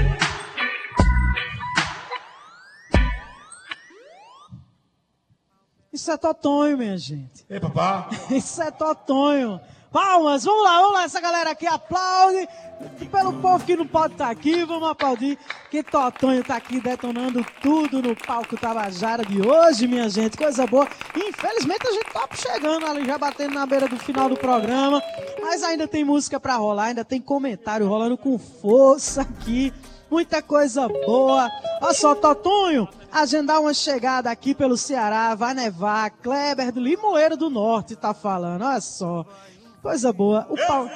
Isso 5.93 6.09
é 6.09 6.15
Totonho, 6.15 6.77
minha 6.77 6.97
gente. 6.97 7.45
Ei, 7.49 7.59
papá. 7.59 8.09
Isso 8.31 8.61
é 8.61 8.71
Totonho. 8.71 9.59
Palmas, 9.91 10.45
vamos 10.45 10.63
lá, 10.63 10.79
vamos 10.79 10.93
lá. 10.93 11.03
Essa 11.03 11.19
galera 11.19 11.51
aqui 11.51 11.67
aplaude 11.67 12.47
pelo 13.11 13.33
povo 13.33 13.65
que 13.65 13.75
não 13.75 13.85
pode 13.85 14.13
estar 14.13 14.27
tá 14.27 14.31
aqui, 14.31 14.63
vamos 14.63 14.89
aplaudir 14.89 15.37
que 15.69 15.83
Totonho 15.83 16.41
tá 16.45 16.55
aqui 16.55 16.79
detonando 16.79 17.45
tudo 17.61 18.01
no 18.01 18.15
palco 18.15 18.57
Tabajara 18.57 19.25
de 19.25 19.45
hoje, 19.45 19.85
minha 19.85 20.09
gente. 20.09 20.37
Coisa 20.37 20.65
boa. 20.65 20.87
Infelizmente 21.13 21.85
a 21.85 21.91
gente 21.91 22.13
tá 22.13 22.25
chegando 22.33 22.85
ali, 22.85 23.05
já 23.05 23.17
batendo 23.17 23.53
na 23.53 23.65
beira 23.65 23.89
do 23.89 23.97
final 23.97 24.29
do 24.29 24.37
programa. 24.37 25.03
Mas 25.41 25.61
ainda 25.61 25.85
tem 25.89 26.05
música 26.05 26.39
para 26.39 26.55
rolar, 26.55 26.85
ainda 26.85 27.03
tem 27.03 27.19
comentário 27.19 27.85
rolando 27.85 28.17
com 28.17 28.39
força 28.39 29.23
aqui. 29.23 29.73
Muita 30.09 30.41
coisa 30.41 30.87
boa. 30.87 31.49
Olha 31.81 31.93
só, 31.93 32.15
Totonho, 32.15 32.87
agendar 33.11 33.59
uma 33.59 33.73
chegada 33.73 34.31
aqui 34.31 34.55
pelo 34.55 34.77
Ceará, 34.77 35.35
vai 35.35 35.53
nevar. 35.53 36.09
Kleber 36.11 36.71
do 36.71 36.79
Limoeiro 36.79 37.35
do 37.35 37.49
Norte 37.49 37.95
tá 37.95 38.13
falando, 38.13 38.63
olha 38.63 38.81
só. 38.81 39.25
Coisa 39.81 40.13
boa. 40.13 40.47
O 40.49 40.55
pau... 40.55 40.89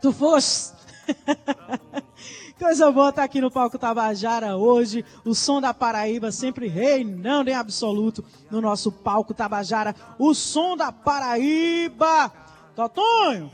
Tu 0.00 0.12
foste? 0.12 0.74
Coisa 2.58 2.92
boa 2.92 3.08
estar 3.08 3.22
tá 3.22 3.24
aqui 3.24 3.40
no 3.40 3.50
palco 3.50 3.78
Tabajara 3.78 4.56
hoje. 4.56 5.04
O 5.24 5.34
som 5.34 5.60
da 5.60 5.74
Paraíba 5.74 6.30
sempre 6.30 6.68
reinando 6.68 7.50
em 7.50 7.54
absoluto 7.54 8.24
no 8.50 8.60
nosso 8.60 8.90
palco 8.90 9.34
Tabajara. 9.34 9.94
O 10.18 10.32
som 10.34 10.76
da 10.76 10.92
Paraíba. 10.92 12.32
Totonho, 12.74 13.50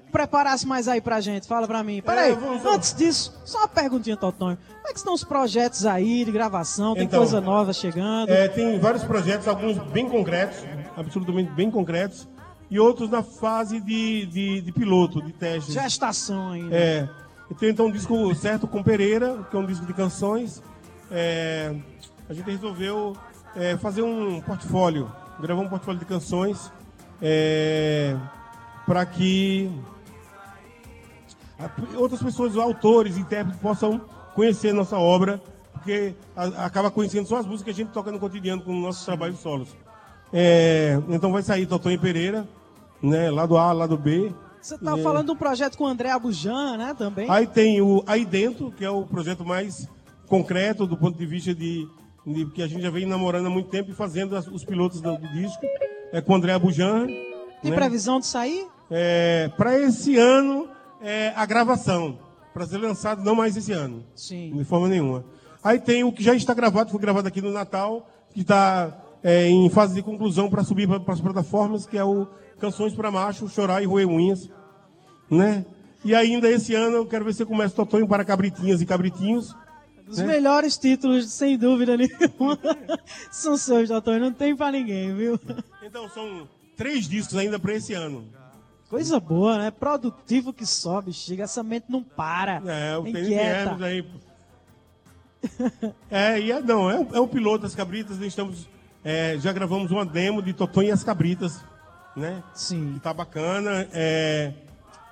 preparasse 0.00 0.66
mais 0.66 0.88
aí 0.88 1.00
pra 1.00 1.20
gente? 1.20 1.46
Fala 1.46 1.66
pra 1.66 1.82
mim. 1.82 2.00
Peraí, 2.00 2.32
é, 2.32 2.68
antes 2.68 2.94
disso, 2.94 3.40
só 3.44 3.58
uma 3.58 3.68
perguntinha, 3.68 4.16
Totonho. 4.16 4.56
Como 4.56 4.88
é 4.88 4.92
que 4.92 4.98
estão 4.98 5.14
os 5.14 5.24
projetos 5.24 5.84
aí 5.84 6.24
de 6.24 6.32
gravação? 6.32 6.94
Tem 6.94 7.04
então, 7.04 7.20
coisa 7.20 7.40
nova 7.40 7.72
chegando? 7.72 8.30
É, 8.30 8.48
tem 8.48 8.78
vários 8.78 9.04
projetos, 9.04 9.46
alguns 9.48 9.78
bem 9.90 10.08
concretos, 10.08 10.58
absolutamente 10.96 11.50
bem 11.52 11.70
concretos 11.70 12.28
e 12.70 12.80
outros 12.80 13.10
na 13.10 13.22
fase 13.22 13.80
de, 13.80 14.26
de, 14.26 14.60
de 14.62 14.72
piloto, 14.72 15.20
de 15.20 15.32
teste. 15.32 15.72
Gestação 15.72 16.52
ainda. 16.52 16.74
É. 16.74 17.08
Eu 17.50 17.56
tenho 17.56 17.72
então 17.72 17.86
um 17.86 17.92
disco 17.92 18.34
certo 18.34 18.66
com 18.66 18.82
Pereira, 18.82 19.46
que 19.50 19.56
é 19.56 19.58
um 19.58 19.66
disco 19.66 19.84
de 19.84 19.92
canções. 19.92 20.62
É, 21.10 21.74
a 22.28 22.32
gente 22.32 22.50
resolveu 22.50 23.14
é, 23.54 23.76
fazer 23.76 24.00
um 24.00 24.40
portfólio, 24.40 25.12
gravar 25.38 25.60
um 25.60 25.68
portfólio 25.68 26.00
de 26.00 26.06
canções 26.06 26.72
é, 27.20 28.16
para 28.92 29.06
que 29.06 29.70
outras 31.96 32.22
pessoas, 32.22 32.58
autores, 32.58 33.16
intérpretes, 33.16 33.58
possam 33.58 34.02
conhecer 34.34 34.74
nossa 34.74 34.98
obra, 34.98 35.42
porque 35.72 36.14
acaba 36.36 36.90
conhecendo 36.90 37.26
só 37.26 37.38
as 37.38 37.46
músicas 37.46 37.64
que 37.64 37.70
a 37.70 37.84
gente 37.84 37.94
toca 37.94 38.12
no 38.12 38.20
cotidiano 38.20 38.60
com 38.60 38.78
nossos 38.78 39.02
trabalhos 39.02 39.38
solos. 39.38 39.70
É, 40.30 41.00
então 41.08 41.32
vai 41.32 41.42
sair 41.42 41.64
Totonho 41.64 41.98
Pereira, 41.98 42.46
né? 43.02 43.30
Lado 43.30 43.56
A, 43.56 43.72
lado 43.72 43.96
B. 43.96 44.30
Você 44.60 44.76
tá 44.76 44.98
é... 44.98 45.02
falando 45.02 45.24
de 45.24 45.32
um 45.32 45.36
projeto 45.36 45.78
com 45.78 45.84
o 45.84 45.86
André 45.86 46.10
Abujan, 46.10 46.76
né? 46.76 46.94
Também. 46.94 47.30
Aí 47.30 47.46
tem 47.46 47.80
o 47.80 48.04
Aí 48.06 48.26
Dentro, 48.26 48.70
que 48.72 48.84
é 48.84 48.90
o 48.90 49.06
projeto 49.06 49.42
mais 49.42 49.88
concreto 50.26 50.86
do 50.86 50.98
ponto 50.98 51.16
de 51.16 51.24
vista 51.24 51.54
de, 51.54 51.88
de 52.26 52.44
que 52.50 52.62
a 52.62 52.66
gente 52.66 52.82
já 52.82 52.90
vem 52.90 53.06
namorando 53.06 53.46
há 53.46 53.50
muito 53.50 53.70
tempo 53.70 53.90
e 53.90 53.94
fazendo 53.94 54.36
as, 54.36 54.46
os 54.48 54.66
pilotos 54.66 55.00
do, 55.00 55.16
do, 55.16 55.28
disco. 55.28 55.62
É 56.12 56.20
com 56.20 56.34
o 56.34 56.36
André 56.36 56.52
Abujan. 56.52 57.06
Tem 57.62 57.70
né? 57.70 57.76
previsão 57.76 58.20
de 58.20 58.26
sair? 58.26 58.66
É, 58.94 59.50
para 59.56 59.80
esse 59.80 60.18
ano, 60.18 60.68
é 61.00 61.32
a 61.34 61.46
gravação. 61.46 62.18
Para 62.52 62.66
ser 62.66 62.76
lançado 62.76 63.24
não 63.24 63.34
mais 63.34 63.56
esse 63.56 63.72
ano. 63.72 64.04
Sim. 64.14 64.54
De 64.54 64.64
forma 64.64 64.86
nenhuma. 64.86 65.24
Aí 65.64 65.78
tem 65.78 66.04
o 66.04 66.12
que 66.12 66.22
já 66.22 66.34
está 66.34 66.52
gravado, 66.52 66.90
foi 66.90 67.00
gravado 67.00 67.26
aqui 67.26 67.40
no 67.40 67.50
Natal, 67.50 68.06
que 68.34 68.42
está 68.42 68.94
é, 69.22 69.48
em 69.48 69.70
fase 69.70 69.94
de 69.94 70.02
conclusão 70.02 70.50
para 70.50 70.62
subir 70.62 70.86
para 70.86 71.14
as 71.14 71.20
plataformas, 71.20 71.86
que 71.86 71.96
é 71.96 72.04
o 72.04 72.26
Canções 72.60 72.92
para 72.92 73.10
Macho, 73.10 73.48
Chorar 73.48 73.82
e 73.82 73.86
Roer 73.86 74.06
Unhas. 74.06 74.50
Né? 75.30 75.64
E 76.04 76.14
ainda 76.14 76.50
esse 76.50 76.74
ano 76.74 76.96
eu 76.96 77.06
quero 77.06 77.24
ver 77.24 77.32
se 77.32 77.42
eu 77.42 77.46
começo 77.46 77.74
Totonho 77.74 78.06
para 78.06 78.24
Cabritinhas 78.24 78.82
e 78.82 78.86
Cabritinhos. 78.86 79.56
Os 80.06 80.18
né? 80.18 80.26
melhores 80.26 80.76
títulos, 80.76 81.32
sem 81.32 81.56
dúvida 81.56 81.96
nenhuma, 81.96 82.58
são 83.30 83.56
seus, 83.56 83.88
Totonho. 83.88 84.20
Não 84.20 84.32
tem 84.32 84.54
para 84.54 84.72
ninguém, 84.72 85.14
viu? 85.14 85.40
Então 85.82 86.08
são 86.10 86.46
três 86.76 87.08
discos 87.08 87.38
ainda 87.38 87.58
para 87.58 87.72
esse 87.74 87.94
ano. 87.94 88.41
Coisa 88.92 89.18
boa, 89.18 89.56
né? 89.56 89.70
Produtivo 89.70 90.52
que 90.52 90.66
sobe, 90.66 91.14
chega. 91.14 91.44
Essa 91.44 91.62
mente 91.62 91.86
não 91.88 92.02
para. 92.02 92.60
É, 92.66 92.98
o 92.98 93.06
Inquieta. 93.06 93.82
aí. 93.82 94.04
é, 96.10 96.38
e 96.38 96.52
é, 96.52 96.60
não, 96.60 96.90
é, 96.90 96.96
é 97.14 97.18
o 97.18 97.26
piloto 97.26 97.62
das 97.62 97.74
cabritas. 97.74 98.18
Nós 98.18 98.26
estamos, 98.26 98.68
é, 99.02 99.38
já 99.38 99.50
gravamos 99.50 99.90
uma 99.90 100.04
demo 100.04 100.42
de 100.42 100.52
Totonho 100.52 100.88
e 100.88 100.92
as 100.92 101.02
cabritas 101.02 101.64
né? 102.14 102.42
Sim. 102.52 102.92
Que 102.92 103.00
tá 103.00 103.14
bacana. 103.14 103.88
É, 103.94 104.52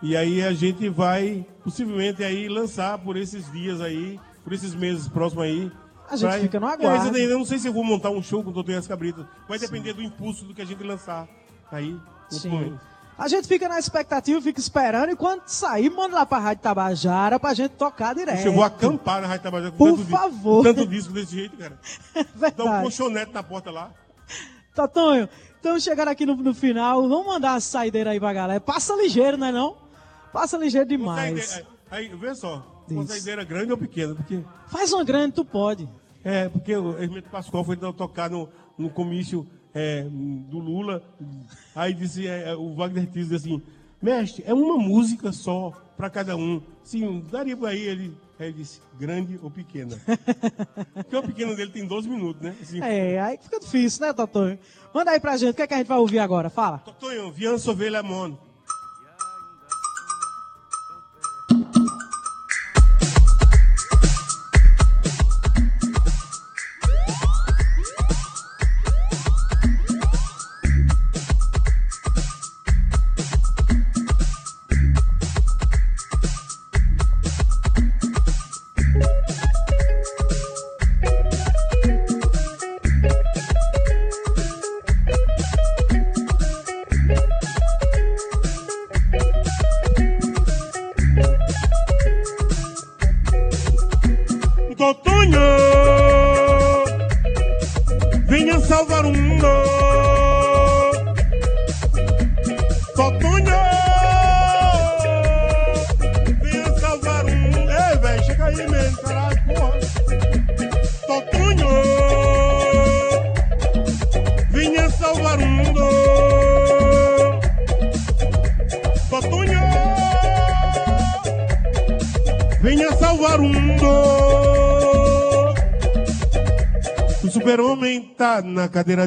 e 0.03 0.15
aí 0.15 0.43
a 0.43 0.53
gente 0.53 0.91
vai 0.91 1.47
possivelmente 1.65 2.23
aí 2.23 2.51
lançar 2.51 2.99
por 2.99 3.17
esses 3.17 3.51
dias 3.51 3.81
aí, 3.81 4.21
por 4.45 4.53
esses 4.53 4.75
meses 4.75 5.09
próximos 5.09 5.45
aí. 5.45 5.73
A 6.07 6.17
gente 6.17 6.31
pra... 6.31 6.41
fica 6.41 6.61
no 6.61 6.67
aguardo. 6.67 7.17
É, 7.17 7.21
ainda 7.23 7.35
não 7.35 7.47
sei 7.47 7.59
se 7.59 7.67
eu 7.67 7.73
vou 7.73 7.83
montar 7.83 8.11
um 8.11 8.23
show 8.23 8.43
com 8.43 8.51
o 8.51 8.53
Doutor 8.53 8.73
e 8.73 8.77
as 8.77 8.87
Cabritas. 8.87 9.25
Vai 9.49 9.59
Sim. 9.59 9.67
depender 9.67 9.93
do 9.93 10.03
impulso 10.03 10.45
do 10.45 10.55
que 10.55 10.61
a 10.61 10.67
gente 10.67 10.83
lançar 10.83 11.27
aí. 11.73 11.97
Sim. 12.29 12.79
A 13.21 13.29
gente 13.29 13.47
fica 13.47 13.69
na 13.69 13.79
expectativa, 13.79 14.41
fica 14.41 14.59
esperando, 14.59 15.11
e 15.11 15.17
quando 15.17 15.43
sair, 15.47 15.91
manda 15.91 16.17
lá 16.17 16.25
pra 16.25 16.39
Rádio 16.39 16.63
Tabajara 16.63 17.39
pra 17.39 17.53
gente 17.53 17.73
tocar 17.73 18.15
direto. 18.15 18.47
Eu 18.47 18.55
vou 18.55 18.65
acampar 18.65 19.21
na 19.21 19.29
Rádio 19.29 19.43
Tabajara 19.43 19.71
com 19.73 19.77
Por 19.77 19.99
tanto 19.99 20.11
favor. 20.11 20.63
Disco, 20.63 20.75
tanto 20.75 20.91
disco 20.91 21.13
desse 21.13 21.37
jeito, 21.37 21.57
cara. 21.57 21.79
Verdade. 22.35 22.55
Dá 22.57 22.79
um 22.79 22.83
colchonete 22.83 23.33
na 23.33 23.43
porta 23.43 23.71
lá. 23.71 23.91
Totonho, 24.75 25.29
Estamos 25.61 25.85
chegando 25.85 26.09
aqui 26.09 26.25
no, 26.25 26.35
no, 26.37 26.55
final. 26.55 27.07
Vamos 27.07 27.27
mandar 27.27 27.53
uma 27.53 27.61
saideira 27.61 28.13
aí 28.13 28.19
pra 28.19 28.33
galera. 28.33 28.59
Passa 28.59 28.97
ligeiro, 28.97 29.37
não 29.37 29.47
é 29.49 29.53
não? 29.53 29.77
Passa 30.33 30.57
ligeiro 30.57 30.89
demais. 30.89 31.63
Aí, 31.91 32.09
vê 32.09 32.35
só. 32.35 32.85
Uma 32.89 33.07
saideira 33.07 33.45
grande 33.45 33.71
ou 33.71 33.77
pequena? 33.77 34.15
Porque... 34.15 34.43
Faz 34.69 34.91
uma 34.91 35.05
grande, 35.05 35.35
tu 35.35 35.45
pode. 35.45 35.87
É, 36.25 36.49
porque 36.49 36.75
o 36.75 36.99
Hermeto 36.99 37.29
Pascoal 37.29 37.63
foi 37.63 37.77
tocar 37.77 38.31
no, 38.31 38.49
no 38.79 38.89
comício 38.89 39.47
é, 39.75 40.03
do 40.03 40.59
Lula. 40.59 41.03
Aí 41.75 41.95
disse, 41.95 42.27
é, 42.27 42.55
o 42.55 42.75
Wagner 42.75 43.07
disse 43.07 43.35
assim, 43.35 43.63
mestre, 44.01 44.45
é 44.47 44.55
uma 44.55 44.79
música 44.79 45.33
só 45.33 45.73
para 45.97 46.11
cada 46.11 46.37
um. 46.37 46.63
Sim, 46.83 47.25
daria 47.31 47.57
para 47.57 47.71
aí 47.71 47.81
ele 47.81 48.17
Aí 48.41 48.47
ele 48.47 48.55
disse, 48.55 48.81
grande 48.99 49.39
ou 49.43 49.51
pequena? 49.51 50.01
Porque 50.95 51.15
o 51.15 51.23
pequeno 51.23 51.55
dele 51.55 51.71
tem 51.71 51.87
12 51.87 52.09
minutos, 52.09 52.41
né? 52.41 52.57
Assim, 52.63 52.81
é, 52.81 53.21
aí 53.21 53.37
fica 53.37 53.61
difícil, 53.61 54.07
né, 54.07 54.15
Totonho? 54.15 54.59
Manda 54.95 55.11
aí 55.11 55.21
pra 55.21 55.37
gente, 55.37 55.51
o 55.51 55.55
que, 55.55 55.61
é 55.61 55.67
que 55.67 55.75
a 55.75 55.77
gente 55.77 55.87
vai 55.87 55.99
ouvir 55.99 56.21
agora? 56.21 56.49
Fala. 56.49 56.79
Totonho, 56.79 57.31
Vian 57.31 57.59
Sovelha 57.59 58.03
Mono. 58.03 58.39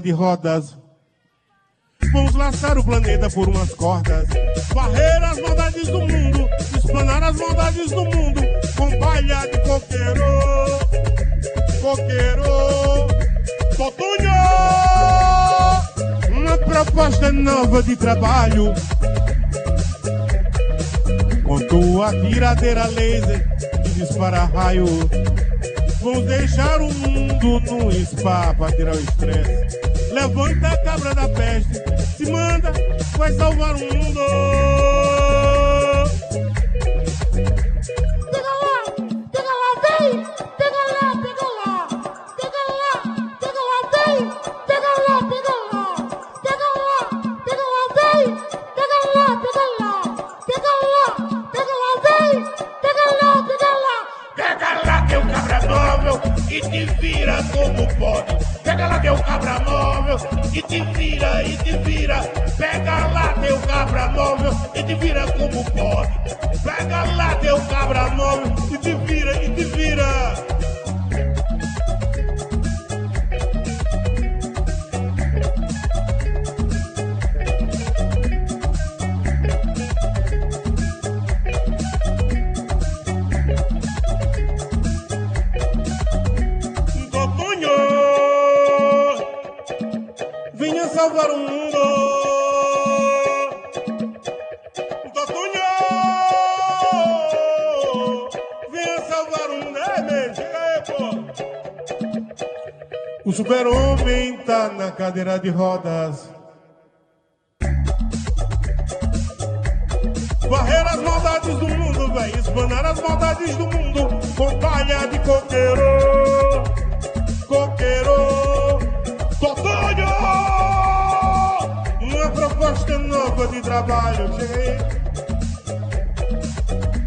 De 0.03 0.11
rodas. 0.11 0.77
Vamos 2.11 2.35
laçar 2.35 2.77
o 2.77 2.83
planeta 2.83 3.29
por 3.29 3.47
umas 3.47 3.73
cordas, 3.73 4.27
varrer 4.73 5.23
as 5.23 5.39
maldades 5.39 5.87
do 5.87 5.99
mundo, 6.01 6.49
explanar 6.75 7.23
as 7.23 7.35
maldades 7.37 7.89
do 7.89 8.03
mundo 8.03 8.41
com 8.77 8.99
palha 8.99 9.47
de 9.47 9.57
coqueiro, 9.61 10.25
coqueiro, 11.81 12.43
Totunho! 13.77 14.31
Uma 16.29 16.57
proposta 16.57 17.31
nova 17.31 17.81
de 17.81 17.95
trabalho 17.95 18.73
Com 21.43 21.59
tua 21.67 22.11
tiradeira 22.11 22.87
laser 22.87 23.47
que 23.83 23.89
dispara 23.89 24.45
raio. 24.45 24.85
Vamos 26.01 26.25
deixar 26.25 26.81
o 26.81 26.93
mundo 26.93 27.59
no 27.61 27.91
spa 27.91 28.53
pra 28.53 28.71
tirar 28.71 28.95
o 28.95 28.99
estresse. 28.99 29.82
Levanta 30.23 30.69
a 30.69 30.77
cabra 30.85 31.13
da 31.13 31.27
peste, 31.27 31.83
se 32.15 32.31
manda, 32.31 32.71
vai 33.17 33.33
salvar 33.33 33.75
o 33.75 33.79
mundo. 33.79 34.82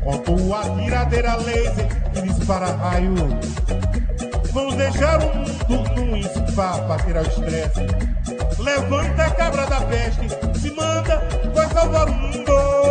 Com 0.03 0.19
tua 0.19 0.63
tiradeira 0.77 1.37
laser 1.37 1.89
que 2.13 2.23
dispara 2.23 2.73
raio. 2.77 3.15
Vamos 4.53 4.75
deixar 4.77 5.21
o 5.23 5.35
mundo 5.37 5.95
num 5.97 6.23
spa 6.23 6.79
para 6.79 7.03
tirar 7.03 7.25
o 7.25 7.29
estresse. 7.29 7.87
Levanta 8.59 9.23
a 9.25 9.31
cabra 9.31 9.67
da 9.67 9.81
peste, 9.83 10.29
se 10.59 10.71
manda, 10.71 11.23
vai 11.55 11.69
salvar 11.71 12.09
o 12.09 12.15
mundo. 12.15 12.86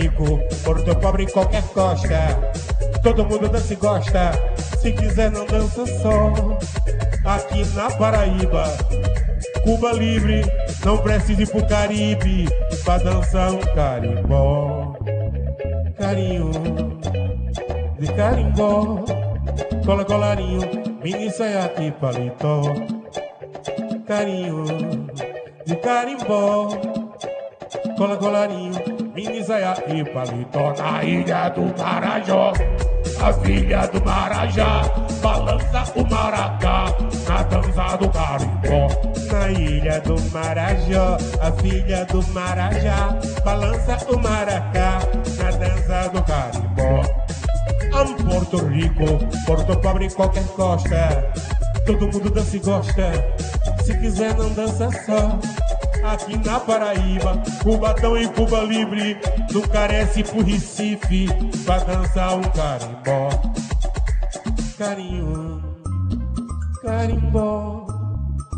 Rico, 0.00 0.40
Porto 0.64 0.96
Pobre, 0.96 1.24
em 1.24 1.28
qualquer 1.28 1.62
costa, 1.74 2.40
todo 3.02 3.26
mundo 3.26 3.48
dança 3.50 3.74
e 3.74 3.76
gosta. 3.76 4.32
Se 4.78 4.92
quiser, 4.92 5.30
não 5.30 5.44
dança 5.44 5.84
só. 5.86 6.32
Aqui 7.24 7.66
na 7.74 7.90
Paraíba, 7.90 8.64
Cuba 9.62 9.92
livre, 9.92 10.42
não 10.84 10.96
precisa 10.98 11.42
ir 11.42 11.50
pro 11.50 11.66
Caribe 11.66 12.48
pra 12.82 12.96
dançar 12.96 13.52
um 13.52 13.60
carimbó. 13.74 14.96
Carinho 15.98 16.50
de 17.98 18.12
carimbó, 18.14 19.04
cola 19.84 20.04
colarinho, 20.06 20.62
mini 21.04 21.30
saia 21.30 21.70
e 21.78 21.90
paletó. 21.90 22.62
Carinho 24.06 24.64
de 25.66 25.76
carimbó, 25.76 26.68
cola 27.98 28.16
colarinho, 28.16 28.89
mini 29.14 29.44
saia 29.44 29.74
e 29.88 30.04
paletó 30.04 30.72
na 30.78 31.04
ilha 31.04 31.48
do 31.50 31.62
Marajó. 31.78 32.52
A 33.20 33.32
filha 33.32 33.86
do 33.88 34.04
Marajá 34.04 34.82
balança 35.22 35.92
o 35.94 36.08
maracá 36.08 36.84
na 37.28 37.42
dança 37.42 37.96
do 37.96 38.08
carimbó. 38.08 38.88
Na 39.30 39.50
ilha 39.50 40.00
do 40.00 40.20
Marajó, 40.30 41.16
a 41.40 41.52
filha 41.52 42.04
do 42.06 42.22
Marajá 42.32 43.18
balança 43.44 43.98
o 44.08 44.18
maracá 44.18 45.00
na 45.38 45.50
dança 45.50 46.08
do 46.10 46.22
carimbó. 46.22 47.02
Amo 47.92 48.16
Porto 48.24 48.66
Rico, 48.68 49.18
Porto 49.46 49.76
Pobre 49.80 50.06
em 50.06 50.10
qualquer 50.10 50.46
costa. 50.48 51.32
Todo 51.84 52.06
mundo 52.06 52.30
dança 52.30 52.56
e 52.56 52.60
gosta. 52.60 53.12
Se 53.84 53.98
quiser, 53.98 54.34
não 54.36 54.52
dança 54.52 54.88
só 55.04 55.38
aqui 56.04 56.36
na 56.44 56.60
Paraíba, 56.60 57.42
Cubatão 57.62 58.16
e 58.16 58.28
Cuba 58.28 58.60
Livre, 58.60 59.18
não 59.52 59.62
carece 59.62 60.22
pro 60.22 60.42
Recife, 60.42 61.26
pra 61.64 61.78
dançar 61.78 62.36
um 62.36 62.42
carimbó. 62.42 63.30
Carinho, 64.78 65.62
carimbó, 66.82 67.86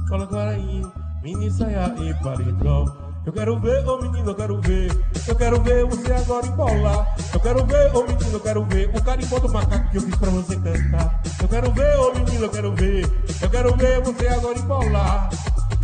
cola 0.09 0.25
guarainho, 0.27 0.93
mini 1.23 1.51
saia 1.51 1.95
e 1.99 2.15
paletó. 2.23 3.03
Eu 3.25 3.33
quero 3.33 3.59
ver, 3.61 3.87
ô 3.87 3.95
oh 3.95 4.03
menino, 4.03 4.31
eu 4.31 4.35
quero 4.35 4.61
ver. 4.61 4.91
Eu 5.29 5.37
quero 5.37 5.63
ver 5.63 5.85
você 5.85 6.13
agora 6.13 6.45
embolar. 6.45 7.17
Eu 7.33 7.39
quero 7.39 7.65
ver, 7.65 7.95
ô 7.95 8.01
oh 8.01 8.03
menino, 8.03 8.33
eu 8.33 8.41
quero 8.41 8.65
ver. 8.65 8.91
O 8.93 9.05
carimbó 9.05 9.39
do 9.39 9.49
macaco 9.49 9.91
que 9.91 9.97
eu 9.99 10.03
fiz 10.03 10.17
pra 10.17 10.31
você 10.31 10.57
cantar. 10.57 11.23
Eu 11.41 11.49
quero 11.49 11.73
ver, 11.73 11.99
ô 11.99 12.09
oh 12.09 12.19
menino, 12.19 12.45
eu 12.45 12.51
quero 12.51 12.75
ver. 12.75 13.09
Eu 13.41 13.49
quero 13.51 13.77
ver 13.77 14.01
você 14.01 14.27
agora 14.27 14.59
embolar 14.59 15.31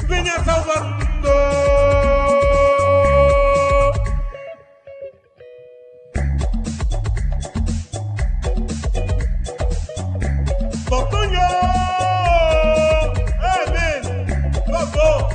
venha 0.08 0.42
salvar 0.42 0.82
o 0.82 0.88
mundo. 0.88 1.28
Totonho! 10.88 11.48
É 13.42 13.70
mesmo! 13.70 14.14
Doutor, 14.66 15.28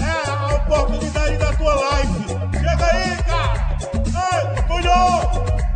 é 0.00 0.10
a 0.28 0.56
oportunidade 0.56 1.36
da 1.36 1.52
tua 1.52 1.74
live. 1.74 2.26
Chega 2.58 2.86
aí, 2.92 3.16
cara! 3.22 3.54
Ei, 4.26 4.40
Totonho! 4.56 5.02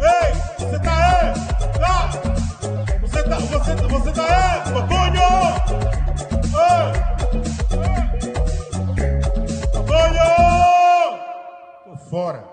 Ei, 0.00 0.28
você 0.58 0.78
tá 0.80 0.94
aí? 1.06 1.28
Tá? 1.78 1.96
Você 3.00 3.22
tá, 3.22 3.36
você, 3.36 3.74
você 3.76 4.12
tá 4.12 4.24
aí, 4.24 4.72
Totonho? 4.72 5.89
Fora. 12.10 12.44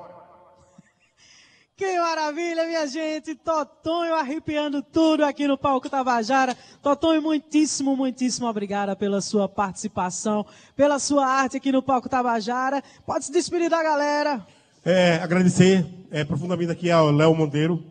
Que 1.75 1.99
maravilha, 1.99 2.65
minha 2.65 2.87
gente! 2.87 3.35
Totonho 3.35 4.15
arrepiando 4.15 4.81
tudo 4.81 5.23
aqui 5.23 5.47
no 5.47 5.57
palco 5.57 5.89
Tabajara. 5.89 6.55
Totonho, 6.81 7.21
muitíssimo, 7.21 7.95
muitíssimo 7.95 8.47
obrigada 8.47 8.95
pela 8.95 9.21
sua 9.21 9.47
participação, 9.49 10.45
pela 10.75 10.97
sua 10.97 11.27
arte 11.27 11.57
aqui 11.57 11.71
no 11.71 11.83
palco 11.83 12.09
Tabajara. 12.09 12.83
Pode 13.05 13.25
se 13.25 13.31
despedir 13.31 13.69
da 13.69 13.83
galera. 13.83 14.45
É, 14.83 15.15
agradecer 15.15 15.85
é, 16.09 16.23
profundamente 16.23 16.71
aqui 16.71 16.89
ao 16.89 17.11
Léo 17.11 17.35
Monteiro 17.35 17.83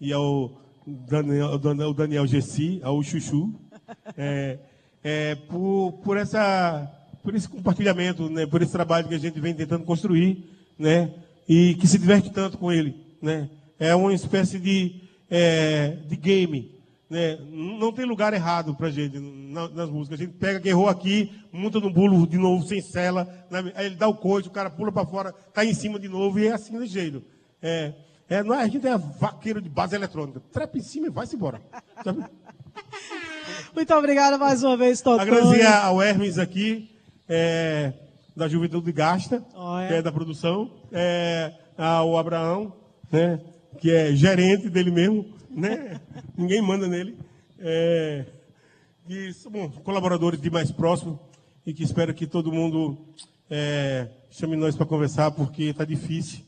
e 0.00 0.12
ao 0.12 0.50
Daniel, 0.86 1.46
ao 1.48 1.94
Daniel, 1.94 2.26
Gessi, 2.26 2.80
ao 2.82 3.02
Chuchu, 3.02 3.54
é, 4.16 4.58
é, 5.02 5.34
por, 5.34 5.92
por, 6.04 6.16
essa, 6.16 6.90
por 7.22 7.34
esse 7.34 7.48
compartilhamento, 7.48 8.28
né, 8.28 8.46
por 8.46 8.60
esse 8.60 8.72
trabalho 8.72 9.06
que 9.08 9.14
a 9.14 9.18
gente 9.18 9.38
vem 9.38 9.54
tentando 9.54 9.84
construir, 9.84 10.50
né, 10.78 11.12
e 11.48 11.74
que 11.74 11.86
se 11.86 11.98
diverte 11.98 12.30
tanto 12.30 12.58
com 12.58 12.72
ele. 12.72 12.94
Né? 13.20 13.48
É 13.78 13.94
uma 13.94 14.12
espécie 14.12 14.58
de, 14.58 15.00
é, 15.30 15.98
de 16.06 16.16
game. 16.16 16.74
Né? 17.08 17.38
Não 17.50 17.92
tem 17.92 18.04
lugar 18.04 18.32
errado 18.32 18.74
para 18.74 18.90
gente 18.90 19.18
na, 19.18 19.68
nas 19.68 19.90
músicas. 19.90 20.20
A 20.20 20.24
gente 20.24 20.36
pega 20.36 20.60
que 20.60 20.68
errou 20.68 20.88
aqui, 20.88 21.30
monta 21.52 21.78
no 21.80 21.90
bulo 21.90 22.26
de 22.26 22.36
novo, 22.36 22.66
sem 22.66 22.80
cela, 22.80 23.24
né? 23.50 23.72
aí 23.74 23.86
ele 23.86 23.96
dá 23.96 24.08
o 24.08 24.14
coice, 24.14 24.48
o 24.48 24.52
cara 24.52 24.70
pula 24.70 24.90
para 24.90 25.06
fora, 25.06 25.34
cai 25.52 25.68
em 25.68 25.74
cima 25.74 25.98
de 25.98 26.08
novo 26.08 26.38
e 26.38 26.46
é 26.46 26.52
assim 26.52 26.84
jeito. 26.86 27.22
É, 27.62 27.92
é, 28.28 28.42
não 28.42 28.54
é, 28.54 28.62
a 28.62 28.68
gente 28.68 28.86
é 28.86 28.96
vaqueiro 28.96 29.60
de 29.60 29.68
base 29.68 29.94
eletrônica. 29.94 30.40
Trepa 30.52 30.78
em 30.78 30.82
cima 30.82 31.06
e 31.06 31.10
vai-se 31.10 31.36
embora. 31.36 31.60
Muito 33.74 33.94
obrigado 33.94 34.38
mais 34.38 34.62
uma 34.62 34.76
vez, 34.76 35.00
Totonho. 35.00 35.22
Agradecer 35.34 35.66
ao 35.66 36.00
Hermes 36.00 36.38
aqui, 36.38 36.90
é, 37.28 37.92
da 38.36 38.48
Juventude 38.48 38.90
Gasta, 38.92 39.44
Oh, 39.54 39.78
é. 39.78 39.88
que 39.88 39.94
é 39.94 40.02
da 40.02 40.10
produção, 40.12 40.70
é, 40.92 41.52
ao 41.76 42.16
Abraão, 42.16 42.72
né, 43.10 43.40
que 43.78 43.90
é 43.90 44.14
gerente 44.14 44.68
dele 44.68 44.90
mesmo, 44.90 45.26
né? 45.50 46.00
Ninguém 46.36 46.60
manda 46.60 46.88
nele. 46.88 47.16
É, 47.58 48.24
são 49.34 49.52
bom, 49.52 49.70
colaboradores 49.82 50.40
de 50.40 50.50
mais 50.50 50.70
próximo 50.70 51.18
e 51.66 51.72
que 51.72 51.82
espero 51.82 52.12
que 52.14 52.26
todo 52.26 52.52
mundo 52.52 52.98
é, 53.50 54.08
chame 54.30 54.56
nós 54.56 54.74
para 54.76 54.86
conversar, 54.86 55.30
porque 55.30 55.64
está 55.64 55.84
difícil. 55.84 56.40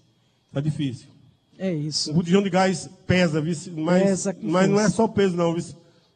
Está 0.49 0.61
difícil. 0.61 1.09
É 1.59 1.71
O 1.71 1.75
isso. 1.75 2.13
botijão 2.13 2.43
de 2.43 2.51
gás 2.51 2.89
pesa, 3.07 3.41
mas, 3.75 4.03
Pesa 4.03 4.37
mas 4.43 4.69
não 4.69 4.81
é 4.81 4.89
só 4.91 5.05
o 5.05 5.09
peso, 5.09 5.37
não. 5.37 5.57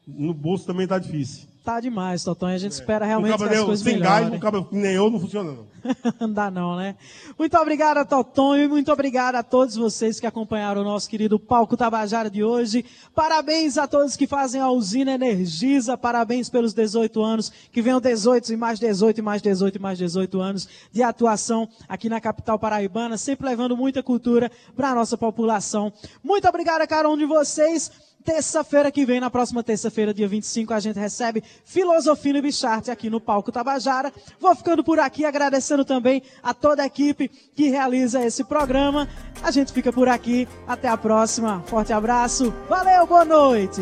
No 0.07 0.35
bolso 0.35 0.66
também 0.66 0.85
está 0.85 0.99
difícil. 0.99 1.49
Tá 1.65 1.79
demais, 1.79 2.25
Totonho. 2.25 2.55
A 2.55 2.59
gente 2.59 2.73
espera 2.73 3.05
O 3.05 3.09
realmente 3.09 3.37
que 3.37 3.45
as 3.45 3.61
coisas 3.61 3.81
sem 3.81 3.99
gás, 3.99 4.21
melhorem. 4.25 4.41
cabo 4.41 4.65
que 4.65 4.75
nem 4.75 4.93
eu, 4.93 5.11
não 5.11 5.21
funciona, 5.21 5.53
não. 5.53 5.71
Não 6.21 6.31
dá 6.31 6.51
não, 6.51 6.77
né? 6.77 6.95
Muito 7.39 7.57
obrigado, 7.57 8.07
Totonho, 8.07 8.65
e 8.65 8.69
muito 8.69 8.93
obrigado 8.93 9.37
a 9.37 9.43
todos 9.43 9.77
vocês 9.77 10.21
que 10.21 10.27
acompanharam 10.27 10.83
o 10.83 10.85
nosso 10.85 11.09
querido 11.09 11.39
Palco 11.39 11.75
Tabajara 11.75 12.29
de 12.29 12.45
hoje. 12.45 12.85
Parabéns 13.15 13.79
a 13.79 13.89
todos 13.89 14.15
que 14.15 14.27
fazem 14.27 14.61
a 14.61 14.71
usina 14.71 15.13
Energisa, 15.13 15.97
parabéns 15.97 16.51
pelos 16.51 16.75
18 16.75 17.23
anos, 17.23 17.51
que 17.73 17.81
venham 17.81 17.99
18 17.99 18.53
e 18.53 18.57
mais 18.59 18.79
18 18.79 19.19
e 19.19 19.23
mais 19.23 19.41
18 19.41 19.77
e 19.77 19.79
mais 19.79 19.97
18 19.99 20.39
anos 20.41 20.69
de 20.93 21.03
atuação 21.03 21.67
aqui 21.89 22.11
na 22.11 22.21
capital 22.21 22.59
paraibana, 22.59 23.17
sempre 23.17 23.47
levando 23.47 23.75
muita 23.75 24.03
cultura 24.03 24.51
para 24.77 24.91
a 24.91 24.95
nossa 24.95 25.17
população. 25.17 25.91
Muito 26.23 26.47
obrigado 26.47 26.83
a 26.83 26.87
cada 26.87 27.09
um 27.09 27.17
de 27.17 27.25
vocês. 27.25 27.91
Terça-feira 28.31 28.93
que 28.93 29.05
vem, 29.05 29.18
na 29.18 29.28
próxima 29.28 29.61
terça-feira, 29.61 30.14
dia 30.14 30.28
25, 30.28 30.72
a 30.72 30.78
gente 30.78 30.97
recebe 30.97 31.43
Filosofia 31.64 32.39
e 32.39 32.41
Bicharte 32.41 32.89
aqui 32.89 33.11
no 33.11 33.20
Palco 33.20 33.51
Tabajara. 33.51 34.12
Vou 34.39 34.55
ficando 34.55 34.85
por 34.85 35.01
aqui, 35.01 35.24
agradecendo 35.24 35.85
também 35.85 36.22
a 36.41 36.55
toda 36.55 36.85
a 36.85 36.87
equipe 36.87 37.28
que 37.28 37.68
realiza 37.70 38.24
esse 38.24 38.45
programa. 38.45 39.09
A 39.43 39.51
gente 39.51 39.72
fica 39.72 39.93
por 39.93 40.09
aqui. 40.09 40.47
Até 40.64 40.87
a 40.87 40.97
próxima. 40.97 41.61
Forte 41.66 41.93
abraço. 41.93 42.55
Valeu, 42.68 43.05
boa 43.05 43.24
noite. 43.24 43.81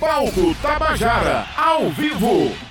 Palco 0.00 0.54
Tabajara, 0.62 1.44
ao 1.54 1.90
vivo. 1.90 2.66